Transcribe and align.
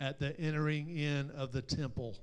at 0.00 0.18
the 0.18 0.36
entering 0.40 0.88
in 0.90 1.30
of 1.30 1.52
the 1.52 1.62
temple. 1.62 2.16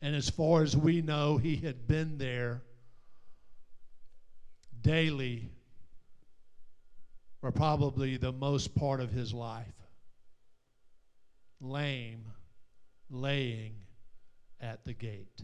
And 0.00 0.16
as 0.16 0.28
far 0.28 0.64
as 0.64 0.76
we 0.76 1.00
know, 1.02 1.36
he 1.36 1.54
had 1.54 1.86
been 1.86 2.18
there 2.18 2.62
daily 4.82 5.50
for 7.40 7.50
probably 7.50 8.16
the 8.16 8.32
most 8.32 8.74
part 8.74 9.00
of 9.00 9.10
his 9.10 9.32
life. 9.32 9.74
Lame, 11.60 12.24
laying 13.10 13.74
at 14.60 14.84
the 14.84 14.92
gate, 14.92 15.42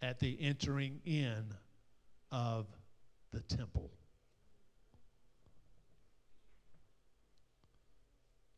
at 0.00 0.18
the 0.18 0.38
entering 0.40 1.00
in 1.04 1.44
of 2.30 2.66
the 3.32 3.40
temple. 3.40 3.90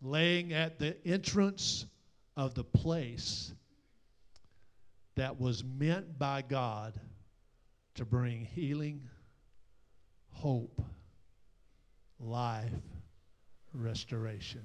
Laying 0.03 0.53
at 0.53 0.79
the 0.79 0.97
entrance 1.07 1.85
of 2.37 2.55
the 2.55 2.65
place 2.65 3.53
that 5.17 5.39
was 5.39 5.63
meant 5.63 6.19
by 6.19 6.43
God 6.43 6.99
to 7.95 8.05
bring 8.05 8.45
healing, 8.45 9.09
hope, 10.33 10.81
life, 12.19 12.71
restoration. 13.75 14.65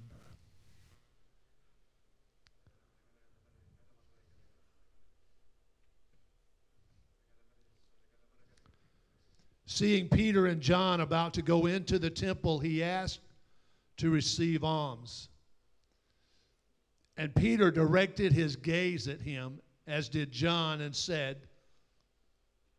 Seeing 9.65 10.07
Peter 10.07 10.45
and 10.45 10.61
John 10.61 11.01
about 11.01 11.33
to 11.33 11.41
go 11.41 11.65
into 11.65 11.99
the 11.99 12.09
temple, 12.09 12.59
he 12.59 12.81
asked 12.81 13.19
to 13.97 14.09
receive 14.09 14.63
alms. 14.63 15.27
And 17.17 17.33
Peter 17.35 17.71
directed 17.71 18.31
his 18.31 18.55
gaze 18.55 19.07
at 19.07 19.19
him, 19.19 19.59
as 19.87 20.07
did 20.07 20.31
John, 20.31 20.81
and 20.81 20.95
said, 20.95 21.41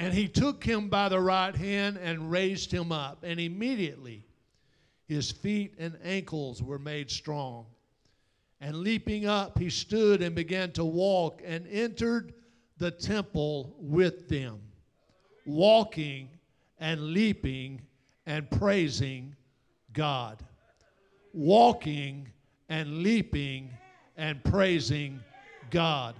And 0.00 0.14
he 0.14 0.28
took 0.28 0.64
him 0.64 0.88
by 0.88 1.10
the 1.10 1.20
right 1.20 1.54
hand 1.54 1.98
and 1.98 2.30
raised 2.30 2.72
him 2.72 2.90
up. 2.90 3.22
And 3.22 3.38
immediately 3.38 4.24
his 5.06 5.30
feet 5.30 5.74
and 5.78 5.98
ankles 6.02 6.62
were 6.62 6.78
made 6.78 7.10
strong. 7.10 7.66
And 8.62 8.78
leaping 8.78 9.26
up, 9.26 9.58
he 9.58 9.68
stood 9.68 10.22
and 10.22 10.34
began 10.34 10.72
to 10.72 10.86
walk 10.86 11.42
and 11.44 11.66
entered 11.66 12.32
the 12.78 12.90
temple 12.90 13.76
with 13.78 14.26
them, 14.26 14.60
walking 15.44 16.30
and 16.78 17.12
leaping 17.12 17.82
and 18.24 18.50
praising 18.50 19.36
God. 19.92 20.42
Walking 21.34 22.26
and 22.70 23.02
leaping 23.02 23.68
and 24.16 24.42
praising 24.44 25.20
God. 25.68 26.14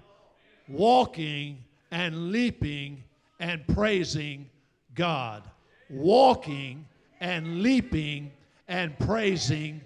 Walking 0.68 1.64
and 1.90 2.30
leaping 2.30 3.04
and 3.40 3.66
praising 3.68 4.48
God. 4.94 5.42
Walking 5.88 6.86
and 7.20 7.62
leaping 7.62 8.30
and 8.68 8.96
praising 9.00 9.80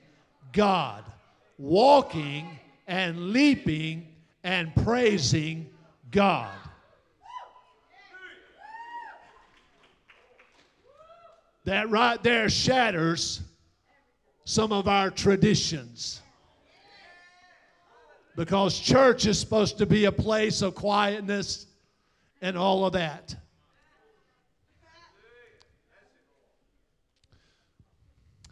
God. 0.53 1.05
Walking 1.57 2.59
and 2.87 3.31
leaping 3.31 4.09
and 4.43 4.75
praising 4.85 5.71
God. 6.11 6.53
That 11.65 11.89
right 11.89 12.23
there 12.23 12.51
shatters 12.51 13.41
some 14.45 14.71
of 14.71 14.87
our 14.87 15.11
traditions. 15.11 16.21
Because 18.37 18.79
church 18.79 19.27
is 19.27 19.39
supposed 19.39 19.79
to 19.79 19.87
be 19.87 20.05
a 20.05 20.13
place 20.13 20.61
of 20.61 20.75
quietness 20.75 21.67
and 22.43 22.59
all 22.59 22.85
of 22.85 22.93
that. 22.93 23.35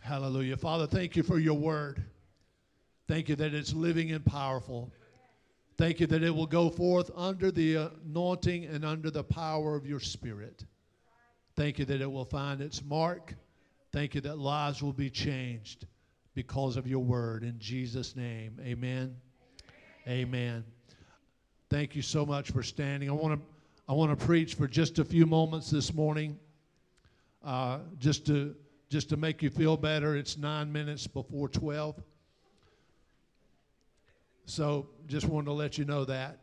Hallelujah. 0.03 0.57
Father, 0.57 0.89
thank 0.89 1.15
you 1.15 1.23
for 1.23 1.39
your 1.39 1.55
word. 1.55 2.03
Thank 3.07 3.29
you 3.29 3.37
that 3.37 3.55
it's 3.55 3.73
living 3.73 4.11
and 4.11 4.25
powerful. 4.25 4.93
Thank 5.79 6.01
you 6.01 6.09
that 6.09 6.25
it 6.25 6.35
will 6.35 6.47
go 6.47 6.71
forth 6.71 7.11
under 7.15 7.53
the 7.53 7.89
anointing 8.05 8.65
and 8.65 8.85
under 8.85 9.13
the 9.13 9.23
power 9.23 9.77
of 9.77 9.87
your 9.87 10.01
spirit. 10.01 10.65
Thank 11.55 11.79
you 11.79 11.85
that 11.85 12.01
it 12.01 12.11
will 12.11 12.25
find 12.25 12.61
its 12.61 12.83
mark. 12.83 13.35
Thank 13.93 14.17
you 14.17 14.21
that 14.23 14.39
lives 14.39 14.83
will 14.83 14.93
be 14.93 15.09
changed 15.09 15.87
because 16.35 16.77
of 16.77 16.87
your 16.89 17.05
word. 17.05 17.45
In 17.45 17.59
Jesus' 17.61 18.17
name, 18.17 18.59
amen. 18.61 19.15
Amen. 20.09 20.27
amen. 20.27 20.65
Thank 21.71 21.95
you 21.95 22.03
so 22.03 22.27
much 22.27 22.51
for 22.51 22.65
standing. 22.65 23.09
I 23.09 23.13
want 23.13 23.41
to 23.41 23.47
I 23.89 23.93
want 23.95 24.19
to 24.19 24.27
preach 24.27 24.55
for 24.55 24.67
just 24.67 24.99
a 24.99 25.05
few 25.05 25.27
moments 25.27 25.71
this 25.71 25.93
morning, 25.93 26.39
uh, 27.45 27.79
just 27.99 28.27
to 28.27 28.57
just 28.93 29.09
to 29.09 29.17
make 29.17 29.43
you 29.43 29.49
feel 29.49 29.75
better, 29.75 30.17
it's 30.17 30.37
nine 30.37 30.71
minutes 30.71 31.07
before 31.07 31.49
12. 31.49 31.97
So 34.45 34.87
just 35.07 35.27
wanted 35.27 35.47
to 35.47 35.53
let 35.55 35.79
you 35.79 35.87
know 35.87 36.05
that. 36.05 36.41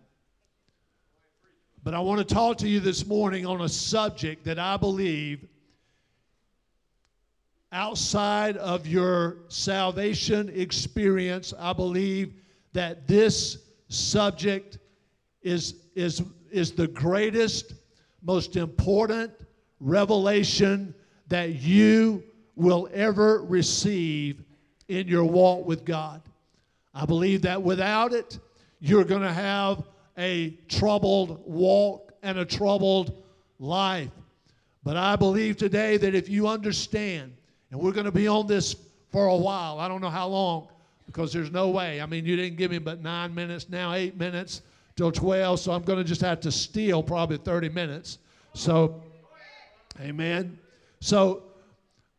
But 1.84 1.94
I 1.94 2.00
want 2.00 2.28
to 2.28 2.34
talk 2.34 2.57
to 2.57 2.68
you 2.68 2.80
this 2.80 3.06
morning 3.06 3.46
on 3.46 3.62
a 3.62 3.69
subject 3.69 4.46
that 4.46 4.57
I 4.57 4.78
believe 4.78 5.48
outside 7.72 8.57
of 8.57 8.88
your 8.88 9.38
salvation 9.50 10.50
experience, 10.50 11.54
I 11.60 11.72
believe 11.72 12.34
that 12.74 13.07
this 13.07 13.60
subject 13.90 14.80
is, 15.44 15.75
is, 15.94 16.24
is 16.50 16.72
the 16.72 16.88
greatest, 16.88 17.75
most 18.24 18.56
important 18.56 19.34
revelation 19.80 20.95
that 21.28 21.62
you 21.62 22.24
will 22.60 22.90
ever 22.94 23.42
receive 23.44 24.44
in 24.90 25.08
your 25.08 25.24
walk 25.24 25.66
with 25.66 25.86
God. 25.86 26.22
I 26.94 27.06
believe 27.06 27.44
that 27.44 27.62
without 27.62 28.12
it, 28.14 28.38
you're 28.80 29.06
going 29.06 29.22
to 29.22 29.34
have 29.34 29.84
a 30.18 30.52
troubled 30.68 31.42
walk 31.46 32.12
and 32.22 32.38
a 32.38 32.46
troubled 32.46 33.24
life. 33.60 34.12
But 34.84 34.98
I 34.98 35.16
believe 35.16 35.58
today 35.58 35.98
that 35.98 36.14
if 36.14 36.28
you 36.28 36.48
understand, 36.48 37.34
and 37.72 37.80
we're 37.80 37.94
going 37.94 38.06
to 38.06 38.12
be 38.12 38.28
on 38.28 38.48
this 38.48 38.76
for 39.10 39.28
a 39.28 39.36
while, 39.36 39.80
I 39.80 39.88
don't 39.88 40.02
know 40.02 40.10
how 40.10 40.28
long, 40.28 40.68
because 41.06 41.32
there's 41.32 41.52
no 41.52 41.70
way. 41.70 42.02
I 42.02 42.06
mean, 42.06 42.26
you 42.26 42.36
didn't 42.36 42.58
give 42.58 42.72
me 42.72 42.78
but 42.78 43.02
nine 43.02 43.34
minutes 43.34 43.70
now, 43.70 43.94
eight 43.94 44.18
minutes 44.18 44.62
till 44.96 45.12
12, 45.12 45.60
so 45.62 45.72
I'm 45.72 45.84
going 45.84 46.00
to 46.00 46.04
just 46.04 46.22
have 46.22 46.42
to 46.42 46.52
steal 46.52 47.02
probably 47.02 47.38
30 47.38 47.70
minutes. 47.70 48.18
So, 48.54 49.02
amen. 50.02 50.58
So, 51.00 51.44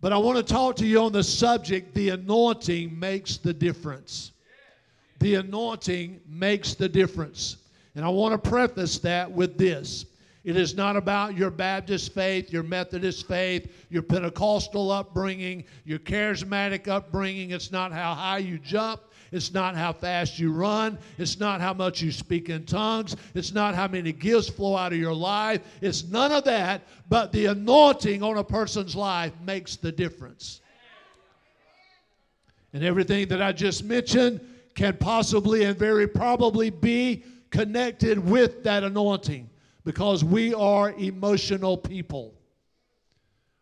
but 0.00 0.12
I 0.12 0.18
want 0.18 0.38
to 0.38 0.42
talk 0.42 0.76
to 0.76 0.86
you 0.86 1.00
on 1.00 1.12
the 1.12 1.22
subject 1.22 1.94
the 1.94 2.10
anointing 2.10 2.98
makes 2.98 3.36
the 3.36 3.52
difference. 3.52 4.32
The 5.18 5.34
anointing 5.36 6.20
makes 6.26 6.74
the 6.74 6.88
difference. 6.88 7.58
And 7.94 8.04
I 8.04 8.08
want 8.08 8.32
to 8.42 8.50
preface 8.50 8.98
that 9.00 9.30
with 9.30 9.58
this. 9.58 10.06
It 10.42 10.56
is 10.56 10.74
not 10.74 10.96
about 10.96 11.36
your 11.36 11.50
Baptist 11.50 12.14
faith, 12.14 12.50
your 12.50 12.62
Methodist 12.62 13.28
faith, 13.28 13.70
your 13.90 14.02
Pentecostal 14.02 14.90
upbringing, 14.90 15.64
your 15.84 15.98
charismatic 15.98 16.88
upbringing. 16.88 17.50
It's 17.50 17.70
not 17.70 17.92
how 17.92 18.14
high 18.14 18.38
you 18.38 18.58
jump. 18.58 19.02
It's 19.32 19.52
not 19.52 19.76
how 19.76 19.92
fast 19.92 20.38
you 20.38 20.52
run. 20.52 20.98
It's 21.16 21.38
not 21.38 21.60
how 21.60 21.72
much 21.72 22.02
you 22.02 22.10
speak 22.10 22.48
in 22.48 22.66
tongues. 22.66 23.16
It's 23.34 23.52
not 23.52 23.74
how 23.74 23.86
many 23.86 24.12
gifts 24.12 24.48
flow 24.48 24.76
out 24.76 24.92
of 24.92 24.98
your 24.98 25.14
life. 25.14 25.62
It's 25.80 26.04
none 26.04 26.32
of 26.32 26.44
that, 26.44 26.82
but 27.08 27.30
the 27.32 27.46
anointing 27.46 28.22
on 28.22 28.38
a 28.38 28.44
person's 28.44 28.96
life 28.96 29.32
makes 29.44 29.76
the 29.76 29.92
difference. 29.92 30.60
And 32.72 32.84
everything 32.84 33.28
that 33.28 33.40
I 33.40 33.52
just 33.52 33.84
mentioned 33.84 34.40
can 34.74 34.96
possibly 34.96 35.64
and 35.64 35.78
very 35.78 36.06
probably 36.06 36.70
be 36.70 37.24
connected 37.50 38.18
with 38.18 38.62
that 38.64 38.84
anointing 38.84 39.48
because 39.84 40.24
we 40.24 40.54
are 40.54 40.92
emotional 40.92 41.76
people. 41.76 42.34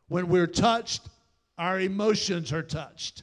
When 0.08 0.28
we're 0.28 0.46
touched, 0.46 1.08
our 1.58 1.80
emotions 1.80 2.52
are 2.52 2.62
touched. 2.62 3.22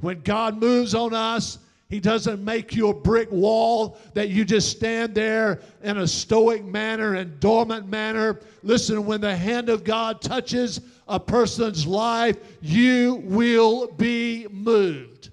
When 0.00 0.20
God 0.20 0.58
moves 0.58 0.94
on 0.94 1.14
us, 1.14 1.58
He 1.88 2.00
doesn't 2.00 2.44
make 2.44 2.74
you 2.74 2.88
a 2.88 2.94
brick 2.94 3.30
wall 3.30 3.98
that 4.14 4.28
you 4.28 4.44
just 4.44 4.70
stand 4.70 5.14
there 5.14 5.60
in 5.82 5.98
a 5.98 6.06
stoic 6.06 6.64
manner 6.64 7.14
and 7.14 7.40
dormant 7.40 7.88
manner. 7.88 8.40
Listen, 8.62 9.06
when 9.06 9.20
the 9.20 9.34
hand 9.34 9.68
of 9.68 9.84
God 9.84 10.20
touches 10.20 10.80
a 11.08 11.18
person's 11.18 11.86
life, 11.86 12.36
you 12.60 13.22
will 13.24 13.86
be 13.92 14.46
moved. 14.50 15.30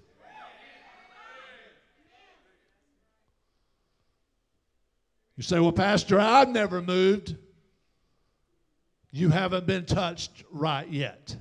You 5.36 5.44
say, 5.44 5.60
Well, 5.60 5.72
Pastor, 5.72 6.20
I've 6.20 6.50
never 6.50 6.82
moved. 6.82 7.36
You 9.12 9.30
haven't 9.30 9.68
been 9.68 9.86
touched 9.86 10.44
right 10.52 10.88
yet. 10.88 11.36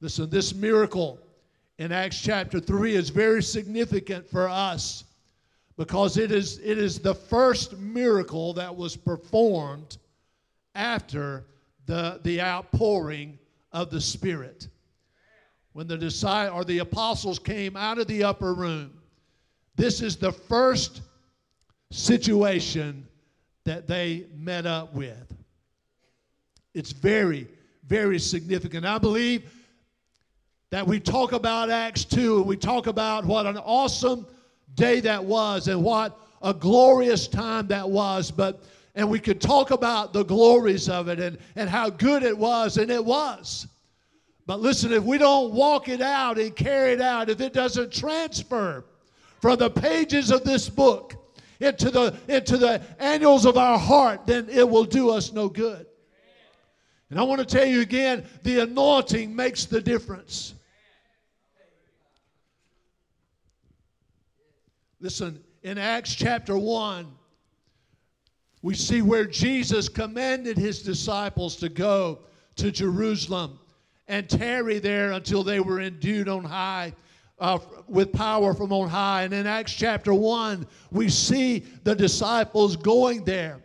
Listen, 0.00 0.30
this 0.30 0.54
miracle 0.54 1.18
in 1.78 1.92
Acts 1.92 2.20
chapter 2.20 2.58
3 2.58 2.94
is 2.94 3.10
very 3.10 3.42
significant 3.42 4.28
for 4.30 4.48
us 4.48 5.04
because 5.76 6.16
it 6.16 6.30
is, 6.30 6.58
it 6.58 6.78
is 6.78 6.98
the 6.98 7.14
first 7.14 7.78
miracle 7.78 8.52
that 8.54 8.74
was 8.74 8.96
performed 8.96 9.98
after 10.74 11.44
the, 11.86 12.20
the 12.22 12.40
outpouring 12.40 13.38
of 13.72 13.90
the 13.90 14.00
Spirit. 14.00 14.68
When 15.72 15.86
the 15.86 15.98
disciples 15.98 16.58
or 16.58 16.64
the 16.64 16.78
apostles 16.78 17.38
came 17.38 17.76
out 17.76 17.98
of 17.98 18.06
the 18.06 18.24
upper 18.24 18.54
room, 18.54 18.92
this 19.76 20.00
is 20.00 20.16
the 20.16 20.32
first 20.32 21.02
situation 21.90 23.06
that 23.64 23.86
they 23.86 24.26
met 24.36 24.66
up 24.66 24.94
with. 24.94 25.34
It's 26.74 26.92
very, 26.92 27.48
very 27.86 28.18
significant. 28.18 28.84
I 28.84 28.98
believe 28.98 29.50
that 30.70 30.86
we 30.86 31.00
talk 31.00 31.32
about 31.32 31.68
Acts 31.68 32.04
2 32.04 32.38
and 32.38 32.46
we 32.46 32.56
talk 32.56 32.86
about 32.86 33.24
what 33.24 33.44
an 33.44 33.58
awesome 33.58 34.26
day 34.74 35.00
that 35.00 35.24
was 35.24 35.66
and 35.66 35.82
what 35.82 36.16
a 36.42 36.54
glorious 36.54 37.26
time 37.26 37.66
that 37.66 37.88
was. 37.88 38.30
But 38.30 38.62
and 38.94 39.08
we 39.08 39.18
could 39.20 39.40
talk 39.40 39.70
about 39.70 40.12
the 40.12 40.24
glories 40.24 40.88
of 40.88 41.08
it 41.08 41.20
and, 41.20 41.38
and 41.56 41.68
how 41.68 41.90
good 41.90 42.22
it 42.22 42.36
was, 42.36 42.76
and 42.76 42.90
it 42.90 43.04
was. 43.04 43.66
But 44.46 44.60
listen, 44.60 44.92
if 44.92 45.04
we 45.04 45.16
don't 45.16 45.52
walk 45.52 45.88
it 45.88 46.00
out 46.00 46.38
and 46.38 46.54
carry 46.54 46.92
it 46.92 47.00
out, 47.00 47.30
if 47.30 47.40
it 47.40 47.52
doesn't 47.52 47.92
transfer 47.92 48.84
from 49.40 49.58
the 49.58 49.70
pages 49.70 50.32
of 50.32 50.42
this 50.44 50.68
book 50.68 51.14
into 51.60 51.90
the 51.90 52.16
into 52.28 52.56
the 52.56 52.82
annals 52.98 53.44
of 53.44 53.56
our 53.56 53.78
heart, 53.78 54.26
then 54.26 54.48
it 54.48 54.68
will 54.68 54.84
do 54.84 55.10
us 55.10 55.32
no 55.32 55.48
good. 55.48 55.86
And 57.10 57.18
I 57.18 57.24
want 57.24 57.40
to 57.40 57.44
tell 57.44 57.66
you 57.66 57.80
again, 57.80 58.24
the 58.44 58.60
anointing 58.60 59.34
makes 59.34 59.64
the 59.66 59.80
difference. 59.80 60.54
Listen, 65.00 65.42
in 65.62 65.78
Acts 65.78 66.14
chapter 66.14 66.58
1, 66.58 67.06
we 68.62 68.74
see 68.74 69.00
where 69.00 69.24
Jesus 69.24 69.88
commanded 69.88 70.58
his 70.58 70.82
disciples 70.82 71.56
to 71.56 71.70
go 71.70 72.18
to 72.56 72.70
Jerusalem 72.70 73.58
and 74.08 74.28
tarry 74.28 74.78
there 74.78 75.12
until 75.12 75.42
they 75.42 75.60
were 75.60 75.80
endued 75.80 76.28
on 76.28 76.44
high. 76.44 76.92
Uh, 77.38 77.58
with 77.88 78.12
power 78.12 78.52
from 78.52 78.70
on 78.70 78.86
high. 78.86 79.22
And 79.22 79.32
in 79.32 79.46
Acts 79.46 79.72
chapter 79.72 80.12
1, 80.12 80.66
we 80.90 81.08
see 81.08 81.60
the 81.84 81.94
disciples 81.94 82.76
going 82.76 83.24
there. 83.24 83.62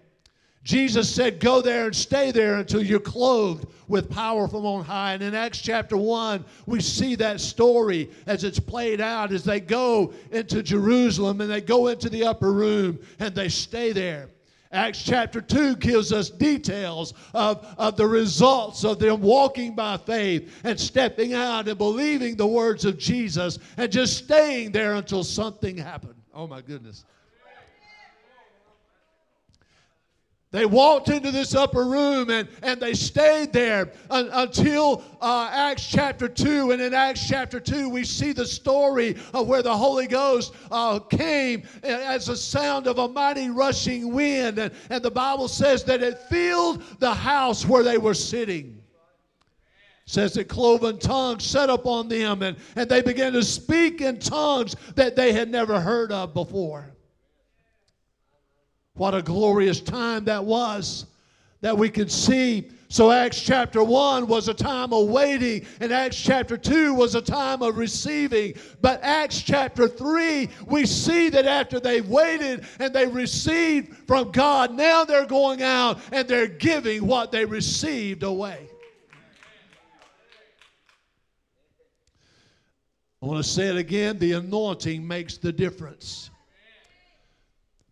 Jesus 0.65 1.13
said, 1.13 1.39
Go 1.39 1.61
there 1.61 1.85
and 1.85 1.95
stay 1.95 2.31
there 2.31 2.55
until 2.55 2.81
you're 2.81 2.99
clothed 2.99 3.67
with 3.87 4.09
power 4.09 4.47
from 4.47 4.65
on 4.65 4.83
high. 4.83 5.13
And 5.13 5.21
in 5.21 5.35
Acts 5.35 5.59
chapter 5.59 5.95
1, 5.95 6.43
we 6.65 6.81
see 6.81 7.13
that 7.15 7.39
story 7.39 8.09
as 8.25 8.43
it's 8.43 8.59
played 8.59 8.99
out 8.99 9.31
as 9.31 9.43
they 9.43 9.59
go 9.59 10.11
into 10.31 10.63
Jerusalem 10.63 11.39
and 11.41 11.51
they 11.51 11.61
go 11.61 11.87
into 11.87 12.09
the 12.09 12.25
upper 12.25 12.51
room 12.51 12.97
and 13.19 13.35
they 13.35 13.47
stay 13.47 13.91
there. 13.91 14.29
Acts 14.71 15.03
chapter 15.03 15.39
2 15.39 15.75
gives 15.75 16.11
us 16.11 16.31
details 16.31 17.13
of, 17.35 17.63
of 17.77 17.95
the 17.95 18.07
results 18.07 18.83
of 18.83 18.97
them 18.97 19.21
walking 19.21 19.75
by 19.75 19.97
faith 19.97 20.51
and 20.63 20.79
stepping 20.79 21.35
out 21.35 21.67
and 21.67 21.77
believing 21.77 22.35
the 22.35 22.47
words 22.47 22.85
of 22.85 22.97
Jesus 22.97 23.59
and 23.77 23.91
just 23.91 24.17
staying 24.17 24.71
there 24.71 24.95
until 24.95 25.23
something 25.23 25.77
happened. 25.77 26.15
Oh 26.33 26.47
my 26.47 26.61
goodness. 26.61 27.05
They 30.55 30.65
walked 30.65 31.09
into 31.09 31.31
this 31.31 31.53
upper 31.53 31.83
room 31.83 32.29
and, 32.29 32.47
and 32.63 32.79
they 32.79 32.93
stayed 32.93 33.51
there 33.51 33.91
un, 34.09 34.29
until 34.31 35.03
uh, 35.19 35.49
Acts 35.51 35.85
chapter 35.85 36.29
2. 36.29 36.71
And 36.71 36.81
in 36.81 36.93
Acts 36.93 37.27
chapter 37.27 37.59
2, 37.59 37.89
we 37.89 38.05
see 38.05 38.31
the 38.31 38.45
story 38.45 39.17
of 39.33 39.47
where 39.47 39.61
the 39.61 39.75
Holy 39.75 40.07
Ghost 40.07 40.53
uh, 40.71 40.99
came 40.99 41.63
as 41.83 42.29
a 42.29 42.37
sound 42.37 42.87
of 42.87 42.99
a 42.99 43.07
mighty 43.09 43.49
rushing 43.49 44.13
wind. 44.13 44.57
And, 44.57 44.73
and 44.89 45.03
the 45.03 45.11
Bible 45.11 45.49
says 45.49 45.83
that 45.83 46.01
it 46.01 46.19
filled 46.29 46.81
the 46.99 47.13
house 47.13 47.65
where 47.65 47.83
they 47.83 47.97
were 47.97 48.13
sitting 48.13 48.81
says 50.07 50.35
that 50.35 50.47
cloven 50.47 50.99
tongues 50.99 51.43
set 51.43 51.67
upon 51.67 52.07
them 52.07 52.43
and, 52.43 52.55
and 52.75 52.87
they 52.87 53.01
began 53.01 53.33
to 53.33 53.43
speak 53.43 54.01
in 54.01 54.19
tongues 54.19 54.75
that 54.93 55.15
they 55.15 55.33
had 55.33 55.49
never 55.49 55.81
heard 55.81 56.11
of 56.11 56.31
before. 56.33 56.94
What 58.95 59.13
a 59.13 59.21
glorious 59.21 59.81
time 59.81 60.25
that 60.25 60.43
was 60.43 61.05
that 61.61 61.77
we 61.77 61.89
could 61.89 62.11
see. 62.11 62.69
So, 62.87 63.11
Acts 63.11 63.41
chapter 63.41 63.83
1 63.83 64.27
was 64.27 64.47
a 64.47 64.53
time 64.53 64.93
of 64.93 65.07
waiting, 65.07 65.65
and 65.79 65.91
Acts 65.91 66.21
chapter 66.21 66.55
2 66.57 66.93
was 66.93 67.15
a 67.15 67.21
time 67.21 67.61
of 67.61 67.77
receiving. 67.77 68.53
But 68.81 69.01
Acts 69.03 69.41
chapter 69.41 69.87
3, 69.87 70.47
we 70.67 70.85
see 70.85 71.29
that 71.29 71.45
after 71.45 71.79
they've 71.79 72.07
waited 72.07 72.65
and 72.79 72.93
they 72.93 73.07
received 73.07 73.97
from 74.07 74.31
God, 74.31 74.75
now 74.75 75.03
they're 75.03 75.25
going 75.25 75.61
out 75.61 75.99
and 76.11 76.27
they're 76.27 76.47
giving 76.47 77.05
what 77.05 77.31
they 77.31 77.43
received 77.43 78.23
away. 78.23 78.69
I 83.21 83.25
want 83.25 83.43
to 83.43 83.49
say 83.49 83.69
it 83.69 83.77
again 83.77 84.19
the 84.19 84.33
anointing 84.33 85.05
makes 85.05 85.37
the 85.37 85.51
difference. 85.51 86.29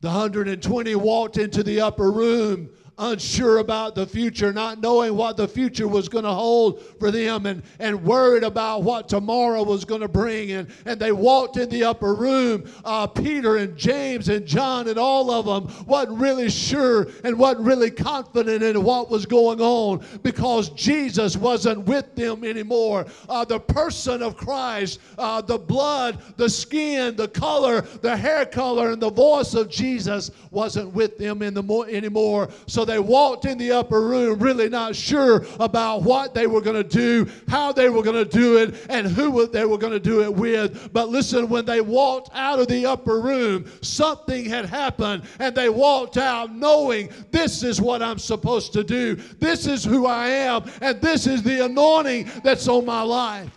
The 0.04 0.10
120 0.10 0.96
walked 0.96 1.38
into 1.38 1.64
the 1.64 1.80
upper 1.80 2.12
room 2.12 2.68
unsure 2.98 3.58
about 3.58 3.96
the 3.96 4.06
future, 4.06 4.54
not 4.54 4.80
knowing 4.80 5.16
what 5.16 5.38
the 5.38 5.48
future 5.48 5.88
was 5.88 6.08
going 6.08 6.24
to 6.24 6.32
hold 6.32 6.84
for 7.00 7.12
them, 7.12 7.46
and, 7.46 7.64
and 7.80 8.04
worried 8.04 8.44
about 8.44 8.84
what 8.84 9.10
tomorrow 9.10 9.64
was 9.64 9.86
going 9.86 10.02
to 10.02 10.08
bring. 10.08 10.52
And, 10.52 10.70
and 10.86 11.00
they 11.00 11.12
walked 11.12 11.58
in 11.58 11.70
the 11.70 11.84
upper 11.84 12.14
room. 12.14 12.70
Uh, 12.86 13.08
Peter 13.08 13.58
and 13.58 13.76
James 13.76 14.30
and 14.30 14.46
John 14.46 14.88
and 14.88 14.98
all 14.98 15.32
of 15.32 15.46
them 15.46 15.86
wasn't 15.86 16.20
really 16.20 16.50
sure 16.50 17.08
and 17.24 17.38
wasn't 17.38 17.66
really 17.66 17.92
confident 17.92 18.64
in 18.64 18.84
what 18.84 19.10
was 19.10 19.26
going 19.26 19.60
on 19.62 20.06
because 20.22 20.70
Jesus 20.70 21.36
wasn't 21.36 21.86
with 21.86 22.16
them 22.16 22.44
anymore. 22.44 23.06
Uh, 23.28 23.46
the 23.46 23.60
person 23.60 24.22
of 24.22 24.38
Christ, 24.38 25.00
uh, 25.18 25.42
the 25.42 25.58
blood, 25.58 26.22
the 26.38 26.50
skin, 26.50 27.16
the 27.16 27.28
color, 27.28 27.82
the 27.82 28.16
hair 28.16 28.46
color, 28.46 28.92
and 28.92 29.02
the 29.02 29.12
voice 29.12 29.54
of 29.54 29.70
Jesus 29.70 30.32
wasn't 30.52 30.94
with 30.94 31.18
them 31.18 31.42
in 31.42 31.54
the 31.54 31.64
mo- 31.64 31.84
anymore. 31.84 32.50
So 32.68 32.83
they 32.86 33.00
walked 33.00 33.46
in 33.46 33.58
the 33.58 33.72
upper 33.72 34.02
room 34.02 34.40
really 34.40 34.70
not 34.70 34.96
sure 34.96 35.46
about 35.60 36.04
what 36.04 36.34
they 36.34 36.48
were 36.48 36.62
going 36.62 36.76
to 36.76 36.84
do, 36.84 37.30
how 37.48 37.72
they 37.72 37.90
were 37.90 38.04
going 38.04 38.16
to 38.16 38.26
do 38.26 38.58
it, 38.58 38.76
and 38.90 39.08
who 39.08 39.48
they 39.48 39.66
were 39.66 39.78
going 39.78 39.94
to 39.94 40.00
do 40.00 40.22
it 40.22 40.34
with. 40.34 40.92
But 40.94 41.10
listen, 41.10 41.50
when 41.50 41.66
they 41.66 41.82
walked 41.82 42.30
out 42.34 42.60
of 42.60 42.68
the 42.68 42.86
upper 42.86 43.20
room, 43.20 43.66
something 43.82 44.46
had 44.46 44.66
happened, 44.66 45.24
and 45.40 45.56
they 45.56 45.70
walked 45.70 46.18
out 46.18 46.54
knowing 46.54 47.10
this 47.32 47.64
is 47.64 47.82
what 47.82 48.02
I'm 48.02 48.20
supposed 48.20 48.74
to 48.74 48.84
do. 48.84 49.16
This 49.16 49.68
is 49.68 49.84
who 49.84 50.06
I 50.06 50.28
am, 50.28 50.70
and 50.82 51.02
this 51.02 51.28
is 51.28 51.44
the 51.44 51.66
anointing 51.66 52.30
that's 52.44 52.68
on 52.68 52.86
my 52.86 53.02
life. 53.02 53.50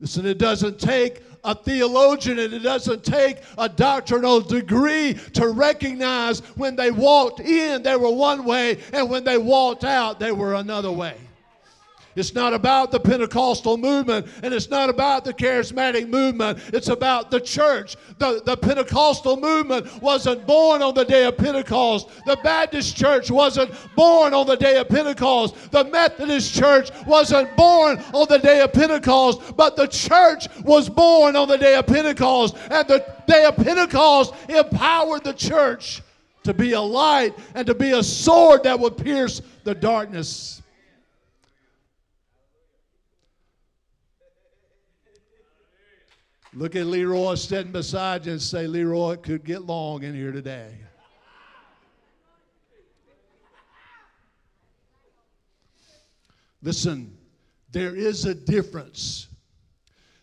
Listen, 0.00 0.26
it 0.26 0.38
doesn't 0.38 0.78
take 0.78 1.22
a 1.46 1.54
theologian 1.54 2.38
and 2.40 2.52
it 2.52 2.58
doesn't 2.58 3.04
take 3.04 3.38
a 3.56 3.68
doctrinal 3.68 4.40
degree 4.40 5.14
to 5.32 5.48
recognize 5.48 6.40
when 6.56 6.76
they 6.76 6.90
walked 6.90 7.40
in, 7.40 7.82
they 7.82 7.96
were 7.96 8.10
one 8.10 8.44
way, 8.44 8.78
and 8.92 9.08
when 9.08 9.24
they 9.24 9.38
walked 9.38 9.84
out, 9.84 10.18
they 10.18 10.32
were 10.32 10.54
another 10.54 10.92
way. 10.92 11.16
It's 12.16 12.34
not 12.34 12.54
about 12.54 12.90
the 12.90 12.98
Pentecostal 12.98 13.76
movement 13.76 14.26
and 14.42 14.52
it's 14.52 14.70
not 14.70 14.88
about 14.88 15.24
the 15.24 15.34
charismatic 15.34 16.08
movement. 16.08 16.58
It's 16.72 16.88
about 16.88 17.30
the 17.30 17.40
church. 17.40 17.96
The, 18.18 18.42
the 18.44 18.56
Pentecostal 18.56 19.36
movement 19.36 20.02
wasn't 20.02 20.46
born 20.46 20.82
on 20.82 20.94
the 20.94 21.04
day 21.04 21.26
of 21.26 21.36
Pentecost. 21.36 22.08
The 22.24 22.38
Baptist 22.42 22.96
church 22.96 23.30
wasn't 23.30 23.70
born 23.94 24.32
on 24.32 24.46
the 24.46 24.56
day 24.56 24.78
of 24.78 24.88
Pentecost. 24.88 25.70
The 25.70 25.84
Methodist 25.84 26.54
church 26.54 26.90
wasn't 27.06 27.54
born 27.54 28.02
on 28.14 28.26
the 28.28 28.38
day 28.38 28.60
of 28.62 28.72
Pentecost. 28.72 29.54
But 29.56 29.76
the 29.76 29.86
church 29.86 30.48
was 30.64 30.88
born 30.88 31.36
on 31.36 31.48
the 31.48 31.58
day 31.58 31.76
of 31.76 31.86
Pentecost. 31.86 32.56
And 32.70 32.88
the 32.88 33.04
day 33.26 33.44
of 33.44 33.56
Pentecost 33.56 34.32
empowered 34.48 35.22
the 35.22 35.34
church 35.34 36.02
to 36.44 36.54
be 36.54 36.72
a 36.72 36.80
light 36.80 37.34
and 37.54 37.66
to 37.66 37.74
be 37.74 37.90
a 37.90 38.02
sword 38.02 38.62
that 38.62 38.78
would 38.78 38.96
pierce 38.96 39.42
the 39.64 39.74
darkness. 39.74 40.62
Look 46.58 46.74
at 46.74 46.86
Leroy 46.86 47.34
sitting 47.34 47.70
beside 47.70 48.24
you 48.24 48.32
and 48.32 48.40
say, 48.40 48.66
Leroy, 48.66 49.12
it 49.12 49.22
could 49.22 49.44
get 49.44 49.66
long 49.66 50.04
in 50.04 50.14
here 50.14 50.32
today. 50.32 50.74
Listen, 56.62 57.14
there 57.72 57.94
is 57.94 58.24
a 58.24 58.34
difference. 58.34 59.28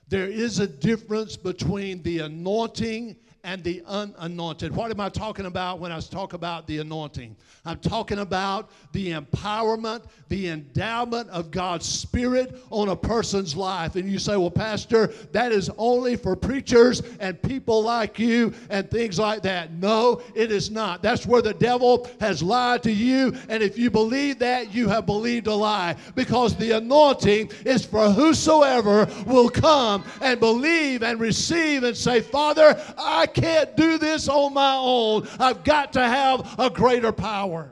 There 0.07 0.27
is 0.27 0.57
a 0.57 0.65
difference 0.65 1.37
between 1.37 2.01
the 2.01 2.21
anointing 2.21 3.15
and 3.43 3.61
the 3.63 3.83
unanointed. 3.85 4.73
What 4.73 4.89
am 4.89 5.01
I 5.01 5.09
talking 5.09 5.45
about 5.45 5.79
when 5.79 5.91
I 5.91 5.99
talk 5.99 6.31
about 6.33 6.65
the 6.65 6.77
anointing? 6.77 7.35
I'm 7.65 7.79
talking 7.79 8.19
about 8.19 8.69
the 8.93 9.11
empowerment, 9.11 10.03
the 10.29 10.47
endowment 10.47 11.29
of 11.29 11.51
God's 11.51 11.85
Spirit 11.85 12.57
on 12.69 12.89
a 12.89 12.95
person's 12.95 13.55
life. 13.55 13.95
And 13.95 14.09
you 14.09 14.17
say, 14.17 14.37
well, 14.37 14.51
Pastor, 14.51 15.07
that 15.33 15.51
is 15.51 15.69
only 15.77 16.15
for 16.15 16.35
preachers 16.35 17.01
and 17.19 17.41
people 17.41 17.83
like 17.83 18.17
you 18.17 18.53
and 18.69 18.89
things 18.89 19.19
like 19.19 19.41
that. 19.43 19.73
No, 19.73 20.21
it 20.35 20.51
is 20.51 20.71
not. 20.71 21.01
That's 21.01 21.25
where 21.25 21.41
the 21.41 21.53
devil 21.53 22.09
has 22.21 22.41
lied 22.41 22.83
to 22.83 22.91
you. 22.91 23.35
And 23.49 23.61
if 23.61 23.77
you 23.77 23.91
believe 23.91 24.39
that, 24.39 24.73
you 24.73 24.87
have 24.87 25.05
believed 25.05 25.47
a 25.47 25.55
lie 25.55 25.95
because 26.15 26.55
the 26.55 26.71
anointing 26.71 27.51
is 27.65 27.85
for 27.85 28.09
whosoever 28.09 29.07
will 29.25 29.49
come 29.49 30.03
and 30.21 30.39
believe 30.39 31.03
and 31.03 31.19
receive 31.19 31.83
and 31.83 31.95
say, 31.95 32.21
Father, 32.21 32.81
I 32.97 33.27
can't 33.33 33.75
do 33.75 33.97
this 33.97 34.27
on 34.27 34.53
my 34.53 34.75
own. 34.75 35.27
I've 35.39 35.63
got 35.63 35.93
to 35.93 36.01
have 36.01 36.59
a 36.59 36.69
greater 36.69 37.11
power. 37.11 37.71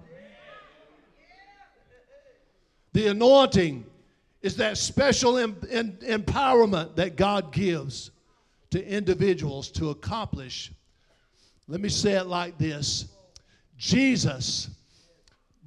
The 2.93 3.07
anointing 3.07 3.85
is 4.41 4.57
that 4.57 4.77
special 4.77 5.37
em- 5.37 5.61
em- 5.69 5.97
empowerment 6.01 6.95
that 6.95 7.15
God 7.15 7.53
gives 7.53 8.11
to 8.71 8.85
individuals 8.85 9.69
to 9.71 9.91
accomplish. 9.91 10.71
Let 11.67 11.79
me 11.79 11.89
say 11.89 12.13
it 12.13 12.25
like 12.25 12.57
this 12.57 13.05
Jesus, 13.77 14.69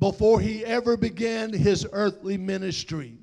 before 0.00 0.40
he 0.40 0.64
ever 0.64 0.96
began 0.96 1.52
his 1.52 1.86
earthly 1.92 2.36
ministry, 2.36 3.16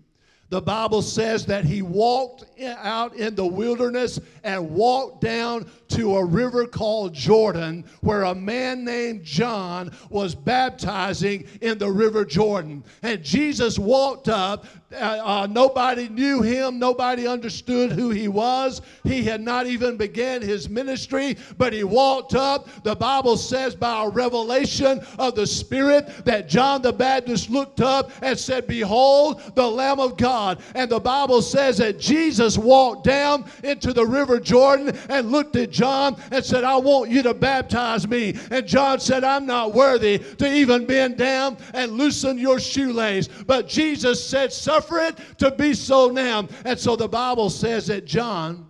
the 0.51 0.61
Bible 0.61 1.01
says 1.01 1.45
that 1.45 1.63
he 1.63 1.81
walked 1.81 2.43
out 2.61 3.15
in 3.15 3.35
the 3.35 3.45
wilderness 3.45 4.19
and 4.43 4.71
walked 4.71 5.21
down 5.21 5.65
to 5.87 6.17
a 6.17 6.25
river 6.25 6.65
called 6.65 7.13
Jordan, 7.13 7.85
where 8.01 8.23
a 8.23 8.35
man 8.35 8.83
named 8.83 9.23
John 9.23 9.91
was 10.09 10.35
baptizing 10.35 11.47
in 11.61 11.77
the 11.77 11.89
river 11.89 12.25
Jordan. 12.25 12.83
And 13.01 13.23
Jesus 13.23 13.79
walked 13.79 14.27
up. 14.27 14.65
Uh, 14.93 14.95
uh, 15.23 15.47
nobody 15.49 16.09
knew 16.09 16.41
him. 16.41 16.77
Nobody 16.77 17.27
understood 17.27 17.93
who 17.93 18.09
he 18.09 18.27
was. 18.27 18.81
He 19.05 19.23
had 19.23 19.39
not 19.39 19.67
even 19.67 19.95
began 19.95 20.41
his 20.41 20.69
ministry, 20.69 21.37
but 21.57 21.71
he 21.71 21.85
walked 21.85 22.35
up. 22.35 22.67
The 22.83 22.95
Bible 22.95 23.37
says 23.37 23.73
by 23.73 24.03
a 24.03 24.09
revelation 24.09 24.99
of 25.17 25.35
the 25.35 25.47
Spirit 25.47 26.25
that 26.25 26.49
John 26.49 26.81
the 26.81 26.91
Baptist 26.91 27.49
looked 27.49 27.79
up 27.79 28.11
and 28.21 28.37
said, 28.37 28.67
Behold, 28.67 29.41
the 29.55 29.69
Lamb 29.69 30.01
of 30.01 30.17
God. 30.17 30.40
And 30.75 30.89
the 30.89 30.99
Bible 30.99 31.41
says 31.41 31.77
that 31.77 31.99
Jesus 31.99 32.57
walked 32.57 33.03
down 33.03 33.49
into 33.63 33.93
the 33.93 34.05
river 34.05 34.39
Jordan 34.39 34.97
and 35.09 35.31
looked 35.31 35.55
at 35.55 35.71
John 35.71 36.21
and 36.31 36.43
said, 36.43 36.63
I 36.63 36.77
want 36.77 37.09
you 37.09 37.23
to 37.23 37.33
baptize 37.33 38.07
me. 38.07 38.35
And 38.49 38.67
John 38.67 38.99
said, 38.99 39.23
I'm 39.23 39.45
not 39.45 39.73
worthy 39.73 40.19
to 40.19 40.53
even 40.53 40.85
bend 40.85 41.17
down 41.17 41.57
and 41.73 41.93
loosen 41.93 42.37
your 42.37 42.59
shoelace. 42.59 43.27
But 43.27 43.67
Jesus 43.67 44.23
said, 44.23 44.51
Suffer 44.51 44.99
it 44.99 45.17
to 45.39 45.51
be 45.51 45.73
so 45.73 46.09
now. 46.09 46.47
And 46.65 46.79
so 46.79 46.95
the 46.95 47.07
Bible 47.07 47.49
says 47.49 47.87
that 47.87 48.05
John 48.05 48.67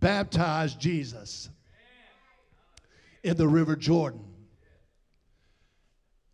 baptized 0.00 0.80
Jesus 0.80 1.50
in 3.22 3.36
the 3.36 3.46
river 3.48 3.76
Jordan. 3.76 4.29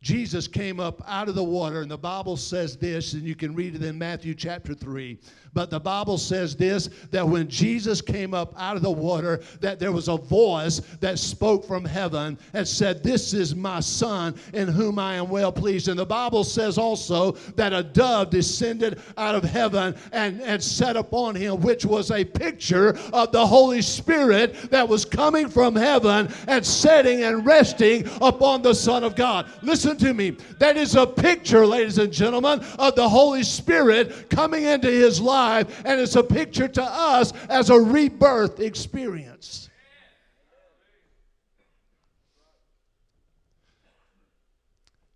Jesus 0.06 0.46
came 0.46 0.78
up 0.78 1.02
out 1.08 1.28
of 1.28 1.34
the 1.34 1.42
water, 1.42 1.80
and 1.80 1.90
the 1.90 1.98
Bible 1.98 2.36
says 2.36 2.76
this, 2.76 3.14
and 3.14 3.24
you 3.24 3.34
can 3.34 3.56
read 3.56 3.74
it 3.74 3.82
in 3.82 3.98
Matthew 3.98 4.36
chapter 4.36 4.72
3. 4.72 5.18
But 5.56 5.70
the 5.70 5.80
Bible 5.80 6.18
says 6.18 6.54
this 6.54 6.90
that 7.12 7.26
when 7.26 7.48
Jesus 7.48 8.02
came 8.02 8.34
up 8.34 8.52
out 8.58 8.76
of 8.76 8.82
the 8.82 8.90
water, 8.90 9.40
that 9.60 9.78
there 9.78 9.90
was 9.90 10.08
a 10.08 10.18
voice 10.18 10.82
that 11.00 11.18
spoke 11.18 11.66
from 11.66 11.82
heaven 11.82 12.36
and 12.52 12.68
said, 12.68 13.02
This 13.02 13.32
is 13.32 13.56
my 13.56 13.80
son 13.80 14.34
in 14.52 14.68
whom 14.68 14.98
I 14.98 15.14
am 15.14 15.30
well 15.30 15.50
pleased. 15.50 15.88
And 15.88 15.98
the 15.98 16.04
Bible 16.04 16.44
says 16.44 16.76
also 16.76 17.32
that 17.54 17.72
a 17.72 17.82
dove 17.82 18.28
descended 18.28 19.00
out 19.16 19.34
of 19.34 19.44
heaven 19.44 19.96
and, 20.12 20.42
and 20.42 20.62
sat 20.62 20.94
upon 20.94 21.34
him, 21.34 21.62
which 21.62 21.86
was 21.86 22.10
a 22.10 22.22
picture 22.22 22.90
of 23.14 23.32
the 23.32 23.46
Holy 23.46 23.80
Spirit 23.80 24.70
that 24.70 24.86
was 24.86 25.06
coming 25.06 25.48
from 25.48 25.74
heaven 25.74 26.28
and 26.48 26.66
setting 26.66 27.22
and 27.22 27.46
resting 27.46 28.06
upon 28.20 28.60
the 28.60 28.74
Son 28.74 29.02
of 29.02 29.16
God. 29.16 29.50
Listen 29.62 29.96
to 29.96 30.12
me. 30.12 30.36
That 30.58 30.76
is 30.76 30.96
a 30.96 31.06
picture, 31.06 31.66
ladies 31.66 31.96
and 31.96 32.12
gentlemen, 32.12 32.62
of 32.78 32.94
the 32.94 33.08
Holy 33.08 33.42
Spirit 33.42 34.28
coming 34.28 34.64
into 34.64 34.90
his 34.90 35.18
life 35.18 35.45
and 35.46 36.00
it's 36.00 36.16
a 36.16 36.22
picture 36.22 36.68
to 36.68 36.82
us 36.82 37.32
as 37.48 37.70
a 37.70 37.78
rebirth 37.78 38.60
experience. 38.60 39.70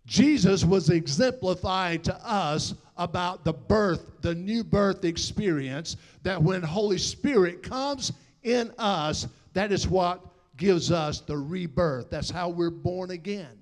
Jesus 0.05 0.65
was 0.65 0.89
exemplifying 0.89 2.01
to 2.01 2.15
us 2.29 2.73
about 2.97 3.45
the 3.45 3.53
birth, 3.53 4.11
the 4.21 4.35
new 4.35 4.61
birth 4.63 5.05
experience, 5.05 5.95
that 6.23 6.41
when 6.41 6.61
Holy 6.61 6.97
Spirit 6.97 7.63
comes 7.63 8.11
in 8.43 8.73
us, 8.77 9.27
that 9.53 9.71
is 9.71 9.87
what 9.87 10.19
gives 10.57 10.91
us 10.91 11.21
the 11.21 11.37
rebirth. 11.37 12.09
That's 12.09 12.29
how 12.29 12.49
we're 12.49 12.69
born 12.69 13.11
again. 13.11 13.57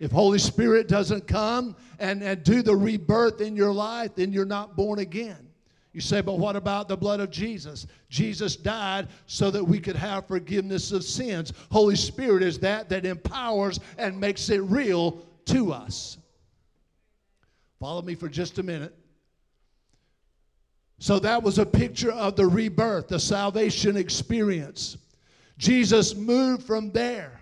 If 0.00 0.10
Holy 0.10 0.38
Spirit 0.38 0.86
doesn't 0.86 1.26
come 1.26 1.76
and, 1.98 2.22
and 2.22 2.42
do 2.42 2.60
the 2.60 2.76
rebirth 2.76 3.40
in 3.40 3.56
your 3.56 3.72
life, 3.72 4.14
then 4.16 4.32
you're 4.32 4.44
not 4.44 4.76
born 4.76 4.98
again. 4.98 5.43
You 5.94 6.00
say, 6.00 6.20
but 6.20 6.40
what 6.40 6.56
about 6.56 6.88
the 6.88 6.96
blood 6.96 7.20
of 7.20 7.30
Jesus? 7.30 7.86
Jesus 8.08 8.56
died 8.56 9.06
so 9.26 9.48
that 9.52 9.62
we 9.62 9.78
could 9.78 9.94
have 9.94 10.26
forgiveness 10.26 10.90
of 10.90 11.04
sins. 11.04 11.52
Holy 11.70 11.94
Spirit 11.94 12.42
is 12.42 12.58
that 12.58 12.88
that 12.88 13.06
empowers 13.06 13.78
and 13.96 14.18
makes 14.18 14.50
it 14.50 14.60
real 14.62 15.22
to 15.46 15.72
us. 15.72 16.18
Follow 17.78 18.02
me 18.02 18.16
for 18.16 18.28
just 18.28 18.58
a 18.58 18.62
minute. 18.64 18.92
So 20.98 21.20
that 21.20 21.44
was 21.44 21.60
a 21.60 21.66
picture 21.66 22.10
of 22.10 22.34
the 22.34 22.46
rebirth, 22.46 23.06
the 23.06 23.20
salvation 23.20 23.96
experience. 23.96 24.96
Jesus 25.58 26.16
moved 26.16 26.64
from 26.64 26.90
there. 26.90 27.33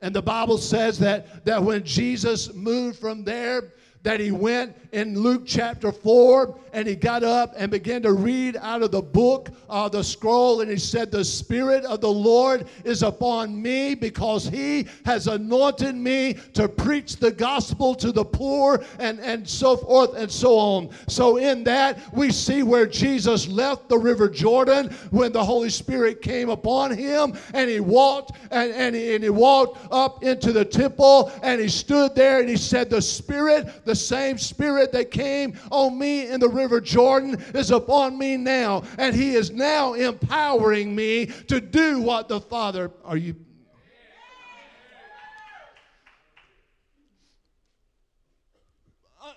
And 0.00 0.14
the 0.14 0.22
Bible 0.22 0.58
says 0.58 0.98
that, 1.00 1.44
that 1.44 1.62
when 1.62 1.84
Jesus 1.84 2.52
moved 2.54 2.98
from 2.98 3.24
there, 3.24 3.72
that 4.04 4.20
he 4.20 4.30
went 4.30 4.76
in 4.92 5.18
Luke 5.18 5.42
chapter 5.46 5.92
4 5.92 6.56
and 6.72 6.86
he 6.86 6.94
got 6.94 7.24
up 7.24 7.54
and 7.56 7.70
began 7.70 8.02
to 8.02 8.12
read 8.12 8.56
out 8.56 8.82
of 8.82 8.90
the 8.90 9.02
book, 9.02 9.50
uh, 9.68 9.88
the 9.88 10.02
scroll, 10.02 10.60
and 10.60 10.70
he 10.70 10.76
said, 10.76 11.10
The 11.10 11.24
Spirit 11.24 11.84
of 11.84 12.00
the 12.00 12.10
Lord 12.10 12.66
is 12.84 13.02
upon 13.02 13.60
me 13.60 13.94
because 13.94 14.46
he 14.46 14.86
has 15.04 15.26
anointed 15.26 15.94
me 15.94 16.34
to 16.54 16.68
preach 16.68 17.16
the 17.16 17.30
gospel 17.30 17.94
to 17.96 18.12
the 18.12 18.24
poor 18.24 18.84
and, 18.98 19.18
and 19.20 19.48
so 19.48 19.76
forth 19.76 20.14
and 20.14 20.30
so 20.30 20.56
on. 20.56 20.90
So, 21.08 21.38
in 21.38 21.64
that, 21.64 22.14
we 22.14 22.30
see 22.30 22.62
where 22.62 22.86
Jesus 22.86 23.48
left 23.48 23.88
the 23.88 23.98
River 23.98 24.28
Jordan 24.28 24.88
when 25.10 25.32
the 25.32 25.44
Holy 25.44 25.70
Spirit 25.70 26.22
came 26.22 26.48
upon 26.48 26.96
him 26.96 27.34
and 27.54 27.68
he 27.68 27.80
walked 27.80 28.32
and, 28.50 28.72
and, 28.72 28.94
he, 28.94 29.14
and 29.14 29.24
he 29.24 29.30
walked 29.30 29.78
up 29.90 30.22
into 30.22 30.52
the 30.52 30.64
temple 30.64 31.32
and 31.42 31.60
he 31.60 31.68
stood 31.68 32.14
there 32.14 32.40
and 32.40 32.48
he 32.48 32.56
said, 32.56 32.90
The 32.90 33.02
Spirit, 33.02 33.84
the 33.84 33.96
same 33.96 34.38
Spirit 34.38 34.77
that 34.86 35.10
came 35.10 35.58
on 35.70 35.98
me 35.98 36.28
in 36.28 36.40
the 36.40 36.48
River 36.48 36.80
Jordan 36.80 37.42
is 37.54 37.70
upon 37.70 38.16
me 38.16 38.36
now. 38.36 38.84
And 38.98 39.14
He 39.14 39.34
is 39.34 39.50
now 39.50 39.94
empowering 39.94 40.94
me 40.94 41.26
to 41.48 41.60
do 41.60 42.00
what 42.00 42.28
the 42.28 42.40
Father. 42.40 42.90
Are 43.04 43.16
you. 43.16 43.34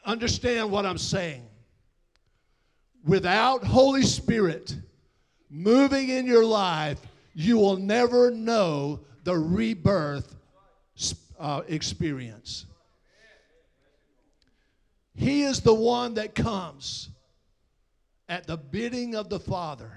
Understand 0.05 0.71
what 0.71 0.85
I'm 0.85 0.97
saying. 0.97 1.47
Without 3.05 3.63
Holy 3.63 4.03
Spirit 4.03 4.75
moving 5.49 6.09
in 6.09 6.25
your 6.25 6.45
life, 6.45 6.99
you 7.33 7.57
will 7.57 7.77
never 7.77 8.31
know 8.31 9.01
the 9.23 9.37
rebirth 9.37 10.35
uh, 11.39 11.61
experience. 11.67 12.65
He 15.21 15.43
is 15.43 15.61
the 15.61 15.73
one 15.73 16.15
that 16.15 16.33
comes 16.33 17.09
at 18.27 18.47
the 18.47 18.57
bidding 18.57 19.13
of 19.13 19.29
the 19.29 19.39
Father 19.39 19.91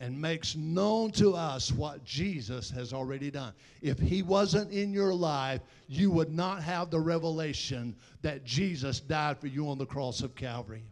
and 0.00 0.18
makes 0.18 0.56
known 0.56 1.10
to 1.10 1.34
us 1.34 1.70
what 1.70 2.02
Jesus 2.06 2.70
has 2.70 2.94
already 2.94 3.30
done. 3.30 3.52
If 3.82 3.98
He 3.98 4.22
wasn't 4.22 4.72
in 4.72 4.94
your 4.94 5.12
life, 5.12 5.60
you 5.88 6.10
would 6.10 6.32
not 6.32 6.62
have 6.62 6.88
the 6.88 7.00
revelation 7.00 7.94
that 8.22 8.44
Jesus 8.44 8.98
died 8.98 9.38
for 9.38 9.46
you 9.46 9.68
on 9.68 9.76
the 9.76 9.84
cross 9.84 10.22
of 10.22 10.34
Calvary. 10.34 10.84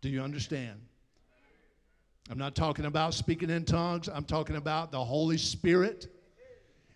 Do 0.00 0.08
you 0.08 0.22
understand? 0.22 0.80
I'm 2.30 2.38
not 2.38 2.54
talking 2.54 2.86
about 2.86 3.12
speaking 3.12 3.50
in 3.50 3.66
tongues, 3.66 4.08
I'm 4.08 4.24
talking 4.24 4.56
about 4.56 4.90
the 4.90 5.04
Holy 5.04 5.36
Spirit. 5.36 6.06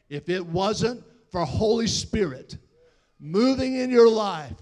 If 0.08 0.30
it 0.30 0.46
wasn't 0.46 1.04
for 1.30 1.44
Holy 1.44 1.86
Spirit, 1.86 2.56
moving 3.22 3.76
in 3.76 3.88
your 3.88 4.10
life, 4.10 4.52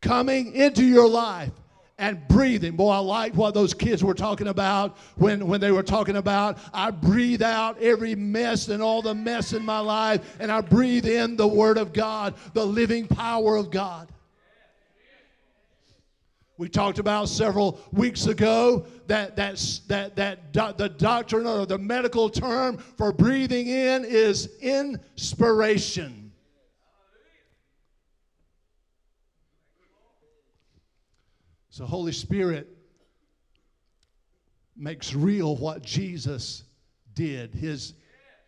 coming 0.00 0.54
into 0.54 0.84
your 0.84 1.08
life, 1.08 1.50
and 1.98 2.26
breathing. 2.28 2.76
Boy, 2.76 2.90
I 2.90 2.98
like 2.98 3.34
what 3.34 3.54
those 3.54 3.74
kids 3.74 4.04
were 4.04 4.14
talking 4.14 4.48
about 4.48 4.98
when, 5.16 5.46
when 5.46 5.60
they 5.60 5.72
were 5.72 5.82
talking 5.82 6.16
about 6.16 6.58
I 6.72 6.90
breathe 6.90 7.42
out 7.42 7.80
every 7.80 8.14
mess 8.14 8.68
and 8.68 8.82
all 8.82 9.02
the 9.02 9.14
mess 9.14 9.52
in 9.52 9.64
my 9.64 9.80
life, 9.80 10.36
and 10.38 10.52
I 10.52 10.60
breathe 10.60 11.06
in 11.06 11.36
the 11.36 11.48
Word 11.48 11.78
of 11.78 11.92
God, 11.92 12.34
the 12.52 12.64
living 12.64 13.08
power 13.08 13.56
of 13.56 13.70
God. 13.70 14.08
We 16.58 16.68
talked 16.68 16.98
about 16.98 17.28
several 17.28 17.80
weeks 17.92 18.26
ago 18.26 18.86
that, 19.08 19.36
that, 19.36 19.80
that, 19.88 20.16
that 20.16 20.52
do, 20.52 20.72
the 20.76 20.88
doctrine 20.88 21.46
or 21.46 21.66
the 21.66 21.76
medical 21.76 22.30
term 22.30 22.78
for 22.78 23.12
breathing 23.12 23.66
in 23.68 24.06
is 24.06 24.48
inspiration. 24.60 26.25
So, 31.76 31.84
Holy 31.84 32.12
Spirit 32.12 32.74
makes 34.74 35.12
real 35.12 35.56
what 35.56 35.82
Jesus 35.82 36.62
did 37.12 37.54
his, 37.54 37.92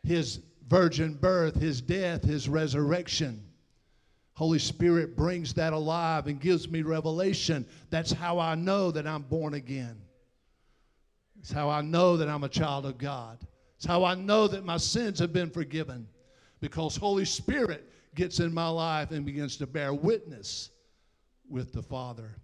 his 0.02 0.40
virgin 0.66 1.12
birth, 1.12 1.54
his 1.54 1.82
death, 1.82 2.24
his 2.24 2.48
resurrection. 2.48 3.44
Holy 4.32 4.58
Spirit 4.58 5.14
brings 5.14 5.52
that 5.52 5.74
alive 5.74 6.26
and 6.26 6.40
gives 6.40 6.70
me 6.70 6.80
revelation. 6.80 7.66
That's 7.90 8.12
how 8.12 8.38
I 8.38 8.54
know 8.54 8.90
that 8.92 9.06
I'm 9.06 9.24
born 9.24 9.52
again. 9.52 10.00
It's 11.38 11.52
how 11.52 11.68
I 11.68 11.82
know 11.82 12.16
that 12.16 12.30
I'm 12.30 12.44
a 12.44 12.48
child 12.48 12.86
of 12.86 12.96
God. 12.96 13.38
It's 13.76 13.84
how 13.84 14.04
I 14.04 14.14
know 14.14 14.48
that 14.48 14.64
my 14.64 14.78
sins 14.78 15.18
have 15.18 15.34
been 15.34 15.50
forgiven 15.50 16.08
because 16.60 16.96
Holy 16.96 17.26
Spirit 17.26 17.92
gets 18.14 18.40
in 18.40 18.54
my 18.54 18.68
life 18.68 19.10
and 19.10 19.26
begins 19.26 19.58
to 19.58 19.66
bear 19.66 19.92
witness 19.92 20.70
with 21.46 21.74
the 21.74 21.82
Father. 21.82 22.34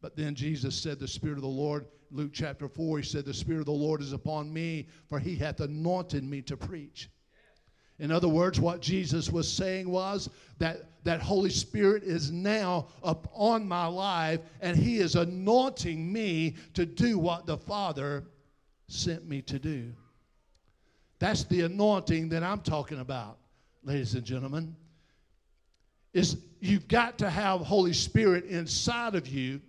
But 0.00 0.16
then 0.16 0.34
Jesus 0.34 0.74
said, 0.74 0.98
The 0.98 1.08
Spirit 1.08 1.36
of 1.36 1.42
the 1.42 1.48
Lord, 1.48 1.86
Luke 2.10 2.30
chapter 2.32 2.68
4, 2.68 2.98
he 2.98 3.04
said, 3.04 3.24
The 3.24 3.34
Spirit 3.34 3.60
of 3.60 3.66
the 3.66 3.72
Lord 3.72 4.00
is 4.00 4.12
upon 4.12 4.52
me, 4.52 4.86
for 5.08 5.18
he 5.18 5.36
hath 5.36 5.60
anointed 5.60 6.24
me 6.24 6.42
to 6.42 6.56
preach. 6.56 7.10
In 7.98 8.10
other 8.10 8.28
words, 8.28 8.58
what 8.58 8.80
Jesus 8.80 9.30
was 9.30 9.50
saying 9.50 9.88
was 9.88 10.30
that 10.58 10.90
that 11.04 11.20
Holy 11.20 11.50
Spirit 11.50 12.02
is 12.02 12.30
now 12.30 12.88
upon 13.02 13.66
my 13.66 13.86
life 13.86 14.40
and 14.60 14.76
he 14.76 14.98
is 14.98 15.16
anointing 15.16 16.12
me 16.12 16.56
to 16.74 16.84
do 16.84 17.18
what 17.18 17.46
the 17.46 17.56
Father 17.56 18.24
sent 18.88 19.26
me 19.26 19.40
to 19.42 19.58
do. 19.58 19.92
That's 21.18 21.44
the 21.44 21.62
anointing 21.62 22.28
that 22.30 22.42
I'm 22.42 22.60
talking 22.60 23.00
about, 23.00 23.38
ladies 23.82 24.14
and 24.14 24.24
gentlemen. 24.24 24.74
Is 26.12 26.38
you've 26.60 26.88
got 26.88 27.18
to 27.18 27.30
have 27.30 27.60
Holy 27.60 27.92
Spirit 27.92 28.44
inside 28.46 29.14
of 29.14 29.28
you 29.28 29.60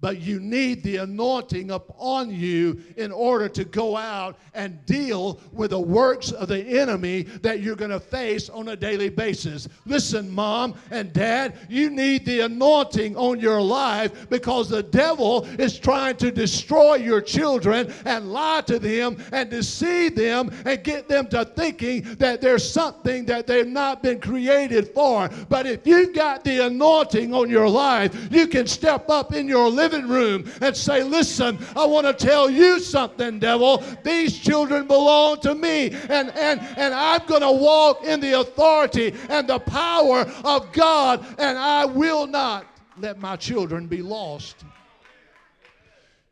but 0.00 0.20
you 0.20 0.40
need 0.40 0.82
the 0.82 0.96
anointing 0.96 1.70
upon 1.70 2.30
you 2.30 2.82
in 2.96 3.10
order 3.10 3.48
to 3.48 3.64
go 3.64 3.96
out 3.96 4.38
and 4.54 4.84
deal 4.86 5.40
with 5.52 5.70
the 5.70 5.80
works 5.80 6.32
of 6.32 6.48
the 6.48 6.62
enemy 6.78 7.22
that 7.22 7.60
you're 7.60 7.76
going 7.76 7.90
to 7.90 8.00
face 8.00 8.48
on 8.48 8.68
a 8.68 8.76
daily 8.76 9.08
basis. 9.08 9.68
Listen, 9.84 10.30
mom 10.30 10.74
and 10.90 11.12
dad, 11.12 11.56
you 11.68 11.90
need 11.90 12.26
the 12.26 12.40
anointing 12.40 13.16
on 13.16 13.40
your 13.40 13.60
life 13.60 14.28
because 14.28 14.68
the 14.68 14.82
devil 14.82 15.44
is 15.58 15.78
trying 15.78 16.16
to 16.16 16.30
destroy 16.30 16.96
your 16.96 17.20
children 17.20 17.92
and 18.04 18.32
lie 18.32 18.62
to 18.66 18.78
them 18.78 19.16
and 19.32 19.50
deceive 19.50 20.14
them 20.14 20.50
and 20.64 20.84
get 20.84 21.08
them 21.08 21.26
to 21.28 21.44
thinking 21.44 22.02
that 22.16 22.40
there's 22.40 22.68
something 22.68 23.24
that 23.24 23.46
they've 23.46 23.66
not 23.66 24.02
been 24.02 24.20
created 24.20 24.88
for. 24.88 25.28
But 25.48 25.66
if 25.66 25.86
you've 25.86 26.14
got 26.14 26.44
the 26.44 26.66
anointing 26.66 27.34
on 27.34 27.48
your 27.48 27.68
life, 27.68 28.28
you 28.30 28.46
can 28.46 28.66
step 28.66 29.08
up 29.08 29.32
in 29.32 29.48
your 29.48 29.68
living 29.68 29.85
living 29.88 30.08
room 30.08 30.44
and 30.60 30.76
say, 30.76 31.02
Listen, 31.02 31.58
I 31.74 31.84
want 31.86 32.06
to 32.06 32.12
tell 32.12 32.50
you 32.50 32.80
something, 32.80 33.38
devil. 33.38 33.82
These 34.02 34.38
children 34.38 34.86
belong 34.86 35.40
to 35.40 35.54
me, 35.54 35.90
and, 36.08 36.30
and, 36.30 36.60
and 36.76 36.94
I'm 36.94 37.24
going 37.26 37.42
to 37.42 37.52
walk 37.52 38.04
in 38.04 38.20
the 38.20 38.40
authority 38.40 39.14
and 39.28 39.48
the 39.48 39.58
power 39.60 40.20
of 40.44 40.72
God, 40.72 41.24
and 41.38 41.58
I 41.58 41.84
will 41.84 42.26
not 42.26 42.66
let 42.98 43.18
my 43.18 43.36
children 43.36 43.86
be 43.86 44.02
lost. 44.02 44.64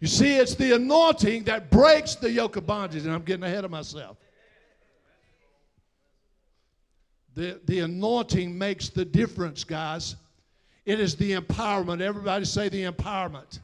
You 0.01 0.09
see, 0.09 0.37
it's 0.37 0.55
the 0.55 0.73
anointing 0.73 1.45
that 1.45 1.71
breaks 1.71 2.15
the 2.15 2.31
yoke 2.31 2.57
of 2.57 2.67
bondage, 2.67 3.05
and 3.05 3.15
I'm 3.15 3.23
getting 3.23 3.45
ahead 3.45 3.65
of 3.65 3.71
myself. 3.71 4.17
The, 7.35 7.61
the 7.65 7.81
anointing 7.81 8.57
makes 8.57 8.91
the 8.91 9.05
difference, 9.05 9.65
guys. 9.65 10.17
It 10.87 11.01
is 11.01 11.17
the 11.17 11.33
empowerment. 11.33 12.01
Everybody 12.01 12.45
say 12.45 12.69
the 12.69 12.85
empowerment. 12.85 13.61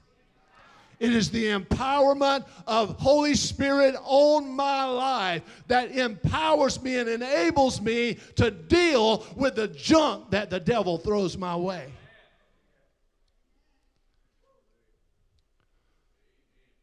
It 0.98 1.14
is 1.14 1.30
the 1.30 1.46
empowerment 1.46 2.46
of 2.66 2.98
Holy 2.98 3.35
Spirit 3.35 3.94
on 4.04 4.50
my 4.50 4.85
life 4.85 5.42
that 5.66 5.92
empowers 5.92 6.80
me 6.83 6.98
and 6.98 7.09
enables 7.09 7.80
me 7.80 8.18
to 8.37 8.50
deal 8.50 9.26
with 9.35 9.54
the 9.54 9.68
junk 9.68 10.30
that 10.30 10.50
the 10.50 10.61
devil 10.61 10.98
throws 10.98 11.38
my 11.38 11.56
way. 11.56 11.87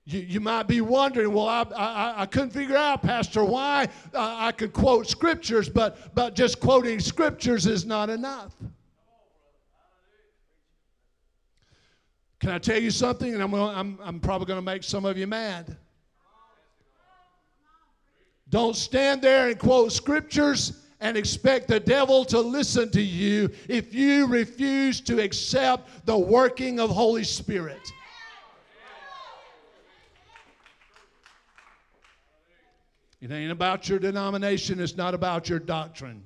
You, 0.05 0.21
you 0.21 0.39
might 0.39 0.63
be 0.63 0.81
wondering, 0.81 1.31
well, 1.33 1.49
I, 1.49 1.63
I, 1.75 2.21
I 2.21 2.25
couldn't 2.25 2.51
figure 2.51 2.77
out, 2.77 3.03
Pastor, 3.03 3.43
why 3.43 3.87
uh, 4.15 4.35
I 4.39 4.51
could 4.51 4.73
quote 4.73 5.05
scriptures, 5.05 5.69
but, 5.69 6.15
but 6.15 6.33
just 6.33 6.59
quoting 6.59 6.99
scriptures 6.99 7.67
is 7.67 7.85
not 7.85 8.09
enough. 8.09 8.55
Can 12.39 12.51
I 12.51 12.59
tell 12.59 12.79
you 12.79 12.91
something? 12.91 13.33
And 13.33 13.41
I'm, 13.41 13.53
I'm, 13.53 13.99
I'm 14.03 14.19
probably 14.19 14.45
going 14.45 14.59
to 14.59 14.65
make 14.65 14.83
some 14.83 15.05
of 15.05 15.17
you 15.17 15.27
mad. 15.27 15.75
Don't 18.49 18.75
stand 18.75 19.21
there 19.21 19.49
and 19.49 19.59
quote 19.59 19.91
scriptures 19.91 20.83
and 20.99 21.17
expect 21.17 21.67
the 21.67 21.79
devil 21.79 22.25
to 22.25 22.39
listen 22.39 22.89
to 22.91 23.01
you 23.01 23.49
if 23.67 23.93
you 23.93 24.27
refuse 24.27 25.01
to 25.01 25.19
accept 25.21 26.05
the 26.05 26.17
working 26.17 26.79
of 26.79 26.89
Holy 26.89 27.23
Spirit. 27.23 27.81
It 33.19 33.31
ain't 33.31 33.51
about 33.51 33.89
your 33.89 33.99
denomination, 33.99 34.79
it's 34.79 34.95
not 34.95 35.13
about 35.13 35.49
your 35.49 35.59
doctrine. 35.59 36.23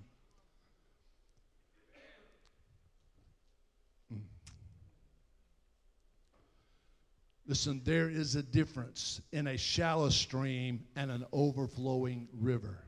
Listen, 7.51 7.81
there 7.83 8.09
is 8.09 8.35
a 8.37 8.43
difference 8.43 9.19
in 9.33 9.47
a 9.47 9.57
shallow 9.57 10.07
stream 10.07 10.85
and 10.95 11.11
an 11.11 11.25
overflowing 11.33 12.29
river. 12.39 12.85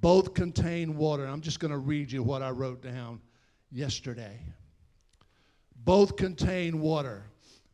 Both 0.00 0.32
contain 0.32 0.96
water. 0.96 1.26
I'm 1.26 1.42
just 1.42 1.60
going 1.60 1.70
to 1.70 1.76
read 1.76 2.10
you 2.10 2.22
what 2.22 2.40
I 2.40 2.48
wrote 2.48 2.82
down 2.82 3.20
yesterday. 3.70 4.40
Both 5.84 6.16
contain 6.16 6.80
water, 6.80 7.24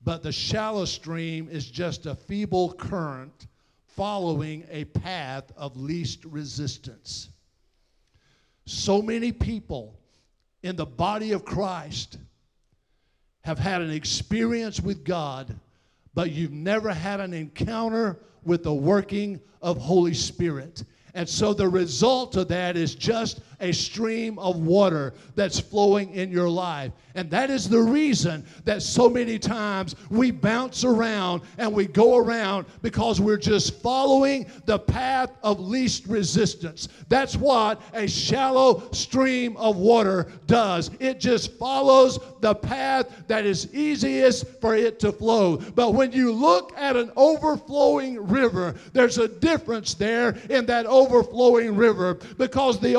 but 0.02 0.24
the 0.24 0.32
shallow 0.32 0.84
stream 0.84 1.48
is 1.48 1.70
just 1.70 2.06
a 2.06 2.16
feeble 2.16 2.72
current 2.72 3.46
following 3.86 4.64
a 4.68 4.84
path 4.86 5.52
of 5.56 5.76
least 5.76 6.24
resistance. 6.24 7.28
So 8.66 9.00
many 9.00 9.30
people 9.30 9.96
in 10.64 10.74
the 10.74 10.86
body 10.86 11.30
of 11.30 11.44
Christ 11.44 12.18
have 13.42 13.58
had 13.58 13.82
an 13.82 13.90
experience 13.90 14.80
with 14.80 15.04
God, 15.04 15.58
but 16.14 16.32
you've 16.32 16.52
never 16.52 16.92
had 16.92 17.20
an 17.20 17.32
encounter 17.32 18.20
with 18.44 18.62
the 18.62 18.74
working 18.74 19.40
of 19.62 19.78
Holy 19.78 20.14
Spirit. 20.14 20.84
And 21.14 21.28
so 21.28 21.52
the 21.52 21.68
result 21.68 22.36
of 22.36 22.48
that 22.48 22.76
is 22.76 22.94
just 22.94 23.40
a 23.60 23.72
stream 23.72 24.38
of 24.38 24.56
water 24.56 25.14
that's 25.34 25.60
flowing 25.60 26.12
in 26.14 26.30
your 26.30 26.48
life. 26.48 26.92
And 27.14 27.30
that 27.30 27.50
is 27.50 27.68
the 27.68 27.80
reason 27.80 28.44
that 28.64 28.82
so 28.82 29.08
many 29.08 29.38
times 29.38 29.96
we 30.10 30.30
bounce 30.30 30.84
around 30.84 31.42
and 31.58 31.72
we 31.72 31.86
go 31.86 32.16
around 32.16 32.66
because 32.82 33.20
we're 33.20 33.36
just 33.36 33.82
following 33.82 34.46
the 34.66 34.78
path 34.78 35.30
of 35.42 35.58
least 35.60 36.06
resistance. 36.06 36.88
That's 37.08 37.36
what 37.36 37.80
a 37.94 38.06
shallow 38.06 38.88
stream 38.92 39.56
of 39.56 39.76
water 39.76 40.32
does. 40.46 40.90
It 41.00 41.20
just 41.20 41.52
follows 41.58 42.18
the 42.40 42.54
path 42.54 43.24
that 43.26 43.44
is 43.44 43.72
easiest 43.74 44.46
for 44.60 44.76
it 44.76 45.00
to 45.00 45.12
flow. 45.12 45.56
But 45.56 45.94
when 45.94 46.12
you 46.12 46.32
look 46.32 46.72
at 46.76 46.96
an 46.96 47.10
overflowing 47.16 48.28
river, 48.28 48.74
there's 48.92 49.18
a 49.18 49.28
difference 49.28 49.94
there 49.94 50.36
in 50.48 50.66
that 50.66 50.86
overflowing 50.86 51.74
river 51.76 52.14
because 52.38 52.78
the 52.78 52.94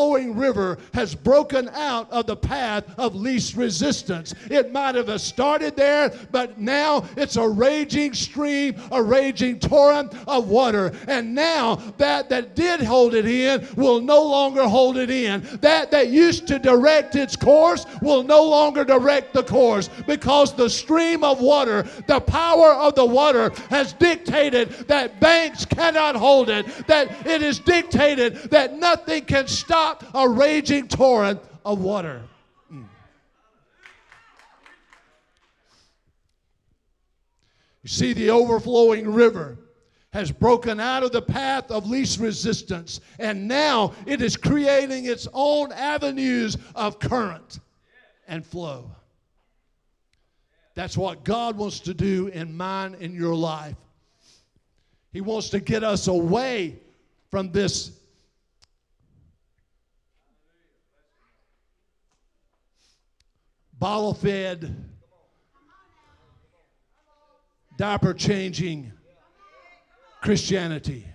overflowing 0.00 0.34
river 0.36 0.78
has 0.94 1.14
broken 1.14 1.68
out 1.70 2.10
of 2.10 2.26
the 2.26 2.36
path 2.36 2.84
of 2.98 3.14
least 3.14 3.56
resistance. 3.56 4.34
It 4.50 4.72
might 4.72 4.94
have 4.94 5.20
started 5.20 5.76
there, 5.76 6.10
but 6.30 6.58
now 6.58 7.04
it's 7.16 7.36
a 7.36 7.48
raging 7.48 8.14
stream, 8.14 8.76
a 8.90 9.02
raging 9.02 9.58
torrent 9.58 10.14
of 10.26 10.48
water. 10.48 10.92
And 11.06 11.34
now 11.34 11.76
that 11.98 12.28
that 12.30 12.56
did 12.56 12.80
hold 12.80 13.14
it 13.14 13.26
in 13.26 13.66
will 13.76 14.00
no 14.00 14.22
longer 14.22 14.66
hold 14.66 14.96
it 14.96 15.10
in. 15.10 15.42
That 15.60 15.90
that 15.90 16.08
used 16.08 16.46
to 16.48 16.58
direct 16.58 17.16
its 17.16 17.36
course 17.36 17.84
will 18.00 18.22
no 18.22 18.42
longer 18.42 18.84
direct 18.84 19.34
the 19.34 19.42
course 19.42 19.88
because 20.06 20.54
the 20.54 20.70
stream 20.70 21.24
of 21.24 21.40
water, 21.40 21.82
the 22.06 22.20
power 22.20 22.72
of 22.72 22.94
the 22.94 23.04
water 23.04 23.52
has 23.68 23.92
dictated 23.94 24.70
that 24.88 25.20
banks 25.20 25.64
cannot 25.64 26.16
hold 26.16 26.48
it, 26.48 26.66
that 26.86 27.26
it 27.26 27.42
is 27.42 27.58
dictated 27.58 28.34
that 28.50 28.78
nothing 28.78 29.24
can 29.24 29.46
stop 29.46 29.89
a 30.14 30.28
raging 30.28 30.88
torrent 30.88 31.40
of 31.64 31.80
water. 31.80 32.22
Mm. 32.72 32.84
You 37.82 37.88
see, 37.88 38.12
the 38.12 38.30
overflowing 38.30 39.10
river 39.10 39.58
has 40.12 40.32
broken 40.32 40.80
out 40.80 41.02
of 41.02 41.12
the 41.12 41.22
path 41.22 41.70
of 41.70 41.88
least 41.88 42.18
resistance, 42.18 43.00
and 43.18 43.46
now 43.46 43.94
it 44.06 44.20
is 44.20 44.36
creating 44.36 45.04
its 45.04 45.28
own 45.32 45.70
avenues 45.72 46.56
of 46.74 46.98
current 46.98 47.60
and 48.26 48.44
flow. 48.44 48.90
That's 50.74 50.96
what 50.96 51.24
God 51.24 51.56
wants 51.56 51.80
to 51.80 51.94
do 51.94 52.28
in 52.28 52.56
mine 52.56 52.96
and 53.00 53.14
your 53.14 53.34
life. 53.34 53.76
He 55.12 55.20
wants 55.20 55.50
to 55.50 55.60
get 55.60 55.84
us 55.84 56.08
away 56.08 56.78
from 57.30 57.52
this 57.52 57.99
bottle 63.80 64.12
fed, 64.12 64.76
diaper 67.78 68.12
changing 68.12 68.92
Christianity. 70.20 71.06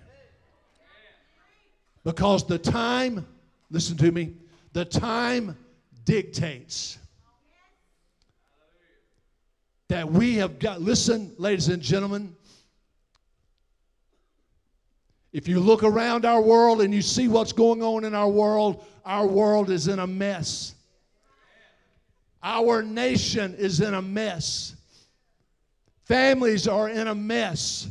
Because 2.02 2.44
the 2.44 2.58
time, 2.58 3.24
listen 3.70 3.96
to 3.98 4.10
me, 4.10 4.34
the 4.72 4.84
time 4.84 5.56
dictates 6.04 6.98
that 9.88 10.10
we 10.10 10.34
have 10.34 10.58
got, 10.58 10.82
listen, 10.82 11.32
ladies 11.38 11.68
and 11.68 11.80
gentlemen, 11.80 12.34
if 15.32 15.46
you 15.46 15.60
look 15.60 15.84
around 15.84 16.24
our 16.24 16.40
world 16.40 16.80
and 16.80 16.92
you 16.92 17.02
see 17.02 17.28
what's 17.28 17.52
going 17.52 17.82
on 17.82 18.04
in 18.04 18.14
our 18.14 18.28
world, 18.28 18.84
our 19.04 19.26
world 19.26 19.70
is 19.70 19.86
in 19.86 20.00
a 20.00 20.06
mess. 20.06 20.75
Our 22.48 22.80
nation 22.80 23.56
is 23.56 23.80
in 23.80 23.92
a 23.92 24.00
mess. 24.00 24.76
Families 26.04 26.68
are 26.68 26.88
in 26.88 27.08
a 27.08 27.14
mess. 27.14 27.88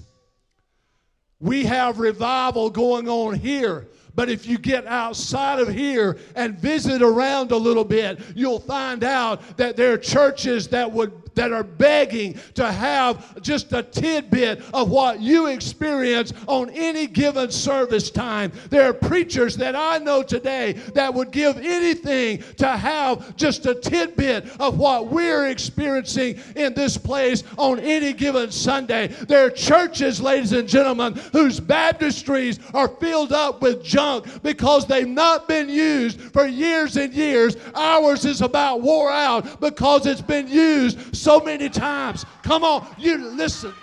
We 1.42 1.66
have 1.66 2.00
revival 2.00 2.70
going 2.70 3.10
on 3.10 3.34
here. 3.36 3.88
But 4.16 4.30
if 4.30 4.48
you 4.48 4.58
get 4.58 4.88
outside 4.88 5.60
of 5.60 5.68
here 5.68 6.18
and 6.38 6.58
visit 6.58 7.02
around 7.02 7.52
a 7.52 7.58
little 7.58 7.84
bit, 7.84 8.22
you'll 8.34 8.62
find 8.62 9.04
out 9.04 9.58
that 9.58 9.76
there 9.76 9.92
are 9.92 9.98
churches 9.98 10.70
that 10.70 10.90
would 10.90 11.12
that 11.36 11.52
are 11.52 11.64
begging 11.64 12.40
to 12.56 12.72
have 12.72 13.42
just 13.42 13.72
a 13.74 13.84
tidbit 13.84 14.62
of 14.74 14.90
what 14.90 15.20
you 15.20 15.48
experience 15.48 16.34
on 16.48 16.70
any 16.72 17.08
given 17.08 17.52
service 17.52 18.10
time. 18.10 18.52
There 18.70 18.90
are 18.90 18.94
preachers 18.94 19.56
that 19.58 19.76
I 19.76 20.00
know 20.00 20.24
today 20.24 20.74
that 20.94 21.14
would 21.14 21.32
give 21.32 21.58
anything 21.58 22.44
to 22.58 22.68
have 22.68 23.36
just 23.36 23.66
a 23.66 23.76
tidbit 23.76 24.50
of 24.60 24.78
what 24.78 25.08
we're 25.08 25.48
experiencing 25.48 26.40
in 26.56 26.74
this 26.74 26.98
place 26.98 27.44
on 27.58 27.80
any 27.80 28.14
given 28.14 28.52
Sunday. 28.52 29.08
There 29.08 29.46
are 29.46 29.50
churches, 29.50 30.22
ladies 30.22 30.54
and 30.54 30.68
gentlemen, 30.68 31.16
whose 31.32 31.60
baptistries 31.60 32.60
are 32.74 32.88
filled 32.88 33.34
up 33.34 33.62
with 33.62 33.84
junk 33.84 34.42
because 34.44 34.86
they've 34.86 35.08
not 35.08 35.48
been 35.48 35.70
used 35.70 36.22
for 36.34 36.46
years 36.48 36.98
and 36.98 37.14
years. 37.14 37.58
Ours 37.76 38.26
is 38.26 38.42
about 38.42 38.82
wore 38.82 39.12
out 39.12 39.60
because 39.60 40.06
it's 40.06 40.22
been 40.22 40.48
used 40.48 41.16
so 41.26 41.40
many 41.40 41.70
times. 41.70 42.24
Come 42.44 42.64
on, 42.64 42.88
you 43.00 43.18
listen. 43.18 43.74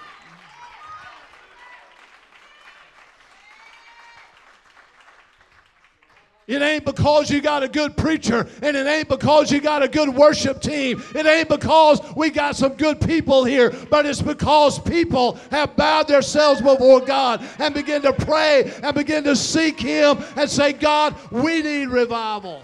It 6.47 6.63
ain't 6.63 6.85
because 6.85 7.31
you 7.31 7.41
got 7.41 7.65
a 7.65 7.69
good 7.69 7.97
preacher, 7.97 8.49
and 8.63 8.77
it 8.77 8.87
ain't 8.87 9.09
because 9.09 9.51
you 9.51 9.61
got 9.61 9.83
a 9.83 9.89
good 9.89 10.09
worship 10.09 10.61
team. 10.61 11.03
It 11.17 11.27
ain't 11.27 11.49
because 11.49 12.01
we 12.15 12.31
got 12.31 12.55
some 12.55 12.75
good 12.75 13.01
people 13.01 13.43
here, 13.45 13.71
but 13.91 14.07
it's 14.07 14.23
because 14.23 14.79
people 14.79 15.35
have 15.51 15.75
bowed 15.75 16.07
themselves 16.09 16.61
before 16.61 17.01
God 17.01 17.45
and 17.59 17.75
begin 17.75 18.03
to 18.03 18.13
pray 18.13 18.73
and 18.85 18.95
begin 18.95 19.25
to 19.25 19.35
seek 19.35 19.81
Him 19.81 20.19
and 20.37 20.49
say, 20.49 20.73
God, 20.73 21.17
we 21.33 21.61
need 21.61 21.89
revival. 21.89 22.63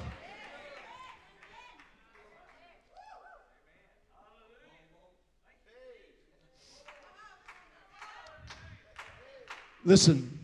Listen, 9.84 10.38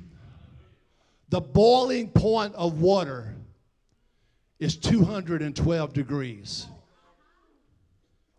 the 1.28 1.40
boiling 1.40 2.08
point 2.08 2.54
of 2.54 2.80
water 2.80 3.34
is 4.58 4.76
212 4.76 5.92
degrees 5.92 6.66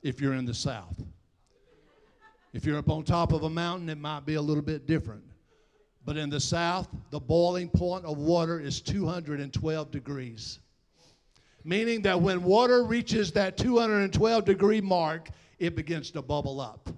if 0.01 0.21
you're 0.21 0.34
in 0.34 0.45
the 0.45 0.53
south. 0.53 1.03
If 2.53 2.65
you're 2.65 2.77
up 2.77 2.89
on 2.89 3.03
top 3.03 3.34
of 3.34 3.43
a 3.43 3.49
mountain, 3.49 3.89
it 3.89 3.97
might 3.97 4.25
be 4.25 4.36
a 4.36 4.41
little 4.41 4.63
bit 4.63 4.88
different. 4.88 5.23
But 6.05 6.15
in 6.15 6.29
the 6.29 6.39
south, 6.39 6.88
the 7.10 7.19
boiling 7.19 7.67
point 7.67 8.05
of 8.05 8.17
water 8.17 8.60
is 8.60 8.79
212 8.79 9.91
degrees. 9.91 10.60
Meaning 11.63 12.03
that 12.03 12.21
when 12.21 12.43
water 12.43 12.84
reaches 12.84 13.31
that 13.34 13.58
212 13.58 14.45
degree 14.45 14.81
mark, 14.81 15.29
it 15.58 15.75
begins 15.75 16.12
to 16.12 16.21
bubble 16.21 16.62
up. 16.62 16.89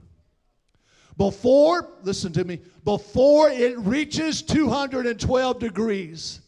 Before, 1.18 1.90
listen 2.04 2.32
to 2.34 2.44
me, 2.44 2.60
before 2.84 3.50
it 3.50 3.78
reaches 3.80 4.42
212 4.44 5.60
degrees, 5.60 6.42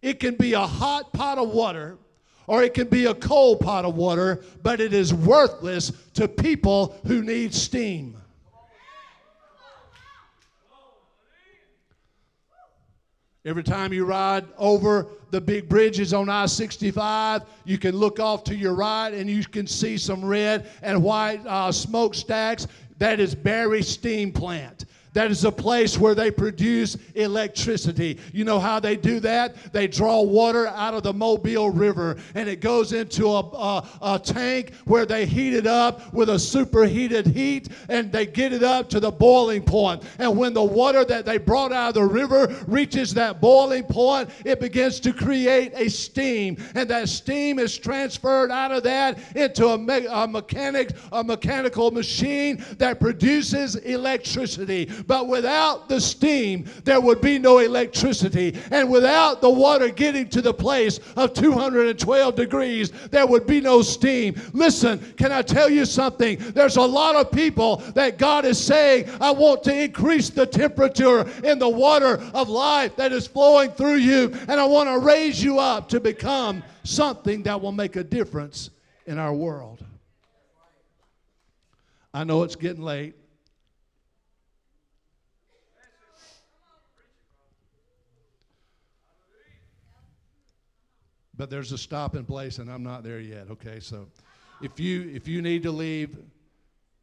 it 0.00 0.20
can 0.20 0.36
be 0.36 0.52
a 0.52 0.60
hot 0.60 1.12
pot 1.12 1.38
of 1.38 1.50
water 1.50 1.98
or 2.46 2.62
it 2.62 2.74
can 2.74 2.88
be 2.88 3.06
a 3.06 3.14
cold 3.14 3.60
pot 3.60 3.84
of 3.84 3.96
water, 3.96 4.42
but 4.62 4.80
it 4.80 4.92
is 4.92 5.14
worthless 5.14 5.92
to 6.14 6.26
people 6.26 6.96
who 7.06 7.22
need 7.22 7.54
steam. 7.54 8.16
Every 13.44 13.62
time 13.62 13.92
you 13.92 14.04
ride 14.04 14.44
over 14.58 15.06
the 15.30 15.40
big 15.40 15.68
bridges 15.68 16.12
on 16.12 16.28
I 16.28 16.46
65, 16.46 17.42
you 17.64 17.78
can 17.78 17.96
look 17.96 18.20
off 18.20 18.44
to 18.44 18.54
your 18.54 18.74
right 18.74 19.14
and 19.14 19.30
you 19.30 19.44
can 19.44 19.66
see 19.66 19.96
some 19.96 20.22
red 20.22 20.68
and 20.82 21.02
white 21.02 21.40
uh, 21.46 21.72
smokestacks. 21.72 22.66
That 23.00 23.18
is 23.18 23.34
Barry 23.34 23.82
Steam 23.82 24.30
Plant. 24.30 24.84
That 25.12 25.30
is 25.30 25.44
a 25.44 25.50
place 25.50 25.98
where 25.98 26.14
they 26.14 26.30
produce 26.30 26.96
electricity. 27.16 28.18
You 28.32 28.44
know 28.44 28.60
how 28.60 28.78
they 28.78 28.96
do 28.96 29.18
that? 29.20 29.72
They 29.72 29.88
draw 29.88 30.22
water 30.22 30.68
out 30.68 30.94
of 30.94 31.02
the 31.02 31.12
Mobile 31.12 31.70
River 31.70 32.16
and 32.34 32.48
it 32.48 32.60
goes 32.60 32.92
into 32.92 33.26
a, 33.26 33.40
a, 33.40 33.88
a, 34.02 34.18
tank 34.20 34.72
where 34.84 35.06
they 35.06 35.26
heat 35.26 35.54
it 35.54 35.66
up 35.66 36.12
with 36.12 36.28
a 36.30 36.38
superheated 36.38 37.26
heat 37.26 37.68
and 37.88 38.12
they 38.12 38.24
get 38.24 38.52
it 38.52 38.62
up 38.62 38.88
to 38.90 39.00
the 39.00 39.10
boiling 39.10 39.62
point. 39.62 40.04
And 40.18 40.36
when 40.36 40.54
the 40.54 40.62
water 40.62 41.04
that 41.04 41.24
they 41.24 41.38
brought 41.38 41.72
out 41.72 41.88
of 41.88 41.94
the 41.94 42.04
river 42.04 42.54
reaches 42.68 43.12
that 43.14 43.40
boiling 43.40 43.84
point, 43.84 44.30
it 44.44 44.60
begins 44.60 45.00
to 45.00 45.12
create 45.12 45.72
a 45.74 45.88
steam. 45.88 46.56
And 46.76 46.88
that 46.90 47.08
steam 47.08 47.58
is 47.58 47.76
transferred 47.76 48.52
out 48.52 48.70
of 48.70 48.84
that 48.84 49.18
into 49.34 49.66
a, 49.68 49.78
me- 49.78 50.06
a, 50.08 50.28
mechanic, 50.28 50.92
a 51.10 51.24
mechanical 51.24 51.90
machine 51.90 52.64
that 52.78 53.00
produces 53.00 53.74
electricity. 53.76 54.88
But 55.06 55.28
without 55.28 55.88
the 55.88 56.00
steam, 56.00 56.66
there 56.84 57.00
would 57.00 57.20
be 57.20 57.38
no 57.38 57.58
electricity. 57.58 58.58
And 58.70 58.90
without 58.90 59.40
the 59.40 59.50
water 59.50 59.88
getting 59.88 60.28
to 60.30 60.42
the 60.42 60.54
place 60.54 61.00
of 61.16 61.32
212 61.32 62.34
degrees, 62.34 62.90
there 63.10 63.26
would 63.26 63.46
be 63.46 63.60
no 63.60 63.82
steam. 63.82 64.40
Listen, 64.52 64.98
can 65.16 65.32
I 65.32 65.42
tell 65.42 65.68
you 65.68 65.84
something? 65.84 66.38
There's 66.38 66.76
a 66.76 66.82
lot 66.82 67.16
of 67.16 67.30
people 67.30 67.78
that 67.94 68.18
God 68.18 68.44
is 68.44 68.58
saying, 68.58 69.08
I 69.20 69.30
want 69.30 69.62
to 69.64 69.82
increase 69.82 70.30
the 70.30 70.46
temperature 70.46 71.28
in 71.44 71.58
the 71.58 71.68
water 71.68 72.20
of 72.34 72.48
life 72.48 72.96
that 72.96 73.12
is 73.12 73.26
flowing 73.26 73.70
through 73.70 73.96
you, 73.96 74.32
and 74.48 74.60
I 74.60 74.64
want 74.64 74.88
to 74.88 74.98
raise 74.98 75.42
you 75.42 75.58
up 75.58 75.88
to 75.90 76.00
become 76.00 76.62
something 76.84 77.42
that 77.44 77.60
will 77.60 77.72
make 77.72 77.96
a 77.96 78.04
difference 78.04 78.70
in 79.06 79.18
our 79.18 79.34
world. 79.34 79.84
I 82.12 82.24
know 82.24 82.42
it's 82.42 82.56
getting 82.56 82.82
late. 82.82 83.14
But 91.40 91.48
there's 91.48 91.72
a 91.72 91.78
stopping 91.78 92.22
place 92.22 92.58
and 92.58 92.70
I'm 92.70 92.82
not 92.82 93.02
there 93.02 93.18
yet, 93.18 93.46
okay? 93.50 93.80
So 93.80 94.06
if 94.60 94.78
you 94.78 95.08
if 95.08 95.26
you 95.26 95.40
need 95.40 95.62
to 95.62 95.70
leave, 95.70 96.18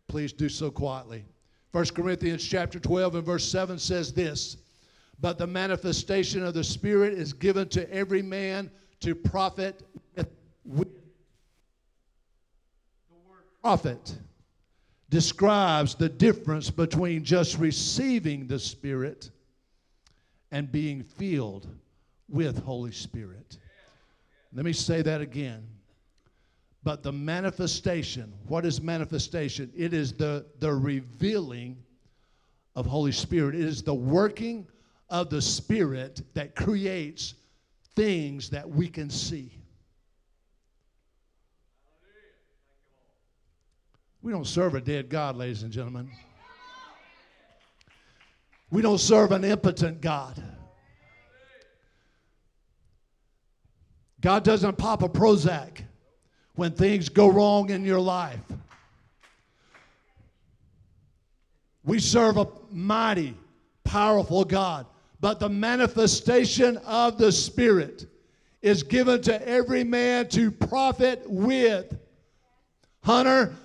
please 0.08 0.32
do 0.32 0.48
so 0.48 0.70
quietly. 0.70 1.26
1 1.72 1.86
Corinthians 1.88 2.48
chapter 2.48 2.80
12 2.80 3.16
and 3.16 3.26
verse 3.26 3.44
7 3.44 3.80
says 3.80 4.14
this, 4.14 4.58
but 5.20 5.40
the 5.40 5.48
manifestation 5.48 6.46
of 6.46 6.54
the 6.54 6.64
spirit 6.64 7.14
is 7.14 7.34
given 7.34 7.68
to 7.70 7.92
every 7.92 8.22
man 8.22 8.70
to 9.00 9.16
profit 9.16 9.82
with 10.16 10.28
the 10.70 10.86
word 13.28 13.44
profit 13.64 14.18
describes 15.10 15.96
the 15.96 16.10
difference 16.10 16.70
between 16.70 17.24
just 17.24 17.58
receiving 17.58 18.46
the 18.46 18.60
spirit 18.60 19.32
and 20.52 20.72
being 20.72 21.02
filled 21.02 21.66
with 22.30 22.64
Holy 22.64 22.92
Spirit. 22.92 23.58
Let 24.54 24.66
me 24.66 24.74
say 24.74 25.02
that 25.02 25.22
again. 25.22 25.68
But 26.84 27.04
the 27.04 27.12
manifestation, 27.12 28.34
what 28.48 28.66
is 28.66 28.82
manifestation? 28.82 29.72
It 29.76 29.94
is 29.94 30.14
the, 30.14 30.46
the 30.60 30.74
revealing 30.74 31.78
of 32.76 32.86
Holy 32.86 33.12
Spirit. 33.12 33.56
It 33.56 33.66
is 33.66 33.84
the 33.84 33.94
working 33.94 34.68
of 35.10 35.30
the 35.30 35.42
Spirit 35.42 36.22
that 36.34 36.56
creates 36.56 37.34
things 37.96 38.50
that 38.52 38.70
we 38.70 38.88
can 38.88 39.10
see. 39.10 39.52
We 44.22 44.32
don't 44.32 44.48
serve 44.48 44.76
a 44.76 44.82
dead 44.82 45.10
God, 45.10 45.36
ladies 45.36 45.64
and 45.64 45.72
gentlemen. 45.72 46.10
We 48.70 48.82
don't 48.82 49.00
serve 49.00 49.32
an 49.32 49.44
impotent 49.44 50.02
God. 50.02 50.42
God 54.28 54.44
doesn't 54.44 54.78
pop 54.78 55.04
a 55.04 55.08
Prozac 55.08 55.84
when 56.56 56.74
things 56.74 57.08
go 57.08 57.30
wrong 57.32 57.70
in 57.70 57.86
your 57.86 58.02
life. 58.02 58.42
We 61.86 62.00
serve 62.00 62.36
a 62.36 62.50
mighty, 62.70 63.38
powerful 63.86 64.44
God, 64.44 64.86
but 65.22 65.40
the 65.40 65.48
manifestation 65.48 66.76
of 66.80 67.18
the 67.18 67.32
Spirit 67.32 68.06
is 68.62 68.84
given 68.84 69.22
to 69.22 69.48
every 69.48 69.86
man 69.86 70.28
to 70.32 70.52
profit 70.52 71.24
with. 71.26 71.98
Hunter, 73.04 73.56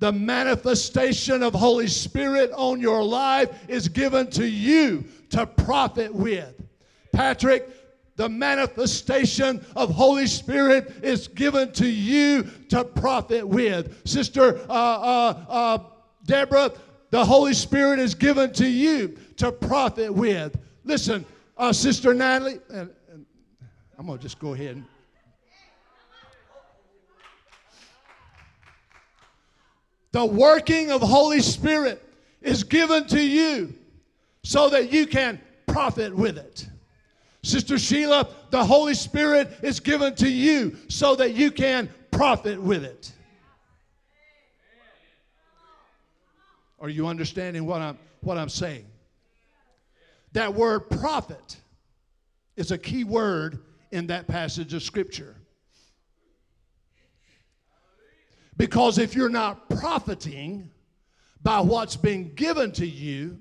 the 0.00 0.10
manifestation 0.10 1.44
of 1.44 1.54
Holy 1.54 1.86
Spirit 1.86 2.50
on 2.56 2.80
your 2.80 3.04
life 3.04 3.50
is 3.68 3.86
given 3.86 4.28
to 4.32 4.44
you 4.44 5.04
to 5.30 5.46
profit 5.46 6.12
with. 6.12 6.60
Patrick, 7.12 7.68
the 8.18 8.28
manifestation 8.28 9.64
of 9.76 9.90
Holy 9.94 10.26
Spirit 10.26 11.04
is 11.04 11.28
given 11.28 11.70
to 11.72 11.86
you 11.86 12.42
to 12.68 12.82
profit 12.84 13.46
with. 13.46 14.06
Sister 14.06 14.58
uh, 14.68 14.72
uh, 14.72 15.44
uh, 15.48 15.78
Deborah, 16.24 16.72
the 17.10 17.24
Holy 17.24 17.54
Spirit 17.54 18.00
is 18.00 18.16
given 18.16 18.52
to 18.54 18.66
you 18.66 19.16
to 19.36 19.52
profit 19.52 20.12
with. 20.12 20.58
Listen, 20.82 21.24
uh, 21.56 21.72
Sister 21.72 22.12
Natalie, 22.12 22.58
and, 22.70 22.90
and 23.08 23.24
I'm 23.96 24.06
going 24.06 24.18
to 24.18 24.22
just 24.22 24.40
go 24.40 24.52
ahead 24.52 24.74
and. 24.76 24.84
The 30.10 30.24
working 30.26 30.90
of 30.90 31.02
Holy 31.02 31.40
Spirit 31.40 32.02
is 32.42 32.64
given 32.64 33.06
to 33.08 33.20
you 33.20 33.74
so 34.42 34.70
that 34.70 34.90
you 34.90 35.06
can 35.06 35.40
profit 35.68 36.12
with 36.12 36.36
it. 36.36 36.66
Sister 37.42 37.78
Sheila, 37.78 38.28
the 38.50 38.64
Holy 38.64 38.94
Spirit 38.94 39.50
is 39.62 39.80
given 39.80 40.14
to 40.16 40.28
you 40.28 40.76
so 40.88 41.14
that 41.16 41.34
you 41.34 41.50
can 41.50 41.88
profit 42.10 42.60
with 42.60 42.84
it. 42.84 43.12
Are 46.80 46.88
you 46.88 47.06
understanding 47.06 47.66
what 47.66 47.80
I'm, 47.80 47.98
what 48.20 48.38
I'm 48.38 48.48
saying? 48.48 48.86
That 50.32 50.54
word 50.54 50.90
profit 50.90 51.56
is 52.56 52.70
a 52.70 52.78
key 52.78 53.04
word 53.04 53.60
in 53.90 54.08
that 54.08 54.26
passage 54.26 54.74
of 54.74 54.82
Scripture. 54.82 55.36
Because 58.56 58.98
if 58.98 59.14
you're 59.14 59.28
not 59.28 59.70
profiting 59.70 60.70
by 61.42 61.60
what's 61.60 61.96
been 61.96 62.34
given 62.34 62.72
to 62.72 62.86
you, 62.86 63.38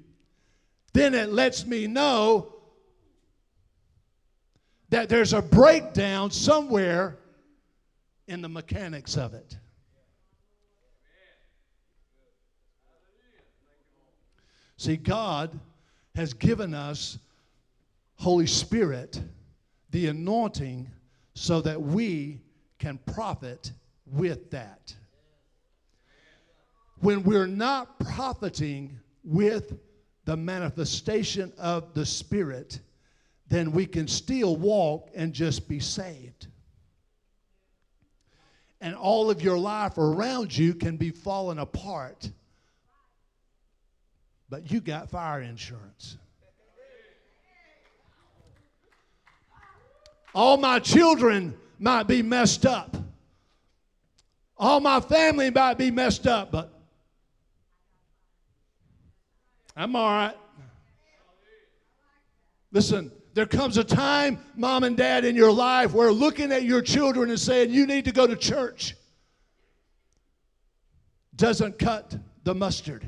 then 0.93 1.13
it 1.13 1.33
lets 1.33 1.65
me 1.65 1.88
know 1.88 2.53
that 4.89 5.10
there's 5.10 5.34
a 5.34 5.41
breakdown 5.41 6.32
somewhere 6.32 7.17
in 8.28 8.41
the 8.41 8.50
mechanics 8.50 9.17
of 9.17 9.34
it. 9.34 9.58
See, 14.78 14.95
God 14.95 15.60
has 16.15 16.34
given 16.34 16.73
us 16.73 17.17
Holy 18.15 18.47
Spirit, 18.47 19.21
the 19.91 20.08
anointing, 20.08 20.89
so 21.34 21.62
that 21.62 21.82
we 21.82 22.41
can 22.80 23.00
profit 23.00 23.71
with 24.06 24.52
that. 24.52 24.95
When 27.00 27.23
we're 27.23 27.47
not 27.47 28.00
profiting 28.00 29.00
with 29.23 29.78
the 30.26 30.38
manifestation 30.38 31.54
of 31.58 31.93
the 31.93 32.06
Spirit, 32.06 32.80
then 33.49 33.71
we 33.71 33.86
can 33.86 34.07
still 34.07 34.55
walk 34.55 35.10
and 35.15 35.33
just 35.33 35.67
be 35.67 35.79
saved. 35.79 36.47
And 38.81 38.95
all 38.95 39.29
of 39.29 39.41
your 39.41 39.57
life 39.57 39.97
around 39.97 40.55
you 40.55 40.73
can 40.73 40.97
be 40.97 41.10
falling 41.10 41.57
apart 41.57 42.29
but 44.49 44.71
you 44.71 44.79
got 44.79 45.10
fire 45.10 45.41
insurance. 45.41 46.17
All 50.33 50.57
my 50.57 50.79
children 50.79 51.55
might 51.79 52.03
be 52.03 52.21
messed 52.21 52.65
up. 52.65 52.95
All 54.57 54.79
my 54.79 54.99
family 54.99 55.49
might 55.49 55.77
be 55.77 55.91
messed 55.91 56.27
up, 56.27 56.51
but 56.51 56.71
I'm 59.75 59.95
all 59.95 60.10
right. 60.10 60.36
Listen, 62.71 63.12
there 63.38 63.45
comes 63.45 63.78
a 63.78 63.84
time, 63.84 64.39
mom 64.56 64.84
and 64.84 64.97
dad, 64.97 65.23
in 65.23 65.36
your 65.36 65.52
life 65.52 65.93
where 65.93 66.12
looking 66.12 66.52
at 66.52 66.63
your 66.63 66.82
children 66.82 67.30
and 67.30 67.39
saying, 67.39 67.69
You 67.69 67.86
need 67.86 68.06
to 68.06 68.12
go 68.12 68.26
to 68.26 68.36
church, 68.36 68.95
doesn't 71.36 71.78
cut 71.78 72.17
the 72.45 72.56
mustard. 72.56 73.08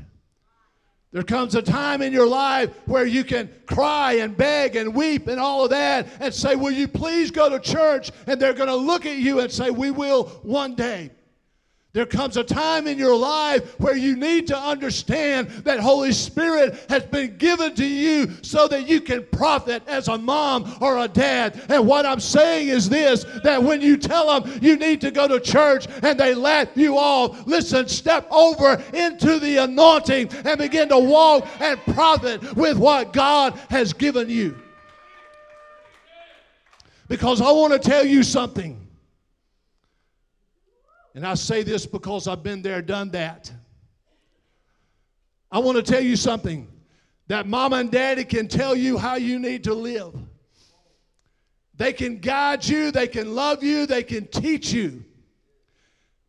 There 1.11 1.23
comes 1.23 1.55
a 1.55 1.63
time 1.63 2.03
in 2.03 2.13
your 2.13 2.27
life 2.27 2.69
where 2.85 3.07
you 3.07 3.23
can 3.23 3.49
cry 3.65 4.17
and 4.17 4.37
beg 4.37 4.75
and 4.75 4.93
weep 4.93 5.25
and 5.25 5.39
all 5.39 5.63
of 5.63 5.71
that 5.71 6.07
and 6.19 6.31
say, 6.31 6.55
Will 6.55 6.69
you 6.69 6.87
please 6.87 7.31
go 7.31 7.49
to 7.49 7.59
church? 7.59 8.11
And 8.27 8.39
they're 8.39 8.53
going 8.53 8.69
to 8.69 8.75
look 8.75 9.07
at 9.07 9.17
you 9.17 9.39
and 9.39 9.51
say, 9.51 9.71
We 9.71 9.89
will 9.89 10.25
one 10.43 10.75
day. 10.75 11.09
There 11.91 12.05
comes 12.05 12.37
a 12.37 12.43
time 12.43 12.85
in 12.85 12.99
your 12.99 13.15
life 13.15 13.79
where 13.79 13.97
you 13.97 14.15
need 14.15 14.45
to 14.47 14.57
understand 14.57 15.49
that 15.65 15.79
Holy 15.79 16.11
Spirit 16.11 16.85
has 16.87 17.03
been 17.03 17.35
given 17.37 17.73
to 17.73 17.85
you 17.85 18.31
so 18.43 18.67
that 18.67 18.87
you 18.87 19.01
can 19.01 19.25
profit 19.31 19.81
as 19.87 20.07
a 20.07 20.15
mom 20.15 20.77
or 20.81 20.99
a 20.99 21.07
dad. 21.07 21.59
And 21.67 21.87
what 21.87 22.05
I'm 22.05 22.19
saying 22.19 22.67
is 22.67 22.89
this 22.89 23.25
that 23.43 23.63
when 23.63 23.81
you 23.81 23.97
tell 23.97 24.39
them 24.39 24.59
you 24.61 24.75
need 24.75 25.01
to 25.01 25.09
go 25.09 25.27
to 25.27 25.39
church 25.39 25.87
and 26.03 26.19
they 26.19 26.35
laugh 26.35 26.67
you 26.75 26.95
off, 26.95 27.47
listen, 27.47 27.87
step 27.87 28.27
over 28.29 28.83
into 28.93 29.39
the 29.39 29.57
anointing 29.57 30.29
and 30.45 30.59
begin 30.59 30.89
to 30.89 30.99
walk 30.99 31.47
and 31.59 31.79
profit 31.95 32.55
with 32.55 32.77
what 32.77 33.13
God 33.13 33.59
has 33.71 33.93
given 33.93 34.29
you. 34.29 34.55
Because 37.07 37.41
I 37.41 37.49
want 37.51 37.73
to 37.73 37.79
tell 37.79 38.05
you 38.05 38.21
something. 38.21 38.88
And 41.15 41.25
I 41.25 41.33
say 41.33 41.63
this 41.63 41.85
because 41.85 42.27
I've 42.27 42.43
been 42.43 42.61
there, 42.61 42.81
done 42.81 43.09
that. 43.11 43.51
I 45.51 45.59
want 45.59 45.77
to 45.77 45.83
tell 45.83 46.01
you 46.01 46.15
something 46.15 46.67
that 47.27 47.47
mama 47.47 47.77
and 47.77 47.91
daddy 47.91 48.23
can 48.23 48.47
tell 48.47 48.75
you 48.75 48.97
how 48.97 49.15
you 49.15 49.39
need 49.39 49.63
to 49.65 49.73
live. 49.73 50.13
They 51.75 51.93
can 51.93 52.17
guide 52.17 52.65
you, 52.65 52.91
they 52.91 53.07
can 53.07 53.33
love 53.35 53.63
you, 53.63 53.85
they 53.85 54.03
can 54.03 54.27
teach 54.27 54.71
you. 54.71 55.03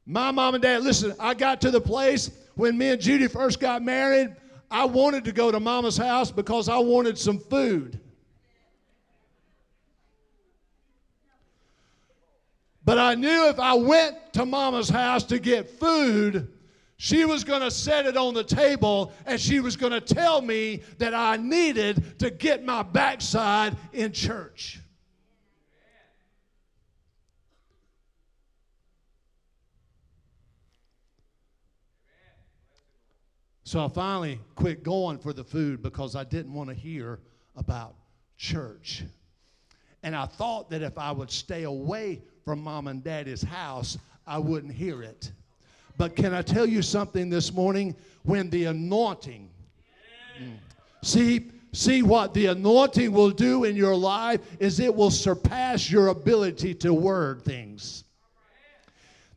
My 0.06 0.30
mom 0.30 0.54
and 0.54 0.62
dad, 0.62 0.82
listen, 0.82 1.14
I 1.18 1.34
got 1.34 1.60
to 1.62 1.70
the 1.70 1.80
place 1.80 2.30
when 2.54 2.76
me 2.76 2.90
and 2.90 3.00
Judy 3.00 3.26
first 3.26 3.60
got 3.60 3.82
married, 3.82 4.34
I 4.70 4.84
wanted 4.84 5.24
to 5.24 5.32
go 5.32 5.50
to 5.50 5.58
mama's 5.58 5.96
house 5.96 6.30
because 6.30 6.68
I 6.68 6.78
wanted 6.78 7.18
some 7.18 7.38
food. 7.38 7.98
But 12.90 12.98
I 12.98 13.14
knew 13.14 13.48
if 13.48 13.60
I 13.60 13.74
went 13.74 14.16
to 14.32 14.44
mama's 14.44 14.88
house 14.88 15.22
to 15.26 15.38
get 15.38 15.70
food, 15.70 16.52
she 16.96 17.24
was 17.24 17.44
going 17.44 17.60
to 17.60 17.70
set 17.70 18.04
it 18.04 18.16
on 18.16 18.34
the 18.34 18.42
table 18.42 19.12
and 19.26 19.40
she 19.40 19.60
was 19.60 19.76
going 19.76 19.92
to 19.92 20.00
tell 20.00 20.42
me 20.42 20.82
that 20.98 21.14
I 21.14 21.36
needed 21.36 22.18
to 22.18 22.32
get 22.32 22.64
my 22.64 22.82
backside 22.82 23.76
in 23.92 24.10
church. 24.10 24.80
So 33.62 33.84
I 33.84 33.86
finally 33.86 34.40
quit 34.56 34.82
going 34.82 35.20
for 35.20 35.32
the 35.32 35.44
food 35.44 35.80
because 35.80 36.16
I 36.16 36.24
didn't 36.24 36.52
want 36.52 36.70
to 36.70 36.74
hear 36.74 37.20
about 37.54 37.94
church. 38.36 39.04
And 40.02 40.16
I 40.16 40.26
thought 40.26 40.70
that 40.70 40.82
if 40.82 40.98
I 40.98 41.12
would 41.12 41.30
stay 41.30 41.62
away 41.62 42.22
from 42.44 42.62
mom 42.62 42.86
and 42.86 43.02
daddy's 43.02 43.42
house, 43.42 43.98
I 44.26 44.38
wouldn't 44.38 44.72
hear 44.72 45.02
it. 45.02 45.32
But 45.96 46.16
can 46.16 46.32
I 46.32 46.42
tell 46.42 46.66
you 46.66 46.82
something 46.82 47.28
this 47.28 47.52
morning? 47.52 47.94
When 48.22 48.50
the 48.50 48.66
anointing, 48.66 49.50
mm, 50.42 50.56
see, 51.02 51.50
see 51.72 52.02
what 52.02 52.32
the 52.34 52.46
anointing 52.46 53.12
will 53.12 53.30
do 53.30 53.64
in 53.64 53.76
your 53.76 53.94
life 53.94 54.40
is 54.60 54.80
it 54.80 54.94
will 54.94 55.10
surpass 55.10 55.90
your 55.90 56.08
ability 56.08 56.74
to 56.76 56.94
word 56.94 57.42
things. 57.42 58.04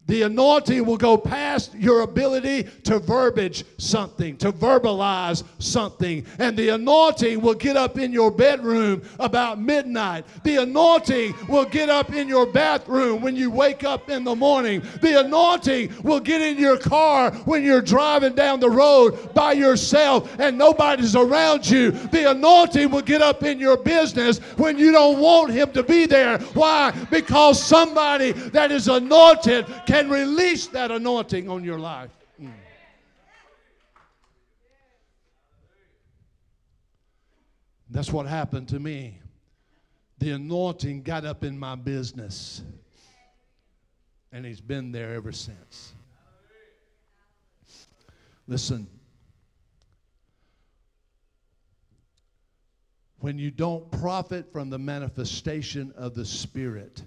The 0.06 0.24
anointing 0.24 0.86
will 0.86 0.98
go 0.98 1.18
past 1.18 1.74
your 1.76 2.02
ability 2.02 2.64
to 2.84 3.00
verbiage 3.00 3.64
something, 3.78 4.36
to 4.38 4.52
verbalize 4.52 5.44
something. 5.60 6.26
And 6.40 6.58
the 6.58 6.70
anointing 6.70 7.40
will 7.40 7.54
get 7.54 7.78
up 7.78 7.98
in 7.98 8.12
your 8.12 8.30
bedroom 8.30 9.02
about 9.20 9.62
midnight. 9.62 10.26
The 10.44 10.58
anointing 10.58 11.36
will 11.48 11.64
get 11.64 11.90
up 11.90 12.14
in 12.14 12.28
your 12.28 12.46
bathroom 12.46 13.22
when 13.22 13.38
you 13.38 13.50
wake 13.50 13.86
up 13.86 14.10
in 14.10 14.26
the 14.26 14.36
morning. 14.36 14.84
The 15.02 15.22
anointing 15.22 15.94
will 16.04 16.20
get 16.20 16.42
in 16.42 16.58
your 16.58 16.78
car 16.78 17.32
when 17.46 17.64
you're 17.64 17.82
driving 17.82 18.36
down 18.36 18.60
the 18.60 18.70
road 18.70 19.34
by 19.34 19.54
yourself 19.54 20.38
and 20.38 20.58
nobody's 20.58 21.16
around 21.16 21.70
you. 21.70 21.92
The 21.92 22.32
anointing 22.32 22.92
will 22.92 23.02
get 23.02 23.22
up 23.22 23.44
in 23.44 23.58
your 23.58 23.78
business 23.78 24.40
when 24.58 24.78
you 24.78 24.92
don't 24.92 25.20
want 25.20 25.54
Him 25.54 25.72
to 25.72 25.84
be 25.84 26.08
there. 26.08 26.40
Why? 26.54 26.92
Because 27.10 27.64
somebody 27.64 28.34
that 28.34 28.70
is 28.70 28.90
anointed 28.90 29.66
can 29.94 30.10
release 30.10 30.68
that 30.68 30.90
anointing 30.90 31.48
on 31.48 31.64
your 31.64 31.78
life. 31.78 32.10
Mm. 32.42 32.52
That's 37.92 38.12
what 38.12 38.26
happened 38.26 38.70
to 38.70 38.80
me. 38.80 39.20
The 40.18 40.32
anointing 40.32 41.04
got 41.04 41.26
up 41.26 41.44
in 41.44 41.60
my 41.60 41.76
business, 41.76 42.64
and 44.32 44.44
he's 44.46 44.62
been 44.62 44.92
there 44.92 45.14
ever 45.14 45.32
since. 45.32 45.94
Listen, 48.48 48.88
when 53.20 53.38
you 53.38 53.52
don't 53.52 53.90
profit 53.92 54.52
from 54.52 54.72
the 54.72 54.80
manifestation 54.80 55.94
of 55.96 56.16
the 56.16 56.26
Spirit, 56.26 57.04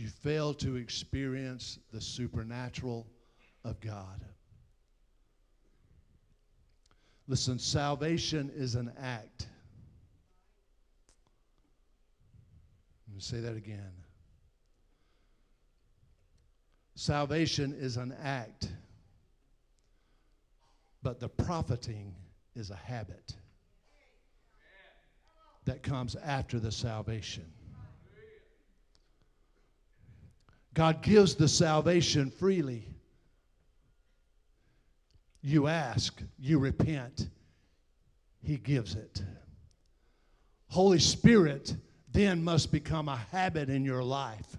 you 0.00 0.08
fail 0.08 0.54
to 0.54 0.76
experience 0.76 1.78
the 1.92 2.00
supernatural 2.00 3.06
of 3.64 3.78
God. 3.80 4.24
Listen, 7.28 7.58
salvation 7.58 8.50
is 8.54 8.76
an 8.76 8.90
act. 8.98 9.46
Let 13.06 13.14
me 13.14 13.20
say 13.20 13.40
that 13.40 13.56
again. 13.56 13.92
Salvation 16.94 17.74
is 17.78 17.98
an 17.98 18.14
act, 18.22 18.72
but 21.02 21.20
the 21.20 21.28
profiting 21.28 22.14
is 22.56 22.70
a 22.70 22.76
habit 22.76 23.34
that 25.66 25.82
comes 25.82 26.16
after 26.16 26.58
the 26.58 26.72
salvation. 26.72 27.44
God 30.74 31.02
gives 31.02 31.34
the 31.34 31.48
salvation 31.48 32.30
freely. 32.30 32.86
You 35.42 35.66
ask, 35.66 36.22
you 36.38 36.58
repent, 36.58 37.28
He 38.42 38.56
gives 38.56 38.94
it. 38.94 39.22
Holy 40.68 40.98
Spirit 40.98 41.74
then 42.12 42.42
must 42.42 42.70
become 42.70 43.08
a 43.08 43.16
habit 43.16 43.68
in 43.68 43.84
your 43.84 44.02
life 44.02 44.56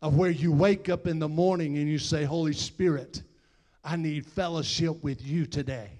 of 0.00 0.16
where 0.16 0.30
you 0.30 0.52
wake 0.52 0.88
up 0.88 1.06
in 1.06 1.18
the 1.18 1.28
morning 1.28 1.78
and 1.78 1.88
you 1.88 1.98
say, 1.98 2.24
Holy 2.24 2.52
Spirit, 2.52 3.22
I 3.84 3.96
need 3.96 4.26
fellowship 4.26 5.02
with 5.02 5.24
you 5.24 5.46
today. 5.46 5.90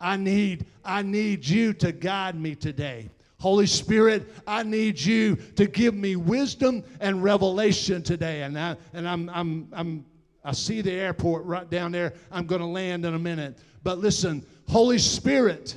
I 0.00 0.16
need, 0.16 0.66
I 0.84 1.02
need 1.02 1.46
you 1.46 1.72
to 1.74 1.92
guide 1.92 2.38
me 2.38 2.54
today. 2.54 3.10
Holy 3.44 3.66
Spirit, 3.66 4.26
I 4.46 4.62
need 4.62 4.98
you 4.98 5.36
to 5.56 5.66
give 5.66 5.92
me 5.92 6.16
wisdom 6.16 6.82
and 6.98 7.22
revelation 7.22 8.02
today. 8.02 8.40
And, 8.40 8.58
I, 8.58 8.74
and 8.94 9.06
I'm, 9.06 9.28
I'm, 9.28 9.68
I'm, 9.74 10.06
I 10.42 10.52
see 10.52 10.80
the 10.80 10.92
airport 10.92 11.44
right 11.44 11.68
down 11.68 11.92
there. 11.92 12.14
I'm 12.32 12.46
going 12.46 12.62
to 12.62 12.66
land 12.66 13.04
in 13.04 13.12
a 13.12 13.18
minute. 13.18 13.58
But 13.82 13.98
listen, 13.98 14.46
Holy 14.66 14.96
Spirit 14.96 15.76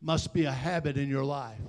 must 0.00 0.34
be 0.34 0.46
a 0.46 0.50
habit 0.50 0.96
in 0.96 1.08
your 1.08 1.24
life. 1.24 1.60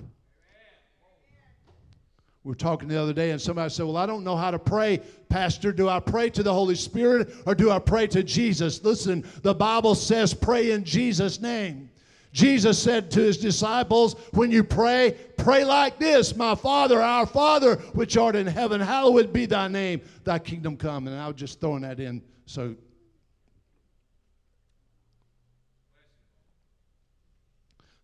We 2.42 2.48
were 2.48 2.56
talking 2.56 2.88
the 2.88 3.00
other 3.00 3.12
day, 3.12 3.30
and 3.30 3.40
somebody 3.40 3.70
said, 3.70 3.86
Well, 3.86 3.96
I 3.96 4.06
don't 4.06 4.24
know 4.24 4.36
how 4.36 4.50
to 4.50 4.58
pray, 4.58 5.02
Pastor. 5.28 5.70
Do 5.70 5.88
I 5.88 6.00
pray 6.00 6.30
to 6.30 6.42
the 6.42 6.52
Holy 6.52 6.74
Spirit 6.74 7.32
or 7.46 7.54
do 7.54 7.70
I 7.70 7.78
pray 7.78 8.08
to 8.08 8.24
Jesus? 8.24 8.82
Listen, 8.82 9.24
the 9.42 9.54
Bible 9.54 9.94
says, 9.94 10.34
Pray 10.34 10.72
in 10.72 10.82
Jesus' 10.82 11.40
name. 11.40 11.90
Jesus 12.36 12.78
said 12.78 13.10
to 13.12 13.20
his 13.20 13.38
disciples, 13.38 14.14
When 14.34 14.50
you 14.50 14.62
pray, 14.62 15.16
pray 15.38 15.64
like 15.64 15.98
this 15.98 16.36
My 16.36 16.54
Father, 16.54 17.00
our 17.00 17.24
Father, 17.24 17.76
which 17.94 18.18
art 18.18 18.36
in 18.36 18.46
heaven, 18.46 18.78
hallowed 18.78 19.32
be 19.32 19.46
thy 19.46 19.68
name, 19.68 20.02
thy 20.22 20.38
kingdom 20.38 20.76
come. 20.76 21.08
And 21.08 21.18
I 21.18 21.28
was 21.28 21.36
just 21.36 21.60
throwing 21.60 21.80
that 21.80 21.98
in 21.98 22.22
So 22.44 22.62
I'm 22.62 22.76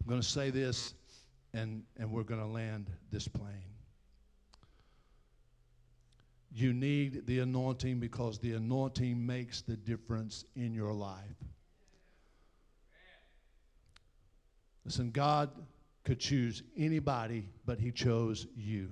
going 0.08 0.22
to 0.22 0.26
say 0.26 0.48
this 0.48 0.94
and, 1.52 1.82
and 1.98 2.10
we're 2.10 2.22
going 2.22 2.40
to 2.40 2.46
land 2.46 2.88
this 3.10 3.28
plane. 3.28 3.52
You 6.54 6.72
need 6.72 7.26
the 7.26 7.40
anointing 7.40 8.00
because 8.00 8.38
the 8.38 8.54
anointing 8.54 9.26
makes 9.26 9.60
the 9.60 9.76
difference 9.76 10.46
in 10.56 10.72
your 10.72 10.94
life. 10.94 11.51
Listen, 14.84 15.10
God 15.10 15.50
could 16.04 16.18
choose 16.18 16.62
anybody, 16.76 17.44
but 17.64 17.78
He 17.78 17.92
chose 17.92 18.46
you. 18.56 18.90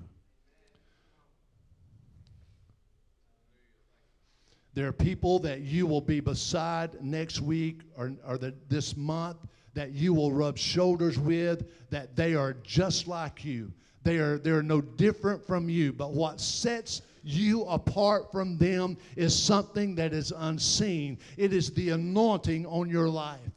There 4.75 4.87
are 4.87 4.93
people 4.93 5.41
that 5.41 5.61
you 5.61 5.87
will 5.87 6.01
be 6.01 6.21
beside 6.21 7.03
next 7.03 7.41
week 7.41 7.81
or, 7.97 8.13
or 8.27 8.39
the, 8.39 8.55
this 8.69 8.97
month 8.97 9.39
that 9.75 9.93
you 9.93 10.15
will 10.15 10.33
rub 10.33 10.57
shoulders 10.57 11.19
with, 11.19 11.65
that 11.91 12.17
they 12.17 12.35
are 12.35 12.55
just 12.63 13.09
like 13.09 13.45
you. 13.45 13.73
They 14.03 14.19
are, 14.19 14.39
they're 14.39 14.63
no 14.63 14.81
different 14.81 15.45
from 15.45 15.69
you. 15.69 15.93
But 15.93 16.13
what 16.13 16.41
sets 16.41 17.03
you 17.23 17.65
apart 17.65 18.33
from 18.33 18.57
them 18.57 18.97
is 19.17 19.37
something 19.37 19.95
that 19.97 20.13
is 20.13 20.33
unseen. 20.35 21.19
It 21.37 21.53
is 21.53 21.73
the 21.73 21.91
anointing 21.91 22.65
on 22.67 22.89
your 22.89 23.09
life. 23.09 23.50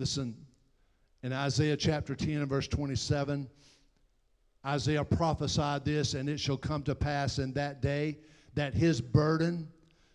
Listen, 0.00 0.34
in 1.22 1.30
Isaiah 1.30 1.76
chapter 1.76 2.14
10 2.14 2.38
and 2.38 2.48
verse 2.48 2.66
27, 2.66 3.46
Isaiah 4.64 5.04
prophesied 5.04 5.84
this, 5.84 6.14
and 6.14 6.26
it 6.26 6.40
shall 6.40 6.56
come 6.56 6.82
to 6.84 6.94
pass 6.94 7.38
in 7.38 7.52
that 7.52 7.82
day 7.82 8.16
that 8.54 8.72
his 8.72 9.02
burden 9.02 9.68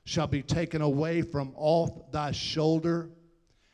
shall 0.06 0.26
be 0.26 0.42
taken 0.42 0.82
away 0.82 1.22
from 1.22 1.54
off 1.56 2.12
thy 2.12 2.32
shoulder, 2.32 3.12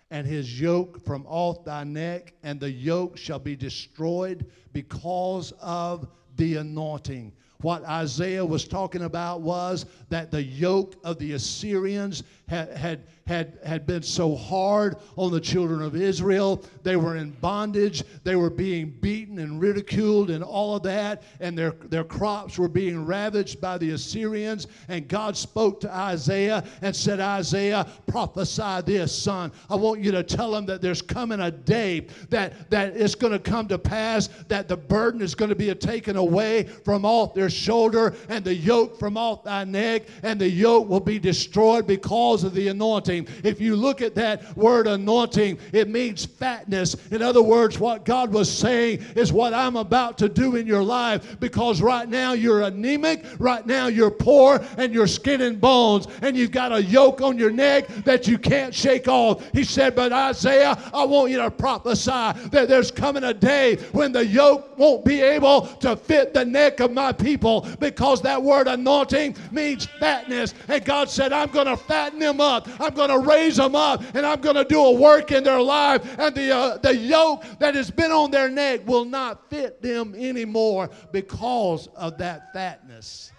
and 0.09 0.27
his 0.27 0.59
yoke 0.59 1.01
from 1.05 1.25
off 1.27 1.63
thy 1.63 1.85
neck, 1.85 2.33
and 2.43 2.59
the 2.59 2.69
yoke 2.69 3.15
shall 3.15 3.39
be 3.39 3.55
destroyed 3.55 4.45
because 4.73 5.53
of 5.61 6.09
the 6.35 6.57
anointing. 6.57 7.31
What 7.61 7.85
Isaiah 7.85 8.45
was 8.45 8.67
talking 8.67 9.03
about 9.03 9.41
was 9.41 9.85
that 10.09 10.29
the 10.29 10.43
yoke 10.43 10.95
of 11.05 11.19
the 11.19 11.33
Assyrians 11.33 12.23
had, 12.51 12.69
had, 12.75 13.03
had, 13.27 13.57
had 13.63 13.87
been 13.87 14.03
so 14.03 14.35
hard 14.35 14.97
on 15.15 15.31
the 15.31 15.39
children 15.39 15.81
of 15.81 15.95
Israel. 15.95 16.65
They 16.83 16.97
were 16.97 17.15
in 17.15 17.31
bondage, 17.31 18.03
they 18.25 18.35
were 18.35 18.49
being 18.49 18.89
beaten 18.89 19.39
and 19.39 19.61
ridiculed 19.61 20.29
and 20.29 20.43
all 20.43 20.75
of 20.75 20.83
that, 20.83 21.23
and 21.39 21.57
their, 21.57 21.71
their 21.71 22.03
crops 22.03 22.59
were 22.59 22.67
being 22.67 23.05
ravaged 23.05 23.61
by 23.61 23.77
the 23.77 23.91
Assyrians. 23.91 24.67
And 24.89 25.07
God 25.07 25.37
spoke 25.37 25.79
to 25.81 25.95
Isaiah 25.95 26.65
and 26.81 26.93
said, 26.93 27.21
Isaiah, 27.21 27.87
prophesy 28.05 28.81
this, 28.85 29.17
son. 29.17 29.53
I 29.69 29.75
want 29.75 30.01
you 30.01 30.11
to 30.11 30.23
tell 30.23 30.51
them 30.51 30.65
that 30.65 30.81
there's 30.81 31.01
coming 31.01 31.39
a 31.39 31.51
day 31.51 32.07
that, 32.29 32.69
that 32.69 32.97
it's 32.97 33.15
going 33.15 33.33
to 33.33 33.39
come 33.39 33.69
to 33.69 33.79
pass, 33.79 34.27
that 34.49 34.67
the 34.67 34.75
burden 34.75 35.21
is 35.21 35.35
going 35.35 35.49
to 35.49 35.55
be 35.55 35.73
taken 35.73 36.17
away 36.17 36.63
from 36.63 37.05
off 37.05 37.33
their 37.33 37.49
shoulder 37.49 38.13
and 38.27 38.43
the 38.43 38.53
yoke 38.53 38.99
from 38.99 39.15
off 39.15 39.45
thy 39.45 39.63
neck, 39.63 40.03
and 40.23 40.41
the 40.41 40.49
yoke 40.49 40.89
will 40.89 40.99
be 40.99 41.17
destroyed 41.17 41.87
because 41.87 42.40
of 42.43 42.53
the 42.53 42.67
anointing. 42.67 43.27
If 43.43 43.59
you 43.59 43.75
look 43.75 44.01
at 44.01 44.15
that 44.15 44.55
word 44.55 44.87
anointing, 44.87 45.59
it 45.73 45.89
means 45.89 46.25
fatness. 46.25 46.95
In 47.11 47.21
other 47.21 47.41
words, 47.41 47.79
what 47.79 48.05
God 48.05 48.31
was 48.31 48.51
saying 48.51 49.03
is 49.15 49.33
what 49.33 49.53
I'm 49.53 49.75
about 49.75 50.17
to 50.19 50.29
do 50.29 50.55
in 50.55 50.67
your 50.67 50.83
life 50.83 51.39
because 51.39 51.81
right 51.81 52.07
now 52.07 52.33
you're 52.33 52.61
anemic, 52.61 53.25
right 53.39 53.65
now 53.65 53.87
you're 53.87 54.11
poor, 54.11 54.63
and 54.77 54.93
you're 54.93 55.07
skin 55.07 55.41
and 55.41 55.59
bones, 55.59 56.07
and 56.21 56.37
you've 56.37 56.51
got 56.51 56.71
a 56.71 56.83
yoke 56.83 57.21
on 57.21 57.37
your 57.37 57.51
neck 57.51 57.87
that 58.05 58.27
you 58.27 58.37
can't 58.37 58.73
shake 58.73 59.07
off. 59.07 59.43
He 59.51 59.63
said, 59.63 59.95
But 59.95 60.13
Isaiah, 60.13 60.77
I 60.93 61.03
want 61.05 61.31
you 61.31 61.37
to 61.37 61.51
prophesy 61.51 62.11
that 62.11 62.67
there's 62.67 62.91
coming 62.91 63.23
a 63.23 63.33
day 63.33 63.77
when 63.91 64.11
the 64.11 64.25
yoke 64.25 64.77
won't 64.77 65.03
be 65.03 65.21
able 65.21 65.61
to 65.61 65.95
fit 65.95 66.33
the 66.33 66.45
neck 66.45 66.79
of 66.79 66.91
my 66.91 67.11
people 67.11 67.31
people 67.31 67.67
because 67.79 68.21
that 68.21 68.41
word 68.41 68.67
anointing 68.67 69.35
means 69.51 69.85
fatness. 69.99 70.53
And 70.67 70.83
God 70.83 71.09
said, 71.09 71.31
I'm 71.31 71.49
going 71.49 71.67
to 71.67 71.77
fatten 71.77 72.20
them 72.21 72.39
up. 72.39 72.67
I'm 72.79 72.93
going 72.93 73.09
to 73.09 73.19
raise 73.19 73.57
them 73.57 73.75
up 73.75 74.03
and 74.15 74.25
I'm 74.25 74.39
going 74.39 74.55
to 74.55 74.63
do 74.63 74.79
a 74.79 74.91
work 74.91 75.31
in 75.31 75.43
their 75.43 75.61
life. 75.61 76.17
And 76.17 76.33
the, 76.33 76.55
uh, 76.55 76.77
the 76.77 76.95
yoke 76.95 77.43
that 77.59 77.75
has 77.75 77.91
been 77.91 78.11
on 78.11 78.31
their 78.31 78.49
neck 78.49 78.87
will 78.87 79.05
not 79.05 79.49
fit 79.49 79.81
them 79.81 80.15
anymore 80.15 80.89
because 81.11 81.87
of 81.95 82.17
that 82.19 82.53
fatness. 82.53 83.31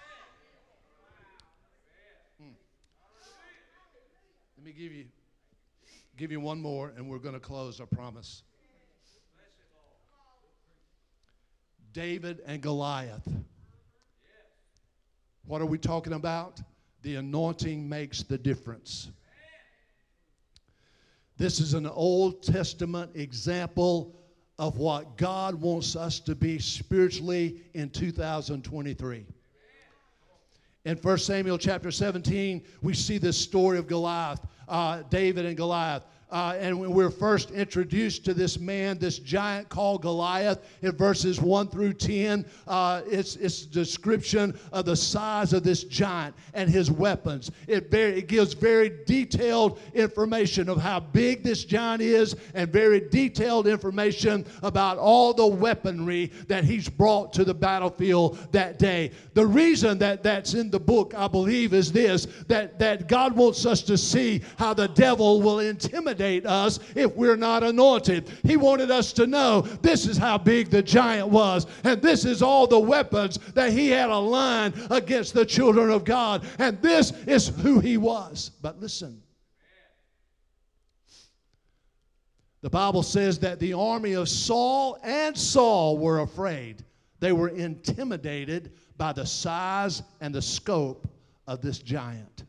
Hmm. 2.39 2.51
Let 4.59 4.67
me 4.67 4.73
give 4.73 4.93
you, 4.93 5.07
give 6.17 6.31
you 6.31 6.41
one 6.41 6.61
more 6.61 6.93
and 6.97 7.09
we're 7.09 7.19
going 7.19 7.35
to 7.35 7.41
close, 7.41 7.81
I 7.81 7.85
promise. 7.85 8.43
David 11.93 12.43
and 12.47 12.61
Goliath. 12.61 13.29
What 15.47 15.61
are 15.61 15.67
we 15.67 15.79
talking 15.79 16.13
about? 16.13 16.61
The 17.03 17.17
anointing 17.17 17.89
makes 17.89 18.23
the 18.23 18.39
difference. 18.39 19.11
This 21.37 21.59
is 21.59 21.75
an 21.75 21.87
Old 21.87 22.43
Testament 22.43 23.11
example 23.15 24.15
of 24.59 24.79
what 24.79 25.17
God 25.17 25.57
wants 25.61 25.97
us 25.97 26.21
to 26.21 26.37
be 26.37 26.59
spiritually 26.61 27.63
in 27.75 27.91
2023. 27.91 29.27
In 30.85 30.97
1 30.97 31.19
Samuel 31.19 31.59
chapter 31.59 31.91
17, 31.91 32.63
we 32.83 32.95
see 32.95 33.19
this 33.19 33.39
story 33.39 33.79
of 33.79 33.87
Goliath, 33.87 34.41
uh, 34.69 35.03
David 35.11 35.47
and 35.47 35.57
Goliath. 35.57 36.05
Uh, 36.33 36.57
and 36.59 36.81
when 36.81 36.91
we're 36.91 37.11
first 37.11 37.51
introduced 37.51 38.25
to 38.25 38.33
this 38.33 38.59
man, 38.59 38.97
this 38.97 39.19
giant 39.19 39.69
called 39.69 40.01
Goliath, 40.01 40.61
in 40.81 40.93
verses 40.93 41.39
1 41.39 41.69
through 41.69 41.93
10, 41.93 42.47
uh, 42.67 43.03
it's, 43.07 43.37
it's 43.37 43.67
description 43.67 44.59
of 44.73 44.87
the 44.87 44.97
size 44.97 45.53
of 45.53 45.63
this 45.63 45.85
giant 45.85 46.35
and 46.55 46.71
his 46.71 46.91
weapons. 46.91 47.51
It, 47.69 47.91
very, 47.91 48.19
it 48.19 48.29
gives 48.29 48.55
very 48.55 49.01
detailed 49.05 49.79
information 49.93 50.71
of 50.71 50.81
how 50.81 51.01
big 51.01 51.43
this 51.43 51.65
giant 51.65 52.01
is 52.01 52.35
and 52.55 52.73
very 52.73 53.01
detailed 53.11 53.67
information 53.67 54.47
about 54.63 54.97
all 54.97 55.35
the 55.35 55.47
weaponry 55.47 56.33
that 56.49 56.65
he's 56.65 56.89
brought 56.89 57.35
to 57.35 57.45
the 57.45 57.55
battlefield 57.55 58.39
that 58.53 58.79
day. 58.79 59.11
The 59.35 59.47
reason 59.47 59.99
that 59.99 60.23
that's 60.23 60.55
in 60.55 60.71
the 60.71 60.81
book, 60.81 61.13
I 61.15 61.29
believe, 61.29 61.75
is 61.75 61.93
this 61.93 62.27
that, 62.49 62.79
that 62.79 63.07
God 63.07 63.37
wants 63.37 63.67
us 63.67 63.83
to 63.83 63.99
see 63.99 64.41
how 64.57 64.73
the 64.73 64.89
devil 64.89 65.43
will 65.43 65.59
intimidate 65.59 66.22
us 66.23 66.79
if 66.95 67.15
we're 67.17 67.37
not 67.37 67.63
anointed. 67.63 68.31
He 68.43 68.57
wanted 68.57 68.91
us 68.91 69.13
to 69.15 69.27
know 69.27 69.63
this 69.83 70.07
is 70.07 70.17
how 70.17 70.39
big 70.39 70.71
the 70.71 70.83
giant 70.83 71.29
was, 71.29 71.67
and 71.85 72.01
this 72.01 72.25
is 72.25 72.43
all 72.43 72.67
the 72.67 72.79
weapons 72.79 73.39
that 73.55 73.73
he 73.73 73.89
had 73.89 74.11
aligned 74.11 74.75
against 74.91 75.35
the 75.35 75.45
children 75.45 75.91
of 75.91 76.05
God, 76.05 76.45
and 76.59 76.81
this 76.81 77.13
is 77.27 77.49
who 77.49 77.81
he 77.81 77.97
was. 77.97 78.51
But 78.61 78.81
listen. 78.81 79.23
The 82.63 82.71
Bible 82.71 83.03
says 83.03 83.41
that 83.41 83.59
the 83.59 83.73
army 83.73 84.13
of 84.13 84.29
Saul 84.29 84.99
and 85.03 85.37
Saul 85.37 85.99
were 85.99 86.21
afraid. 86.21 86.85
They 87.19 87.33
were 87.33 87.49
intimidated 87.49 88.73
by 88.97 89.13
the 89.13 89.27
size 89.27 90.03
and 90.21 90.33
the 90.33 90.43
scope 90.43 91.09
of 91.49 91.61
this 91.61 91.81
giant. 91.81 92.45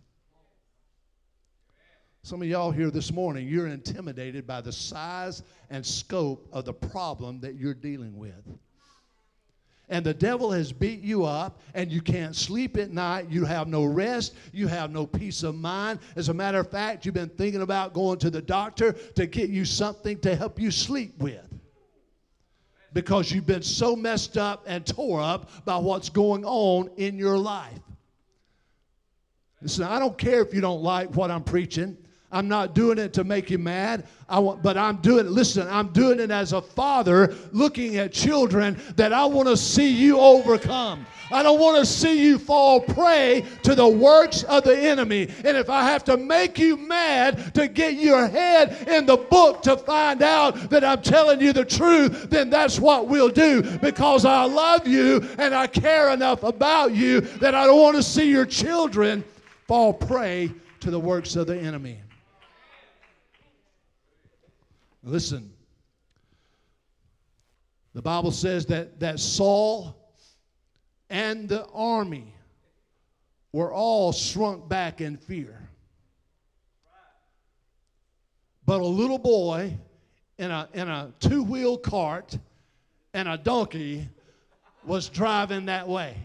Some 2.25 2.41
of 2.41 2.47
y'all 2.47 2.71
here 2.71 2.89
this 2.89 3.11
morning, 3.11 3.49
you're 3.49 3.67
intimidated 3.67 4.47
by 4.47 4.61
the 4.61 4.71
size 4.71 5.43
and 5.69 5.85
scope 5.85 6.47
of 6.53 6.63
the 6.63 6.71
problem 6.73 7.41
that 7.41 7.55
you're 7.55 7.73
dealing 7.73 8.17
with. 8.17 8.41
And 9.89 10.05
the 10.05 10.13
devil 10.13 10.49
has 10.49 10.71
beat 10.71 11.01
you 11.01 11.25
up, 11.25 11.59
and 11.73 11.91
you 11.91 12.01
can't 12.01 12.33
sleep 12.33 12.77
at 12.77 12.91
night. 12.91 13.29
You 13.29 13.43
have 13.43 13.67
no 13.67 13.83
rest. 13.83 14.35
You 14.53 14.67
have 14.67 14.89
no 14.89 15.05
peace 15.05 15.43
of 15.43 15.55
mind. 15.55 15.99
As 16.15 16.29
a 16.29 16.33
matter 16.33 16.59
of 16.59 16.71
fact, 16.71 17.05
you've 17.05 17.13
been 17.13 17.27
thinking 17.27 17.61
about 17.61 17.93
going 17.93 18.19
to 18.19 18.29
the 18.29 18.41
doctor 18.41 18.93
to 18.93 19.27
get 19.27 19.49
you 19.49 19.65
something 19.65 20.17
to 20.21 20.33
help 20.33 20.61
you 20.61 20.71
sleep 20.71 21.19
with 21.19 21.43
because 22.93 23.33
you've 23.33 23.45
been 23.45 23.61
so 23.61 23.97
messed 23.97 24.37
up 24.37 24.63
and 24.65 24.85
tore 24.85 25.21
up 25.21 25.65
by 25.65 25.75
what's 25.75 26.07
going 26.07 26.45
on 26.45 26.89
in 26.95 27.17
your 27.17 27.37
life. 27.37 27.79
Listen, 29.61 29.83
I 29.83 29.99
don't 29.99 30.17
care 30.17 30.41
if 30.41 30.53
you 30.53 30.61
don't 30.61 30.81
like 30.81 31.13
what 31.15 31.29
I'm 31.29 31.43
preaching. 31.43 31.97
I'm 32.33 32.47
not 32.47 32.73
doing 32.73 32.97
it 32.97 33.13
to 33.13 33.23
make 33.23 33.51
you 33.51 33.59
mad. 33.59 34.07
I 34.27 34.39
want, 34.39 34.63
but 34.63 34.75
I'm 34.75 34.97
doing 34.97 35.27
it. 35.27 35.31
Listen, 35.31 35.67
I'm 35.69 35.89
doing 35.89 36.19
it 36.19 36.31
as 36.31 36.51
a 36.51 36.61
father 36.61 37.35
looking 37.51 37.97
at 37.97 38.11
children 38.11 38.81
that 38.95 39.13
I 39.13 39.23
want 39.25 39.47
to 39.47 39.55
see 39.55 39.89
you 39.89 40.19
overcome. 40.19 41.05
I 41.31 41.43
don't 41.43 41.59
want 41.59 41.77
to 41.77 41.85
see 41.85 42.23
you 42.23 42.39
fall 42.39 42.79
prey 42.79 43.45
to 43.61 43.75
the 43.75 43.87
works 43.87 44.43
of 44.43 44.63
the 44.63 44.75
enemy. 44.75 45.29
And 45.45 45.55
if 45.55 45.69
I 45.69 45.83
have 45.83 46.03
to 46.05 46.17
make 46.17 46.57
you 46.57 46.75
mad 46.75 47.53
to 47.53 47.67
get 47.67 47.93
your 47.95 48.27
head 48.27 48.87
in 48.87 49.05
the 49.05 49.17
book 49.17 49.61
to 49.63 49.77
find 49.77 50.23
out 50.23 50.71
that 50.71 50.83
I'm 50.83 51.01
telling 51.01 51.39
you 51.39 51.53
the 51.53 51.65
truth, 51.65 52.29
then 52.31 52.49
that's 52.49 52.79
what 52.79 53.07
we'll 53.07 53.29
do 53.29 53.61
because 53.79 54.25
I 54.25 54.45
love 54.45 54.87
you 54.87 55.27
and 55.37 55.53
I 55.53 55.67
care 55.67 56.09
enough 56.09 56.41
about 56.41 56.93
you 56.93 57.21
that 57.21 57.53
I 57.53 57.65
don't 57.65 57.79
want 57.79 57.95
to 57.95 58.03
see 58.03 58.29
your 58.29 58.45
children 58.45 59.23
fall 59.67 59.93
prey 59.93 60.51
to 60.79 60.91
the 60.91 60.99
works 60.99 61.35
of 61.35 61.47
the 61.47 61.57
enemy. 61.57 61.99
Listen, 65.03 65.51
the 67.93 68.01
Bible 68.01 68.31
says 68.31 68.65
that, 68.67 68.99
that 69.01 69.19
Saul 69.19 69.95
and 71.09 71.47
the 71.47 71.65
army 71.67 72.33
were 73.51 73.71
all 73.71 74.13
shrunk 74.13 74.67
back 74.69 75.01
in 75.01 75.17
fear. 75.17 75.69
But 78.65 78.79
a 78.79 78.85
little 78.85 79.19
boy 79.19 79.77
in 80.37 80.51
a, 80.51 80.69
in 80.73 80.87
a 80.87 81.11
two 81.19 81.43
wheel 81.43 81.77
cart 81.77 82.37
and 83.13 83.27
a 83.27 83.37
donkey 83.37 84.07
was 84.85 85.09
driving 85.09 85.65
that 85.65 85.87
way. 85.87 86.15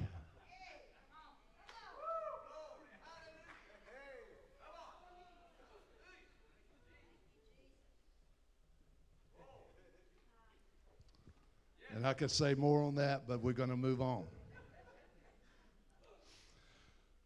And 11.99 12.07
I 12.07 12.15
could 12.15 12.31
say 12.31 12.55
more 12.55 12.85
on 12.85 12.95
that, 12.95 13.27
but 13.27 13.43
we're 13.43 13.53
going 13.53 13.71
to 13.71 13.77
move 13.77 14.01
on. 14.01 14.23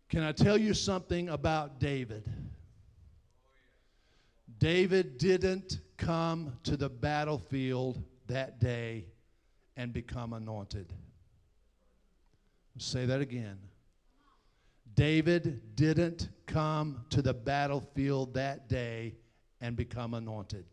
Can 0.09 0.23
I 0.23 0.33
tell 0.33 0.57
you 0.57 0.73
something 0.73 1.29
about 1.29 1.79
David? 1.79 2.27
David 4.59 5.19
didn't 5.19 5.79
come 5.99 6.57
to 6.63 6.79
the 6.79 6.89
battlefield 6.89 8.03
that 8.29 8.61
day 8.61 9.05
and 9.77 9.93
become 9.93 10.33
anointed. 10.33 10.91
say 12.79 13.05
that 13.05 13.21
again. 13.21 13.59
David 14.95 15.77
didn't 15.77 16.31
come 16.47 17.05
to 17.11 17.21
the 17.21 17.35
battlefield 17.35 18.33
that 18.33 18.71
day 18.71 19.17
and 19.61 19.77
become 19.77 20.15
anointed. 20.15 20.65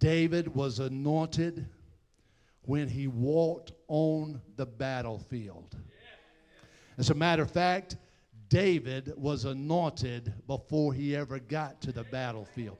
David 0.00 0.52
was 0.54 0.80
anointed 0.80 1.66
when 2.62 2.88
he 2.88 3.06
walked 3.06 3.72
on 3.86 4.40
the 4.56 4.66
battlefield. 4.66 5.76
As 6.98 7.10
a 7.10 7.14
matter 7.14 7.42
of 7.42 7.50
fact, 7.50 7.96
David 8.48 9.12
was 9.16 9.44
anointed 9.44 10.32
before 10.46 10.92
he 10.92 11.14
ever 11.14 11.38
got 11.38 11.80
to 11.82 11.92
the 11.92 12.04
battlefield. 12.04 12.78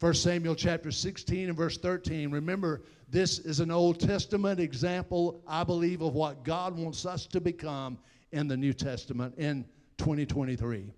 1 0.00 0.14
Samuel 0.14 0.56
chapter 0.56 0.90
16 0.90 1.48
and 1.48 1.56
verse 1.56 1.78
13. 1.78 2.30
Remember, 2.30 2.82
this 3.08 3.38
is 3.38 3.60
an 3.60 3.70
Old 3.70 4.00
Testament 4.00 4.58
example, 4.58 5.42
I 5.46 5.62
believe, 5.62 6.00
of 6.00 6.14
what 6.14 6.42
God 6.42 6.76
wants 6.76 7.06
us 7.06 7.26
to 7.26 7.40
become 7.40 7.98
in 8.32 8.48
the 8.48 8.56
New 8.56 8.72
Testament 8.72 9.34
in 9.36 9.64
2023. 9.98 10.92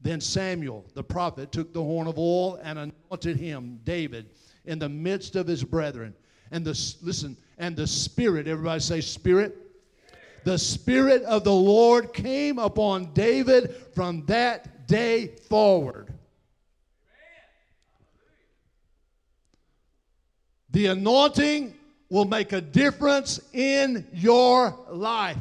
Then 0.00 0.20
Samuel, 0.20 0.84
the 0.94 1.02
prophet, 1.02 1.50
took 1.50 1.72
the 1.72 1.82
horn 1.82 2.06
of 2.06 2.18
oil 2.18 2.60
and 2.62 2.78
anointed 2.78 3.36
him, 3.36 3.80
David, 3.84 4.30
in 4.64 4.78
the 4.78 4.88
midst 4.88 5.34
of 5.36 5.46
his 5.46 5.64
brethren. 5.64 6.14
And 6.50 6.64
the, 6.64 6.70
listen, 7.02 7.36
and 7.58 7.76
the 7.76 7.86
Spirit, 7.86 8.46
everybody 8.46 8.80
say, 8.80 9.00
Spirit. 9.00 9.56
The 10.44 10.58
Spirit 10.58 11.22
of 11.24 11.44
the 11.44 11.52
Lord 11.52 12.14
came 12.14 12.58
upon 12.58 13.12
David 13.12 13.74
from 13.94 14.24
that 14.26 14.86
day 14.86 15.36
forward. 15.48 16.14
The 20.70 20.86
anointing 20.86 21.74
will 22.08 22.24
make 22.24 22.52
a 22.52 22.60
difference 22.60 23.40
in 23.52 24.06
your 24.12 24.78
life. 24.90 25.36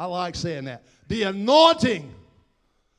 I 0.00 0.06
like 0.06 0.34
saying 0.34 0.64
that. 0.64 0.82
The 1.08 1.24
anointing 1.24 2.10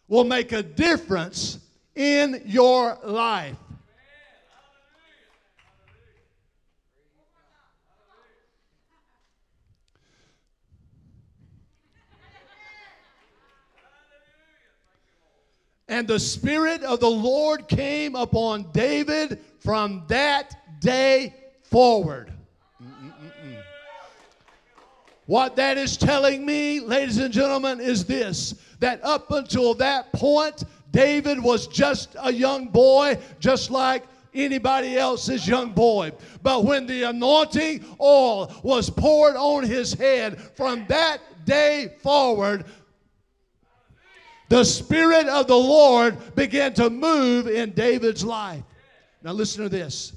will 0.08 0.24
make 0.24 0.52
a 0.52 0.62
difference 0.62 1.58
in 1.95 2.43
your 2.45 2.95
life. 3.04 3.56
And 15.88 16.08
the 16.08 16.20
Spirit 16.20 16.84
of 16.84 16.99
the 16.99 17.10
Lord 17.10 17.68
came 17.68 18.14
upon 18.14 18.72
David 18.74 19.39
from 19.58 20.04
that 20.08 20.80
day 20.80 21.34
forward. 21.64 22.32
What 25.26 25.56
that 25.56 25.78
is 25.78 25.98
telling 25.98 26.46
me, 26.46 26.80
ladies 26.80 27.18
and 27.18 27.34
gentlemen, 27.34 27.80
is 27.80 28.06
this 28.06 28.56
that 28.80 29.04
up 29.04 29.32
until 29.32 29.74
that 29.76 30.12
point, 30.12 30.64
David 30.92 31.42
was 31.42 31.68
just 31.68 32.16
a 32.22 32.34
young 32.34 32.68
boy, 32.68 33.18
just 33.40 33.72
like 33.72 34.04
anybody 34.34 34.98
else's 34.98 35.48
young 35.48 35.72
boy. 35.72 36.12
But 36.42 36.66
when 36.66 36.88
the 36.88 37.04
anointing 37.04 37.86
oil 38.00 38.54
was 38.64 38.90
poured 38.90 39.36
on 39.36 39.64
his 39.64 39.94
head, 39.94 40.42
from 40.56 40.86
that 40.88 41.20
day 41.46 41.96
forward, 42.02 42.66
the 44.50 44.64
Spirit 44.64 45.28
of 45.28 45.48
the 45.48 45.56
Lord 45.56 46.36
began 46.36 46.74
to 46.74 46.90
move 46.90 47.48
in 47.48 47.72
David's 47.72 48.24
life. 48.24 48.64
Now, 49.24 49.32
listen 49.32 49.64
to 49.64 49.70
this. 49.70 50.14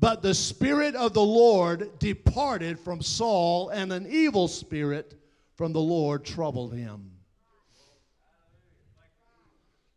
But 0.00 0.22
the 0.22 0.34
Spirit 0.34 0.94
of 0.94 1.12
the 1.12 1.22
Lord 1.22 1.98
departed 1.98 2.78
from 2.78 3.02
Saul, 3.02 3.70
and 3.70 3.92
an 3.92 4.06
evil 4.08 4.46
spirit 4.46 5.14
from 5.56 5.72
the 5.72 5.80
Lord 5.80 6.24
troubled 6.24 6.72
him. 6.72 7.10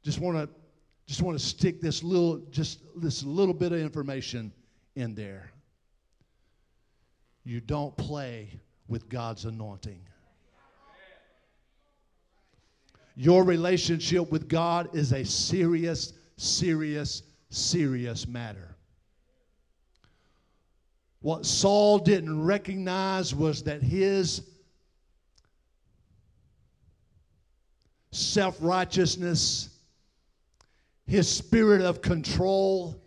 Just 0.04 0.20
want 0.20 0.38
to 0.38 0.50
just 1.06 1.22
want 1.22 1.38
to 1.38 1.46
stick 1.46 1.82
this 1.82 2.04
little 2.04 2.38
just 2.50 2.80
this 2.96 3.22
little 3.24 3.54
bit 3.54 3.72
of 3.72 3.80
information 3.80 4.52
in 4.96 5.14
there. 5.14 5.52
You 7.44 7.60
don't 7.60 7.96
play 7.98 8.60
with 8.88 9.08
God's 9.10 9.46
anointing. 9.46 10.00
Your 13.16 13.44
relationship 13.44 14.32
with 14.32 14.48
God 14.48 14.96
is 14.96 15.12
a 15.12 15.24
serious, 15.24 16.14
serious, 16.38 17.24
serious 17.50 18.28
matter. 18.28 18.71
What 21.22 21.46
Saul 21.46 22.00
didn't 22.00 22.44
recognize 22.44 23.34
was 23.34 23.64
that 23.64 23.84
his 23.84 24.42
self 28.12 28.58
righteousness, 28.60 29.70
his 31.06 31.30
spirit 31.30 31.82
of 31.82 32.02
control, 32.02 33.00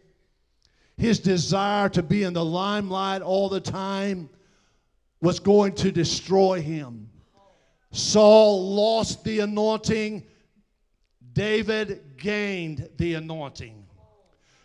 his 0.96 1.18
desire 1.18 1.88
to 1.90 2.02
be 2.02 2.22
in 2.22 2.32
the 2.34 2.44
limelight 2.44 3.20
all 3.20 3.48
the 3.48 3.60
time 3.60 4.30
was 5.20 5.40
going 5.40 5.74
to 5.74 5.90
destroy 5.90 6.60
him. 6.60 7.10
Saul 7.90 8.74
lost 8.74 9.24
the 9.24 9.40
anointing, 9.40 10.24
David 11.32 12.16
gained 12.16 12.88
the 12.96 13.14
anointing. 13.14 13.83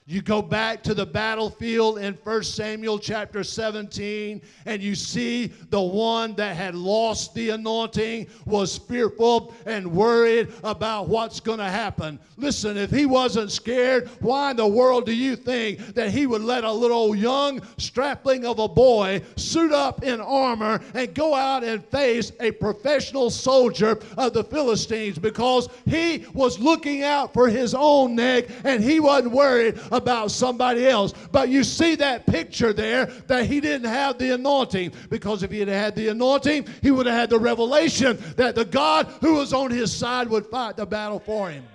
You 0.10 0.24
go 0.24 0.42
back 0.42 0.82
to 0.86 0.96
the 0.96 1.06
battlefield 1.06 2.00
in 2.00 2.16
1 2.16 2.44
Samuel 2.44 2.98
chapter 2.98 3.44
17, 3.44 4.42
and 4.66 4.82
you 4.82 4.96
see 4.96 5.54
the 5.70 5.80
one 5.80 6.34
that 6.34 6.56
had 6.56 6.74
lost 6.74 7.36
the 7.36 7.52
anointing 7.52 8.26
was 8.48 8.76
fearful 8.76 9.54
and 9.68 9.86
worried 9.92 10.52
about 10.64 11.10
what's 11.10 11.40
going 11.40 11.60
to 11.60 11.70
happen. 11.70 12.18
Listen, 12.38 12.76
if 12.76 12.90
he 12.90 13.06
wasn't 13.06 13.52
scared, 13.52 14.10
why 14.20 14.50
in 14.50 14.58
the 14.58 14.66
world 14.66 15.06
do 15.06 15.14
you 15.14 15.36
think 15.36 15.78
that 15.94 16.10
he 16.10 16.26
would 16.26 16.42
let 16.42 16.64
a 16.64 16.72
little 16.72 17.16
young 17.16 17.62
strapling 17.78 18.48
of 18.48 18.58
a 18.58 18.68
boy 18.68 19.22
suit 19.36 19.72
up 19.72 20.04
in 20.04 20.20
armor 20.20 20.82
and 20.96 21.14
go 21.14 21.36
out 21.36 21.64
and 21.64 21.86
face 21.86 22.32
a 22.40 22.50
professional 22.50 23.30
soldier 23.30 24.00
of 24.18 24.34
the 24.34 24.44
Philistines? 24.44 25.20
Because 25.20 25.70
he 25.86 26.26
was 26.34 26.58
looking 26.58 27.04
out 27.04 27.32
for 27.32 27.48
his 27.48 27.76
own 27.76 28.16
neck 28.16 28.46
and 28.64 28.84
he 28.84 29.00
wasn't 29.00 29.34
worried 29.34 29.78
about 30.00 30.32
somebody 30.32 30.88
else. 30.88 31.14
But 31.32 31.50
you 31.50 31.64
see 31.64 31.96
that 31.96 32.26
picture 32.26 32.74
there 32.74 33.06
that 33.28 33.46
he 33.46 33.60
didn't 33.60 33.88
have 33.88 34.18
the 34.18 34.34
anointing 34.34 34.94
because 35.10 35.44
if 35.44 35.52
he 35.52 35.60
had 35.60 35.68
had 35.68 35.96
the 35.96 36.08
anointing, 36.08 36.68
he 36.82 36.90
would 36.90 37.06
have 37.06 37.16
had 37.16 37.30
the 37.30 37.38
revelation 37.38 38.18
that 38.38 38.56
the 38.56 38.66
God 38.66 39.06
who 39.22 39.36
was 39.36 39.54
on 39.54 39.70
his 39.70 39.96
side 39.96 40.30
would 40.30 40.48
fight 40.48 40.78
the 40.78 40.86
battle 40.86 41.20
for 41.20 41.52
him. 41.52 41.66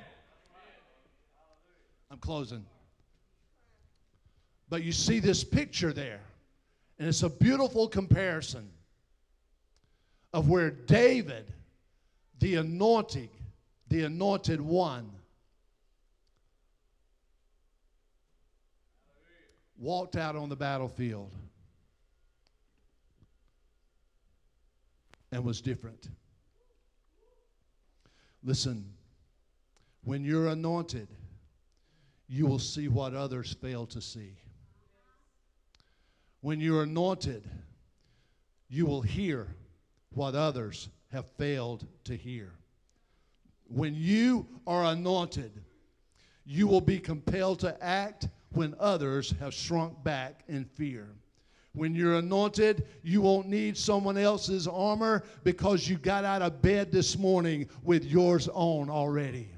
I'm 2.11 2.19
closing. 2.19 2.65
But 4.69 4.83
you 4.83 4.93
see 4.93 5.21
this 5.21 5.45
picture 5.45 5.93
there, 5.93 6.21
and 6.99 7.09
it's 7.09 7.23
a 7.23 7.31
beautiful 7.31 7.87
comparison 7.87 8.69
of 10.33 10.49
where 10.49 10.71
David, 10.71 11.53
the 12.41 12.57
anointing, 12.57 13.31
the 13.89 14.03
anointed 14.03 14.61
one, 14.61 15.11
walked 19.79 20.17
out 20.17 20.37
on 20.37 20.49
the 20.49 20.57
battlefield 20.57 21.35
and 25.33 25.45
was 25.45 25.61
different. 25.61 26.09
Listen, 28.43 28.93
when 30.05 30.23
you're 30.25 30.49
anointed, 30.49 31.09
you 32.29 32.47
will 32.47 32.59
see 32.59 32.89
what 32.89 33.15
others 33.15 33.57
fail 33.61 33.87
to 33.87 34.01
see. 34.01 34.37
When 36.41 36.61
you're 36.61 36.83
anointed, 36.83 37.49
you 38.69 38.87
will 38.87 39.03
hear 39.03 39.49
what 40.11 40.35
others 40.35 40.89
have 41.11 41.27
failed 41.39 41.87
to 42.05 42.17
hear. 42.17 42.53
When 43.67 43.95
you 43.95 44.47
are 44.67 44.85
anointed, 44.85 45.53
you 46.45 46.67
will 46.67 46.81
be 46.81 46.99
compelled 46.99 47.61
to 47.61 47.83
act 47.83 48.29
when 48.55 48.75
others 48.79 49.35
have 49.41 49.53
shrunk 49.53 50.03
back 50.05 50.43
in 50.49 50.65
fear. 50.65 51.09
When 51.75 51.95
you're 51.95 52.15
anointed, 52.15 52.87
you 53.03 53.21
won't 53.21 53.49
need 53.49 53.77
someone 53.77 54.17
else's 54.17 54.69
armor 54.69 55.25
because 55.43 55.89
you 55.89 55.97
got 55.97 56.25
out 56.25 56.41
of 56.41 56.63
bed 56.63 56.93
this 56.93 57.19
morning 57.19 57.69
with 57.83 58.05
yours 58.05 58.49
on 58.53 58.89
already. 58.89 59.49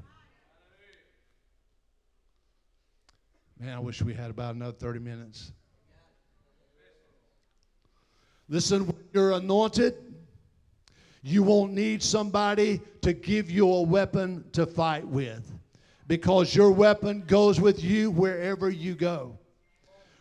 Man, 3.60 3.74
I 3.74 3.78
wish 3.78 4.02
we 4.02 4.14
had 4.14 4.30
about 4.30 4.54
another 4.54 4.76
30 4.76 4.98
minutes. 5.00 5.52
Listen, 8.48 8.86
when 8.86 9.04
you're 9.12 9.32
anointed, 9.32 9.94
you 11.22 11.42
won't 11.42 11.72
need 11.72 12.02
somebody 12.02 12.80
to 13.02 13.12
give 13.12 13.50
you 13.50 13.70
a 13.70 13.82
weapon 13.82 14.44
to 14.52 14.64
fight 14.64 15.06
with 15.06 15.55
because 16.08 16.54
your 16.54 16.70
weapon 16.70 17.24
goes 17.26 17.60
with 17.60 17.82
you 17.82 18.10
wherever 18.10 18.70
you 18.70 18.94
go. 18.94 19.38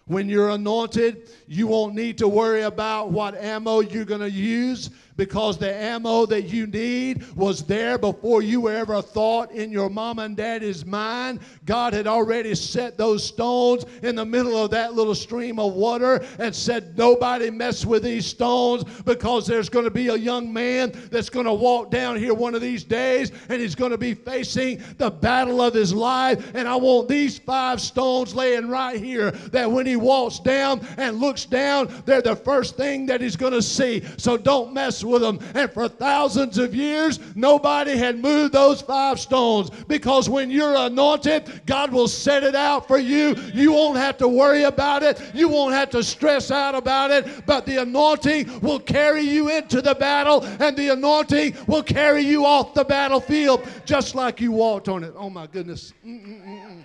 When 0.07 0.29
you're 0.29 0.49
anointed, 0.49 1.29
you 1.47 1.67
won't 1.67 1.95
need 1.95 2.19
to 2.19 2.27
worry 2.27 2.61
about 2.61 3.11
what 3.11 3.35
ammo 3.35 3.79
you're 3.79 4.05
going 4.05 4.21
to 4.21 4.29
use 4.29 4.91
because 5.17 5.57
the 5.57 5.73
ammo 5.73 6.25
that 6.25 6.43
you 6.43 6.67
need 6.67 7.23
was 7.35 7.63
there 7.63 7.97
before 7.97 8.41
you 8.41 8.69
ever 8.69 9.01
thought 9.01 9.51
in 9.51 9.71
your 9.71 9.89
mom 9.89 10.19
and 10.19 10.35
daddy's 10.35 10.85
mind. 10.85 11.39
God 11.65 11.93
had 11.93 12.07
already 12.07 12.53
set 12.55 12.97
those 12.97 13.23
stones 13.23 13.85
in 14.03 14.15
the 14.15 14.25
middle 14.25 14.57
of 14.57 14.71
that 14.71 14.93
little 14.93 15.15
stream 15.15 15.59
of 15.59 15.73
water 15.73 16.25
and 16.39 16.53
said, 16.53 16.97
Nobody 16.97 17.49
mess 17.49 17.85
with 17.85 18.03
these 18.03 18.25
stones 18.25 18.83
because 19.01 19.47
there's 19.47 19.69
going 19.69 19.85
to 19.85 19.91
be 19.91 20.09
a 20.09 20.15
young 20.15 20.51
man 20.51 20.91
that's 21.11 21.29
going 21.29 21.45
to 21.45 21.53
walk 21.53 21.91
down 21.91 22.17
here 22.17 22.33
one 22.33 22.55
of 22.55 22.61
these 22.61 22.83
days 22.83 23.31
and 23.49 23.61
he's 23.61 23.75
going 23.75 23.91
to 23.91 23.97
be 23.97 24.13
facing 24.13 24.81
the 24.97 25.09
battle 25.09 25.61
of 25.61 25.73
his 25.73 25.93
life. 25.93 26.53
And 26.55 26.67
I 26.67 26.75
want 26.75 27.07
these 27.07 27.39
five 27.39 27.79
stones 27.79 28.35
laying 28.35 28.69
right 28.69 28.99
here 28.99 29.31
that 29.31 29.71
when 29.71 29.85
he 29.85 29.95
walks 29.95 30.39
down 30.39 30.85
and 30.97 31.19
looks 31.19 31.45
down, 31.45 32.03
they're 32.05 32.21
the 32.21 32.35
first 32.35 32.75
thing 32.75 33.05
that 33.05 33.21
he's 33.21 33.35
going 33.35 33.53
to 33.53 33.61
see. 33.61 34.03
So 34.17 34.37
don't 34.37 34.73
mess 34.73 35.04
with 35.05 35.21
them. 35.21 35.39
And 35.53 35.71
for 35.71 35.87
thousands 35.87 36.57
of 36.57 36.75
years, 36.75 37.19
nobody 37.35 37.95
had 37.97 38.19
moved 38.19 38.53
those 38.53 38.81
five 38.81 39.19
stones 39.19 39.69
because 39.87 40.29
when 40.29 40.49
you're 40.49 40.75
anointed, 40.75 41.61
God 41.65 41.91
will 41.91 42.07
set 42.07 42.43
it 42.43 42.55
out 42.55 42.87
for 42.87 42.97
you. 42.97 43.35
You 43.53 43.71
won't 43.71 43.97
have 43.97 44.17
to 44.17 44.27
worry 44.27 44.63
about 44.63 45.03
it, 45.03 45.21
you 45.33 45.47
won't 45.47 45.73
have 45.73 45.89
to 45.91 46.03
stress 46.03 46.51
out 46.51 46.75
about 46.75 47.11
it, 47.11 47.45
but 47.45 47.65
the 47.65 47.77
anointing 47.81 48.59
will 48.61 48.79
carry 48.79 49.21
you 49.21 49.49
into 49.49 49.81
the 49.81 49.95
battle, 49.95 50.43
and 50.59 50.75
the 50.75 50.89
anointing 50.89 51.55
will 51.67 51.83
carry 51.83 52.21
you 52.21 52.45
off 52.45 52.73
the 52.73 52.83
battlefield 52.83 53.67
just 53.85 54.15
like 54.15 54.41
you 54.41 54.51
walked 54.51 54.89
on 54.89 55.03
it. 55.03 55.13
Oh 55.15 55.29
my 55.29 55.47
goodness. 55.47 55.93
Mm-mm-mm. 56.05 56.83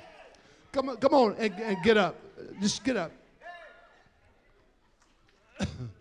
Come 0.72 0.90
on, 0.90 0.96
come 0.98 1.14
on 1.14 1.34
and, 1.38 1.52
and 1.54 1.82
get 1.82 1.96
up. 1.96 2.16
Just 2.60 2.84
get 2.84 2.96
up. 2.96 3.10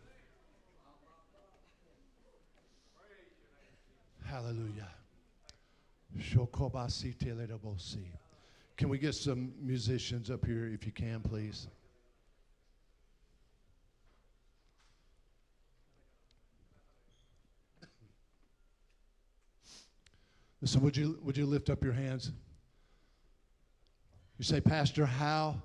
Hallelujah. 4.40 4.88
Can 8.78 8.88
we 8.88 8.98
get 8.98 9.14
some 9.14 9.52
musicians 9.60 10.32
up 10.32 10.46
here 10.46 10.66
if 10.74 10.86
you 10.86 10.94
can, 10.94 11.20
please? 11.20 11.68
Listen, 20.62 20.82
would 20.84 20.96
you, 20.96 21.20
would 21.22 21.36
you 21.36 21.46
lift 21.46 21.70
up 21.70 21.84
your 21.84 21.92
hands? 21.92 22.32
You 24.38 24.46
say, 24.46 24.62
Pastor, 24.62 25.06
how, 25.06 25.62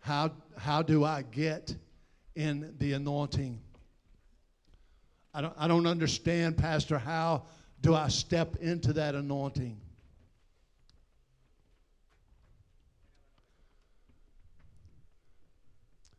how, 0.00 0.30
how 0.56 0.80
do 0.80 1.04
I 1.04 1.20
get 1.30 1.76
in 2.34 2.74
the 2.78 2.94
anointing? 2.94 3.60
I 5.32 5.40
don't, 5.40 5.54
I 5.56 5.68
don't 5.68 5.86
understand, 5.86 6.58
Pastor, 6.58 6.98
how 6.98 7.44
do 7.80 7.94
I 7.94 8.08
step 8.08 8.56
into 8.56 8.92
that 8.94 9.14
anointing? 9.14 9.80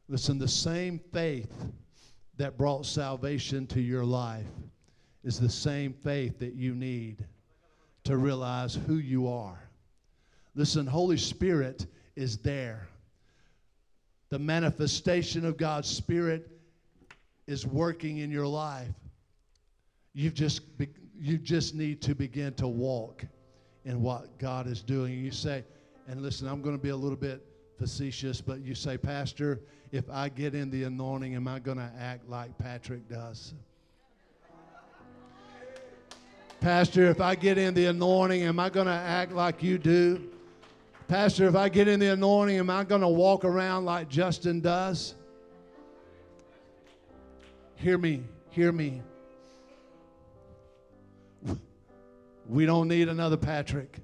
Listen, 0.08 0.38
the 0.38 0.48
same 0.48 1.00
faith 1.14 1.54
that 2.38 2.58
brought 2.58 2.86
salvation 2.86 3.68
to 3.68 3.80
your 3.80 4.04
life 4.04 4.46
is 5.24 5.40
the 5.40 5.50
same 5.50 5.94
faith 5.94 6.40
that 6.40 6.54
you 6.54 6.74
need 6.74 7.26
to 8.04 8.18
realize 8.18 8.76
who 8.88 8.96
you 8.96 9.28
are. 9.28 9.60
Listen, 10.56 10.86
Holy 10.86 11.18
Spirit 11.18 11.86
is 12.16 12.38
there. 12.38 12.88
The 14.30 14.40
manifestation 14.40 15.46
of 15.46 15.58
God's 15.58 15.88
Spirit 15.88 16.50
is 17.48 17.66
working 17.66 18.18
in 18.18 18.32
your 18.32 18.48
life. 18.48 18.88
You've 20.14 20.34
just 20.34 20.62
you 21.20 21.38
just 21.38 21.76
need 21.76 22.02
to 22.02 22.16
begin 22.16 22.54
to 22.56 22.68
walk 22.68 23.26
in 23.86 24.02
what 24.02 24.38
God 24.38 24.68
is 24.68 24.82
doing. 24.82 25.14
You 25.14 25.32
say, 25.32 25.64
and 26.08 26.22
listen, 26.22 26.48
I'm 26.48 26.62
going 26.62 26.76
to 26.76 26.82
be 26.82 26.90
a 26.90 26.96
little 26.96 27.18
bit 27.18 27.46
facetious, 27.78 28.42
but 28.42 28.62
you 28.62 28.76
say, 28.76 28.98
Pastor, 28.98 29.62
if 29.92 30.10
I 30.10 30.30
get 30.30 30.56
in 30.56 30.70
the 30.70 30.84
anointing, 30.84 31.36
am 31.36 31.48
I 31.48 31.60
going 31.60 31.78
to 31.78 31.92
act 31.98 32.28
like 32.28 32.58
Patrick 32.58 33.08
does? 33.08 33.54
Pastor, 36.60 37.06
if 37.06 37.20
I 37.20 37.34
get 37.34 37.58
in 37.58 37.74
the 37.74 37.86
anointing, 37.86 38.44
am 38.44 38.60
I 38.60 38.70
going 38.70 38.86
to 38.86 38.92
act 38.92 39.32
like 39.32 39.64
you 39.64 39.78
do? 39.78 40.30
Pastor, 41.08 41.48
if 41.48 41.56
I 41.56 41.70
get 41.70 41.88
in 41.88 42.00
the 42.00 42.14
anointing, 42.14 42.58
am 42.58 42.70
I 42.70 42.84
going 42.84 43.02
to 43.02 43.08
walk 43.08 43.44
around 43.44 43.86
like 43.86 44.10
Justin 44.10 44.62
does? 44.62 45.16
Hear 47.76 47.98
me, 47.98 48.24
hear 48.52 48.72
me. 48.72 49.02
We 52.48 52.66
don't 52.66 52.88
need 52.88 53.10
another 53.10 53.38
Patrick. 53.38 53.98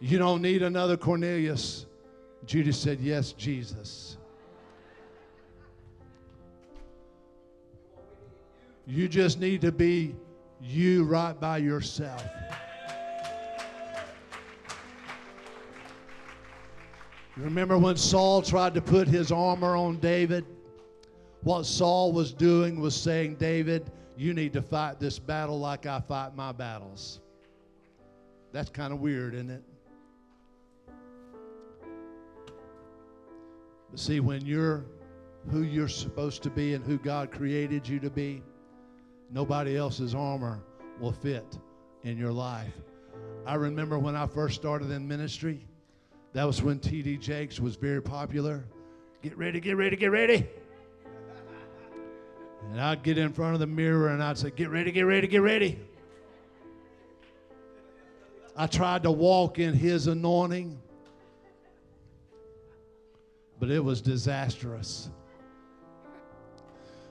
You 0.00 0.18
don't 0.18 0.42
need 0.42 0.62
another 0.62 0.96
Cornelius. 0.96 1.86
Judas 2.46 2.78
said, 2.78 3.00
Yes, 3.00 3.32
Jesus. 3.32 4.16
You 8.86 9.06
just 9.06 9.38
need 9.38 9.60
to 9.60 9.72
be 9.72 10.14
you 10.62 11.04
right 11.04 11.38
by 11.38 11.58
yourself. 11.58 12.24
Remember 17.36 17.78
when 17.78 17.96
Saul 17.96 18.42
tried 18.42 18.74
to 18.74 18.80
put 18.80 19.06
his 19.06 19.30
armor 19.30 19.76
on 19.76 19.98
David? 19.98 20.44
What 21.42 21.66
Saul 21.66 22.12
was 22.12 22.32
doing 22.32 22.80
was 22.80 22.96
saying, 22.96 23.36
David, 23.36 23.92
you 24.18 24.34
need 24.34 24.52
to 24.54 24.62
fight 24.62 24.98
this 24.98 25.18
battle 25.18 25.60
like 25.60 25.86
I 25.86 26.00
fight 26.00 26.34
my 26.34 26.50
battles. 26.50 27.20
That's 28.52 28.68
kind 28.68 28.92
of 28.92 29.00
weird, 29.00 29.34
isn't 29.34 29.50
it? 29.50 29.62
But 33.90 34.00
see, 34.00 34.18
when 34.20 34.44
you're 34.44 34.84
who 35.50 35.62
you're 35.62 35.88
supposed 35.88 36.42
to 36.42 36.50
be 36.50 36.74
and 36.74 36.84
who 36.84 36.98
God 36.98 37.30
created 37.30 37.88
you 37.88 38.00
to 38.00 38.10
be, 38.10 38.42
nobody 39.30 39.76
else's 39.76 40.14
armor 40.14 40.60
will 41.00 41.12
fit 41.12 41.56
in 42.02 42.18
your 42.18 42.32
life. 42.32 42.74
I 43.46 43.54
remember 43.54 43.98
when 43.98 44.16
I 44.16 44.26
first 44.26 44.56
started 44.56 44.90
in 44.90 45.06
ministry, 45.06 45.66
That 46.34 46.44
was 46.44 46.62
when 46.62 46.78
T.D. 46.78 47.16
Jakes 47.18 47.58
was 47.58 47.76
very 47.76 48.02
popular. 48.02 48.64
Get 49.22 49.36
ready, 49.38 49.60
get 49.60 49.76
ready, 49.76 49.96
get 49.96 50.10
ready. 50.10 50.46
And 52.70 52.80
I'd 52.80 53.02
get 53.02 53.16
in 53.16 53.32
front 53.32 53.54
of 53.54 53.60
the 53.60 53.66
mirror 53.66 54.08
and 54.08 54.22
I'd 54.22 54.36
say, 54.36 54.50
Get 54.50 54.68
ready, 54.68 54.92
get 54.92 55.02
ready, 55.02 55.26
get 55.26 55.42
ready. 55.42 55.78
I 58.56 58.66
tried 58.66 59.04
to 59.04 59.10
walk 59.10 59.58
in 59.58 59.72
his 59.72 60.08
anointing, 60.08 60.78
but 63.60 63.70
it 63.70 63.82
was 63.82 64.00
disastrous. 64.00 65.10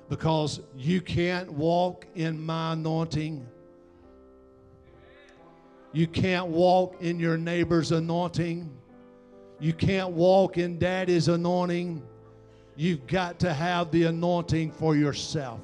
Because 0.09 0.59
you 0.75 1.01
can't 1.01 1.51
walk 1.51 2.05
in 2.15 2.39
my 2.39 2.73
anointing. 2.73 3.47
You 5.91 6.05
can't 6.05 6.47
walk 6.47 7.01
in 7.01 7.19
your 7.19 7.37
neighbor's 7.37 7.91
anointing. 7.91 8.69
You 9.59 9.73
can't 9.73 10.11
walk 10.11 10.57
in 10.57 10.77
daddy's 10.77 11.29
anointing. 11.29 12.03
You've 12.77 13.07
got 13.07 13.39
to 13.39 13.51
have 13.51 13.89
the 13.89 14.03
anointing 14.03 14.71
for 14.71 14.95
yourself. 14.95 15.59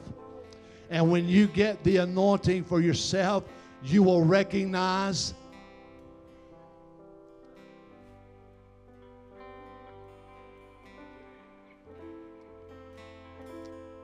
And 0.89 1.11
when 1.11 1.29
you 1.29 1.47
get 1.47 1.83
the 1.83 1.97
anointing 1.97 2.63
for 2.63 2.81
yourself, 2.81 3.43
you 3.83 4.01
will 4.01 4.25
recognize 4.25 5.35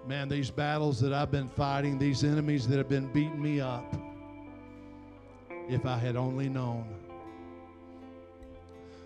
Man, 0.08 0.28
these 0.28 0.50
battles 0.50 1.00
that 1.02 1.14
I've 1.14 1.30
been 1.30 1.50
fighting, 1.50 2.00
these 2.00 2.24
enemies 2.24 2.68
that 2.68 2.78
have 2.78 2.90
been 2.90 3.06
beating 3.14 3.40
me 3.40 3.62
up, 3.62 3.94
if 5.70 5.86
I 5.86 6.00
had 6.00 6.16
only 6.16 6.50
known. 6.50 6.96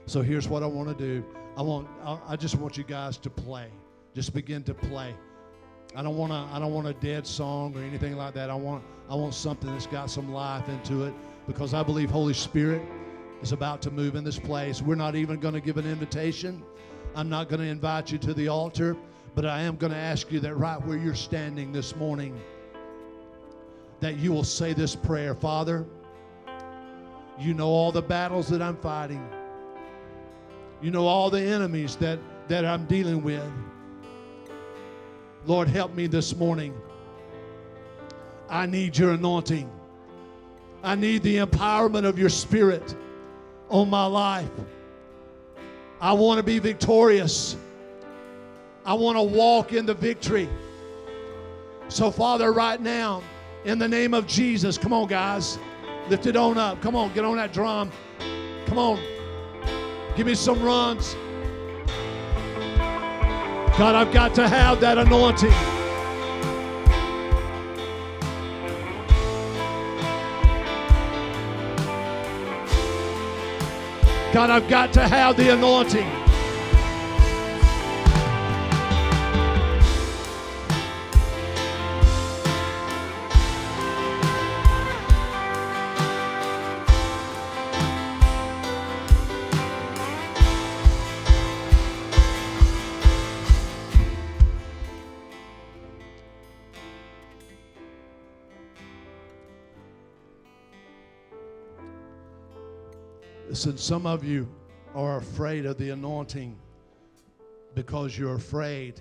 So 0.06 0.22
here's 0.22 0.48
what 0.48 0.64
I 0.64 0.66
want 0.66 0.88
to 0.88 0.96
do. 0.96 1.26
I 1.58 1.62
want 1.62 1.90
I 2.26 2.38
just 2.38 2.56
want 2.56 2.78
you 2.78 2.86
guys 2.86 3.18
to 3.18 3.30
play. 3.30 3.68
Just 4.14 4.34
begin 4.34 4.64
to 4.64 4.74
play. 4.74 5.16
I 5.96 6.02
don't 6.02 6.18
want 6.18 6.32
to 6.32 6.56
I 6.56 6.60
don't 6.60 6.74
want 6.74 6.88
a 6.88 6.94
dead 6.94 7.26
song 7.28 7.76
or 7.78 7.82
anything 7.82 8.16
like 8.16 8.34
that. 8.34 8.50
I 8.50 8.56
want 8.56 8.84
I 9.10 9.16
want 9.16 9.34
something 9.34 9.70
that's 9.72 9.88
got 9.88 10.10
some 10.10 10.32
life 10.32 10.68
into 10.70 11.04
it 11.04 11.14
because 11.48 11.74
I 11.74 11.84
believe 11.84 12.10
Holy 12.10 12.34
Spirit 12.34 12.82
is 13.42 13.52
about 13.52 13.82
to 13.84 13.92
move 13.92 14.16
in 14.16 14.24
this 14.24 14.40
place. 14.40 14.82
We're 14.82 14.96
not 14.96 15.16
even 15.16 15.40
going 15.40 15.54
to 15.54 15.60
give 15.60 15.78
an 15.78 15.86
invitation. 15.86 16.64
I'm 17.16 17.30
not 17.30 17.50
going 17.50 17.62
to 17.62 17.68
invite 17.68 18.12
you 18.12 18.18
to 18.20 18.34
the 18.34 18.48
altar, 18.48 18.96
but 19.36 19.46
I 19.46 19.62
am 19.62 19.76
going 19.76 19.92
to 19.92 19.98
ask 19.98 20.32
you 20.32 20.40
that 20.40 20.56
right 20.56 20.84
where 20.86 20.98
you're 20.98 21.16
standing 21.16 21.72
this 21.72 21.96
morning 21.96 22.40
that 24.00 24.18
you 24.18 24.32
will 24.32 24.44
say 24.44 24.74
this 24.74 24.96
prayer, 24.96 25.36
Father, 25.36 25.86
you 27.40 27.54
know 27.54 27.70
all 27.70 27.92
the 27.92 28.02
battles 28.02 28.48
that 28.50 28.62
I'm 28.62 28.78
fighting. 28.78 29.26
You 30.82 30.92
know 30.92 31.08
all 31.08 31.30
the 31.30 31.42
enemies 31.42 31.96
that, 31.98 32.20
that 32.48 32.66
I'm 32.66 32.86
dealing 32.86 33.24
with. 33.24 33.44
Lord, 35.46 35.68
help 35.68 35.94
me 35.94 36.08
this 36.08 36.36
morning. 36.36 36.74
I 38.50 38.66
need 38.66 38.98
your 38.98 39.12
anointing. 39.12 39.70
I 40.84 40.96
need 40.96 41.24
the 41.24 41.38
empowerment 41.38 42.06
of 42.06 42.18
your 42.18 42.30
spirit 42.30 42.96
on 43.70 43.90
my 43.90 44.06
life. 44.06 44.50
I 46.00 46.14
want 46.14 46.38
to 46.38 46.44
be 46.44 46.60
victorious. 46.60 47.58
I 48.86 48.94
want 48.94 49.18
to 49.18 49.24
walk 49.24 49.74
in 49.74 49.86
the 49.86 49.94
victory. 49.94 50.50
So, 51.88 52.12
Father, 52.12 52.52
right 52.54 52.80
now, 52.80 53.22
in 53.66 53.80
the 53.80 53.88
name 53.88 54.14
of 54.14 54.28
Jesus, 54.28 54.78
come 54.78 54.94
on, 54.94 55.08
guys. 55.08 55.58
Lift 56.10 56.26
it 56.26 56.36
on 56.36 56.58
up. 56.58 56.82
Come 56.82 56.96
on, 56.96 57.14
get 57.14 57.24
on 57.24 57.38
that 57.38 57.54
drum. 57.54 57.92
Come 58.66 58.78
on. 58.78 59.00
Give 60.16 60.28
me 60.28 60.36
some 60.36 60.62
runs. 60.62 61.16
God, 63.76 63.96
I've 63.96 64.14
got 64.14 64.36
to 64.36 64.48
have 64.48 64.80
that 64.82 65.00
anointing. 65.00 65.50
God, 74.32 74.52
I've 74.52 74.68
got 74.68 74.94
to 74.94 75.08
have 75.08 75.38
the 75.38 75.54
anointing. 75.54 76.23
Listen, 103.54 103.78
some 103.78 104.08
of 104.08 104.24
you 104.24 104.50
are 104.96 105.18
afraid 105.18 105.68
of 105.68 105.78
the 105.78 105.92
anointing 105.92 106.58
because 107.76 108.18
you're 108.18 108.34
afraid 108.34 109.00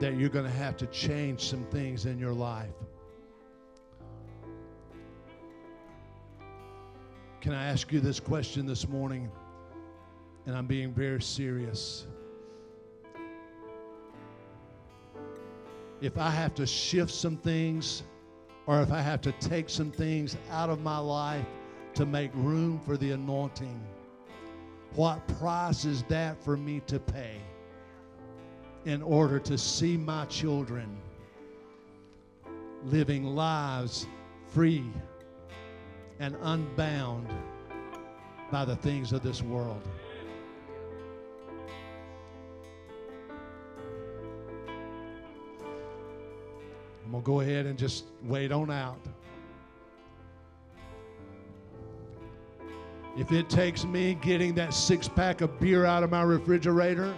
that 0.00 0.16
you're 0.16 0.30
going 0.30 0.46
to 0.46 0.50
have 0.50 0.74
to 0.78 0.86
change 0.86 1.42
some 1.42 1.62
things 1.64 2.06
in 2.06 2.18
your 2.18 2.32
life. 2.32 2.72
Can 7.42 7.52
I 7.52 7.66
ask 7.66 7.92
you 7.92 8.00
this 8.00 8.18
question 8.18 8.64
this 8.64 8.88
morning? 8.88 9.30
And 10.46 10.56
I'm 10.56 10.66
being 10.66 10.94
very 10.94 11.20
serious. 11.20 12.06
If 16.00 16.16
I 16.16 16.30
have 16.30 16.54
to 16.54 16.66
shift 16.66 17.10
some 17.10 17.36
things, 17.36 18.02
or 18.66 18.80
if 18.80 18.90
I 18.90 19.02
have 19.02 19.20
to 19.20 19.32
take 19.32 19.68
some 19.68 19.90
things 19.90 20.38
out 20.50 20.70
of 20.70 20.80
my 20.80 20.96
life 20.96 21.44
to 21.96 22.04
make 22.04 22.30
room 22.34 22.78
for 22.84 22.98
the 22.98 23.12
anointing. 23.12 23.80
What 24.94 25.26
price 25.38 25.86
is 25.86 26.02
that 26.04 26.42
for 26.42 26.54
me 26.54 26.80
to 26.86 27.00
pay 27.00 27.40
in 28.84 29.02
order 29.02 29.38
to 29.40 29.56
see 29.56 29.96
my 29.96 30.26
children 30.26 30.94
living 32.84 33.24
lives 33.24 34.06
free 34.48 34.84
and 36.20 36.36
unbound 36.42 37.28
by 38.50 38.66
the 38.66 38.76
things 38.76 39.12
of 39.12 39.22
this 39.22 39.40
world? 39.40 39.80
I'm 47.06 47.10
going 47.10 47.22
to 47.22 47.26
go 47.26 47.40
ahead 47.40 47.64
and 47.64 47.78
just 47.78 48.04
wait 48.22 48.52
on 48.52 48.70
out. 48.70 49.00
If 53.16 53.32
it 53.32 53.48
takes 53.48 53.84
me 53.86 54.14
getting 54.14 54.54
that 54.56 54.74
six 54.74 55.08
pack 55.08 55.40
of 55.40 55.58
beer 55.58 55.86
out 55.86 56.02
of 56.02 56.10
my 56.10 56.22
refrigerator 56.22 57.14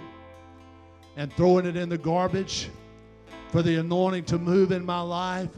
and 1.17 1.33
throwing 1.33 1.67
it 1.67 1.77
in 1.77 1.89
the 1.89 1.99
garbage 1.99 2.71
for 3.49 3.63
the 3.63 3.81
anointing 3.81 4.25
to 4.27 4.39
move 4.39 4.71
in 4.71 4.87
my 4.87 5.01
life, 5.01 5.51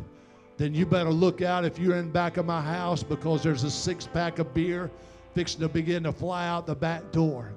then 0.56 0.74
you 0.74 0.86
better 0.86 1.10
look 1.10 1.42
out 1.42 1.66
if 1.66 1.78
you're 1.78 1.96
in 1.96 2.10
back 2.10 2.38
of 2.38 2.46
my 2.46 2.62
house 2.62 3.02
because 3.02 3.42
there's 3.42 3.64
a 3.64 3.70
six 3.70 4.06
pack 4.06 4.38
of 4.38 4.54
beer 4.54 4.90
fixing 5.34 5.60
to 5.60 5.68
begin 5.68 6.04
to 6.04 6.12
fly 6.12 6.48
out 6.48 6.66
the 6.66 6.74
back 6.74 7.12
door. 7.12 7.52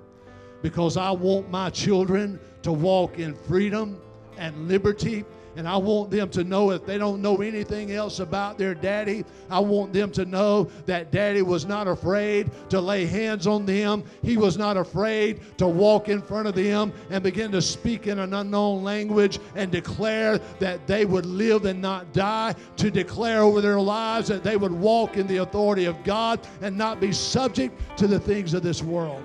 Because 0.61 0.97
I 0.97 1.11
want 1.11 1.49
my 1.49 1.69
children 1.69 2.37
to 2.63 2.73
walk 2.73 3.17
in 3.17 3.33
freedom 3.33 4.01
and 4.37 4.67
liberty 4.67 5.23
and 5.55 5.67
I 5.67 5.77
want 5.77 6.11
them 6.11 6.29
to 6.29 6.43
know 6.43 6.71
if 6.71 6.85
they 6.85 6.97
don't 6.97 7.21
know 7.21 7.37
anything 7.37 7.91
else 7.91 8.19
about 8.19 8.57
their 8.57 8.73
daddy, 8.73 9.25
I 9.49 9.59
want 9.59 9.93
them 9.93 10.11
to 10.11 10.25
know 10.25 10.69
that 10.85 11.11
daddy 11.11 11.41
was 11.41 11.65
not 11.65 11.87
afraid 11.87 12.51
to 12.69 12.81
lay 12.81 13.05
hands 13.05 13.47
on 13.47 13.65
them. 13.65 14.03
He 14.21 14.37
was 14.37 14.57
not 14.57 14.77
afraid 14.77 15.41
to 15.57 15.67
walk 15.67 16.09
in 16.09 16.21
front 16.21 16.47
of 16.47 16.55
them 16.55 16.93
and 17.09 17.23
begin 17.23 17.51
to 17.51 17.61
speak 17.61 18.07
in 18.07 18.19
an 18.19 18.33
unknown 18.33 18.83
language 18.83 19.39
and 19.55 19.71
declare 19.71 20.39
that 20.59 20.87
they 20.87 21.05
would 21.05 21.25
live 21.25 21.65
and 21.65 21.81
not 21.81 22.11
die, 22.13 22.55
to 22.77 22.91
declare 22.91 23.41
over 23.41 23.61
their 23.61 23.79
lives 23.79 24.27
that 24.27 24.43
they 24.43 24.57
would 24.57 24.71
walk 24.71 25.17
in 25.17 25.27
the 25.27 25.37
authority 25.37 25.85
of 25.85 26.03
God 26.03 26.39
and 26.61 26.77
not 26.77 26.99
be 26.99 27.11
subject 27.11 27.79
to 27.97 28.07
the 28.07 28.19
things 28.19 28.53
of 28.53 28.63
this 28.63 28.81
world. 28.81 29.23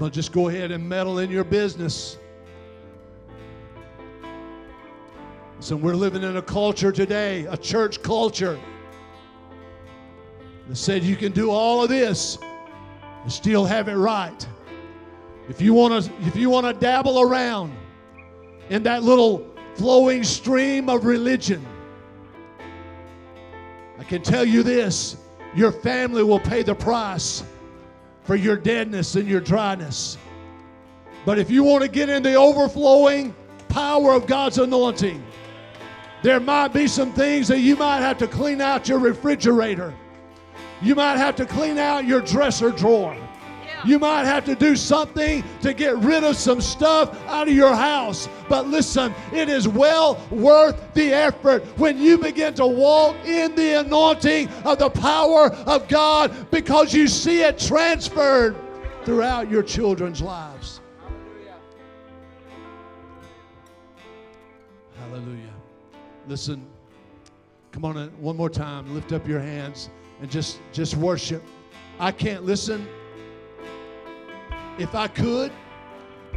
To 0.00 0.08
just 0.08 0.30
go 0.30 0.46
ahead 0.48 0.70
and 0.70 0.88
meddle 0.88 1.18
in 1.18 1.28
your 1.28 1.42
business. 1.42 2.18
So 5.58 5.74
we're 5.74 5.96
living 5.96 6.22
in 6.22 6.36
a 6.36 6.42
culture 6.42 6.92
today, 6.92 7.46
a 7.46 7.56
church 7.56 8.00
culture, 8.00 8.60
that 10.68 10.76
said 10.76 11.02
you 11.02 11.16
can 11.16 11.32
do 11.32 11.50
all 11.50 11.82
of 11.82 11.88
this 11.88 12.38
and 13.22 13.32
still 13.32 13.64
have 13.64 13.88
it 13.88 13.96
right. 13.96 14.46
If 15.48 15.60
you 15.60 15.74
want 15.74 16.04
to, 16.04 16.12
if 16.26 16.36
you 16.36 16.48
want 16.48 16.66
to 16.66 16.74
dabble 16.74 17.20
around 17.20 17.76
in 18.70 18.84
that 18.84 19.02
little 19.02 19.52
flowing 19.74 20.22
stream 20.22 20.88
of 20.88 21.06
religion. 21.06 21.66
I 23.98 24.04
can 24.04 24.22
tell 24.22 24.44
you 24.44 24.62
this 24.62 25.16
your 25.56 25.72
family 25.72 26.22
will 26.22 26.40
pay 26.40 26.62
the 26.62 26.74
price 26.74 27.42
for 28.28 28.36
your 28.36 28.56
deadness 28.56 29.14
and 29.14 29.26
your 29.26 29.40
dryness. 29.40 30.18
But 31.24 31.38
if 31.38 31.50
you 31.50 31.64
want 31.64 31.82
to 31.82 31.88
get 31.88 32.10
in 32.10 32.22
the 32.22 32.34
overflowing 32.34 33.34
power 33.70 34.12
of 34.12 34.26
God's 34.26 34.58
anointing, 34.58 35.24
there 36.22 36.38
might 36.38 36.74
be 36.74 36.86
some 36.88 37.10
things 37.14 37.48
that 37.48 37.60
you 37.60 37.74
might 37.74 38.00
have 38.00 38.18
to 38.18 38.28
clean 38.28 38.60
out 38.60 38.86
your 38.86 38.98
refrigerator. 38.98 39.94
You 40.82 40.94
might 40.94 41.16
have 41.16 41.36
to 41.36 41.46
clean 41.46 41.78
out 41.78 42.04
your 42.04 42.20
dresser 42.20 42.70
drawer. 42.70 43.16
You 43.84 43.98
might 43.98 44.24
have 44.24 44.44
to 44.46 44.54
do 44.54 44.76
something 44.76 45.44
to 45.62 45.72
get 45.72 45.96
rid 45.98 46.24
of 46.24 46.36
some 46.36 46.60
stuff 46.60 47.16
out 47.26 47.48
of 47.48 47.54
your 47.54 47.74
house. 47.74 48.28
But 48.48 48.66
listen, 48.66 49.14
it 49.32 49.48
is 49.48 49.68
well 49.68 50.20
worth 50.30 50.94
the 50.94 51.12
effort 51.12 51.64
when 51.78 51.98
you 51.98 52.18
begin 52.18 52.54
to 52.54 52.66
walk 52.66 53.16
in 53.24 53.54
the 53.54 53.80
anointing 53.80 54.48
of 54.64 54.78
the 54.78 54.90
power 54.90 55.50
of 55.66 55.86
God 55.88 56.50
because 56.50 56.92
you 56.92 57.08
see 57.08 57.42
it 57.42 57.58
transferred 57.58 58.56
throughout 59.04 59.50
your 59.50 59.62
children's 59.62 60.20
lives. 60.20 60.80
Hallelujah. 64.98 65.54
Listen, 66.26 66.66
come 67.72 67.84
on 67.84 67.96
in, 67.96 68.08
one 68.20 68.36
more 68.36 68.50
time. 68.50 68.92
Lift 68.94 69.12
up 69.12 69.26
your 69.26 69.40
hands 69.40 69.88
and 70.20 70.30
just 70.30 70.60
just 70.72 70.96
worship. 70.96 71.42
I 71.98 72.12
can't 72.12 72.44
listen. 72.44 72.86
If 74.78 74.94
I 74.94 75.08
could, 75.08 75.50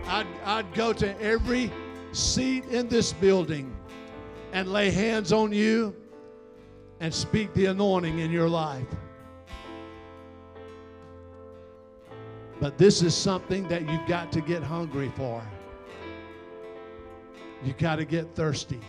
I'd, 0.08 0.26
I'd 0.44 0.74
go 0.74 0.94
to 0.94 1.22
every 1.22 1.72
seat 2.12 2.66
in 2.66 2.88
this 2.88 3.14
building 3.14 3.76
and 4.52 4.74
lay 4.74 4.90
hands 4.90 5.32
on 5.32 5.54
you 5.54 5.96
and 7.00 7.14
speak 7.14 7.54
the 7.54 7.66
anointing 7.66 8.18
in 8.18 8.32
your 8.32 8.50
life. 8.50 8.88
But 12.60 12.80
this 12.80 13.04
is 13.04 13.16
something 13.16 13.68
that 13.68 13.88
you've 13.88 14.08
got 14.08 14.32
to 14.32 14.42
get 14.42 14.64
hungry 14.64 15.12
for. 15.16 15.44
You've 17.64 17.78
got 17.78 17.98
to 17.98 18.06
get 18.06 18.34
thirsty. 18.34 18.80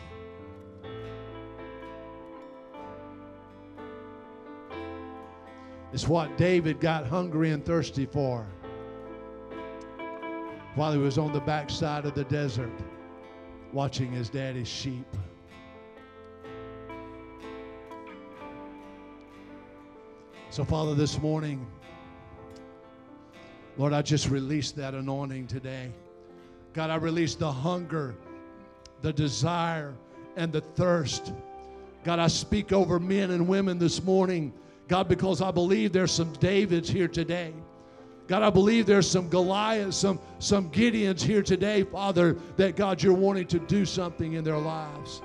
It's 5.92 6.08
what 6.08 6.38
David 6.38 6.80
got 6.80 7.06
hungry 7.06 7.50
and 7.50 7.62
thirsty 7.62 8.06
for 8.06 8.46
while 10.74 10.92
he 10.92 10.98
was 10.98 11.18
on 11.18 11.32
the 11.32 11.40
backside 11.40 12.04
of 12.06 12.14
the 12.14 12.24
desert 12.24 12.72
watching 13.72 14.10
his 14.10 14.28
daddy's 14.28 14.68
sheep. 14.68 15.06
So, 20.50 20.64
Father, 20.64 20.94
this 20.94 21.18
morning, 21.20 21.66
Lord, 23.78 23.94
I 23.94 24.02
just 24.02 24.28
release 24.28 24.70
that 24.72 24.94
anointing 24.94 25.46
today. 25.46 25.90
God, 26.74 26.90
I 26.90 26.96
release 26.96 27.34
the 27.34 27.50
hunger, 27.50 28.14
the 29.00 29.12
desire, 29.12 29.94
and 30.36 30.52
the 30.52 30.60
thirst. 30.60 31.32
God, 32.04 32.18
I 32.18 32.28
speak 32.28 32.72
over 32.72 32.98
men 32.98 33.30
and 33.30 33.48
women 33.48 33.78
this 33.78 34.02
morning, 34.02 34.52
God, 34.88 35.08
because 35.08 35.40
I 35.40 35.50
believe 35.50 35.92
there's 35.92 36.12
some 36.12 36.32
Davids 36.34 36.90
here 36.90 37.08
today. 37.08 37.54
God, 38.32 38.42
I 38.42 38.48
believe 38.48 38.86
there's 38.86 39.06
some 39.06 39.28
Goliaths, 39.28 39.94
some, 39.94 40.18
some 40.38 40.70
Gideons 40.70 41.20
here 41.20 41.42
today, 41.42 41.82
Father, 41.82 42.34
that 42.56 42.76
God, 42.76 43.02
you're 43.02 43.12
wanting 43.12 43.46
to 43.48 43.58
do 43.58 43.84
something 43.84 44.32
in 44.32 44.42
their 44.42 44.56
lives. 44.56 45.20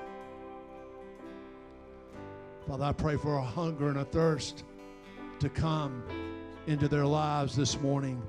Father, 2.68 2.84
I 2.84 2.92
pray 2.92 3.16
for 3.16 3.38
a 3.38 3.42
hunger 3.42 3.88
and 3.88 4.00
a 4.00 4.04
thirst 4.04 4.66
to 5.40 5.48
come 5.48 6.04
into 6.68 6.90
their 6.90 7.06
lives 7.06 7.56
this 7.56 7.80
morning 7.80 8.22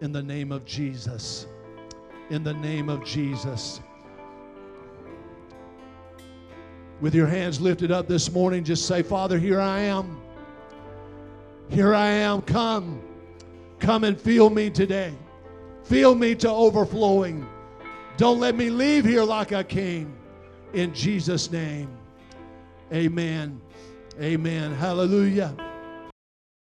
in 0.00 0.10
the 0.10 0.24
name 0.24 0.50
of 0.50 0.64
Jesus. 0.64 1.46
In 2.30 2.42
the 2.42 2.54
name 2.54 2.88
of 2.88 3.04
Jesus. 3.04 3.80
With 7.00 7.14
your 7.14 7.28
hands 7.28 7.60
lifted 7.60 7.92
up 7.92 8.08
this 8.08 8.32
morning, 8.32 8.64
just 8.64 8.84
say, 8.84 9.04
Father, 9.04 9.38
here 9.38 9.60
I 9.60 9.78
am. 9.78 10.20
Here 11.70 11.94
I 11.94 12.08
am. 12.08 12.42
Come. 12.42 13.07
Come 13.78 14.04
and 14.04 14.20
fill 14.20 14.50
me 14.50 14.70
today. 14.70 15.14
Fill 15.84 16.14
me 16.14 16.34
to 16.36 16.50
overflowing. 16.50 17.46
Don't 18.16 18.40
let 18.40 18.56
me 18.56 18.70
leave 18.70 19.04
here 19.04 19.22
like 19.22 19.52
I 19.52 19.62
came. 19.62 20.12
In 20.72 20.92
Jesus' 20.92 21.50
name. 21.50 21.88
Amen. 22.92 23.60
Amen. 24.20 24.74
Hallelujah. 24.74 25.54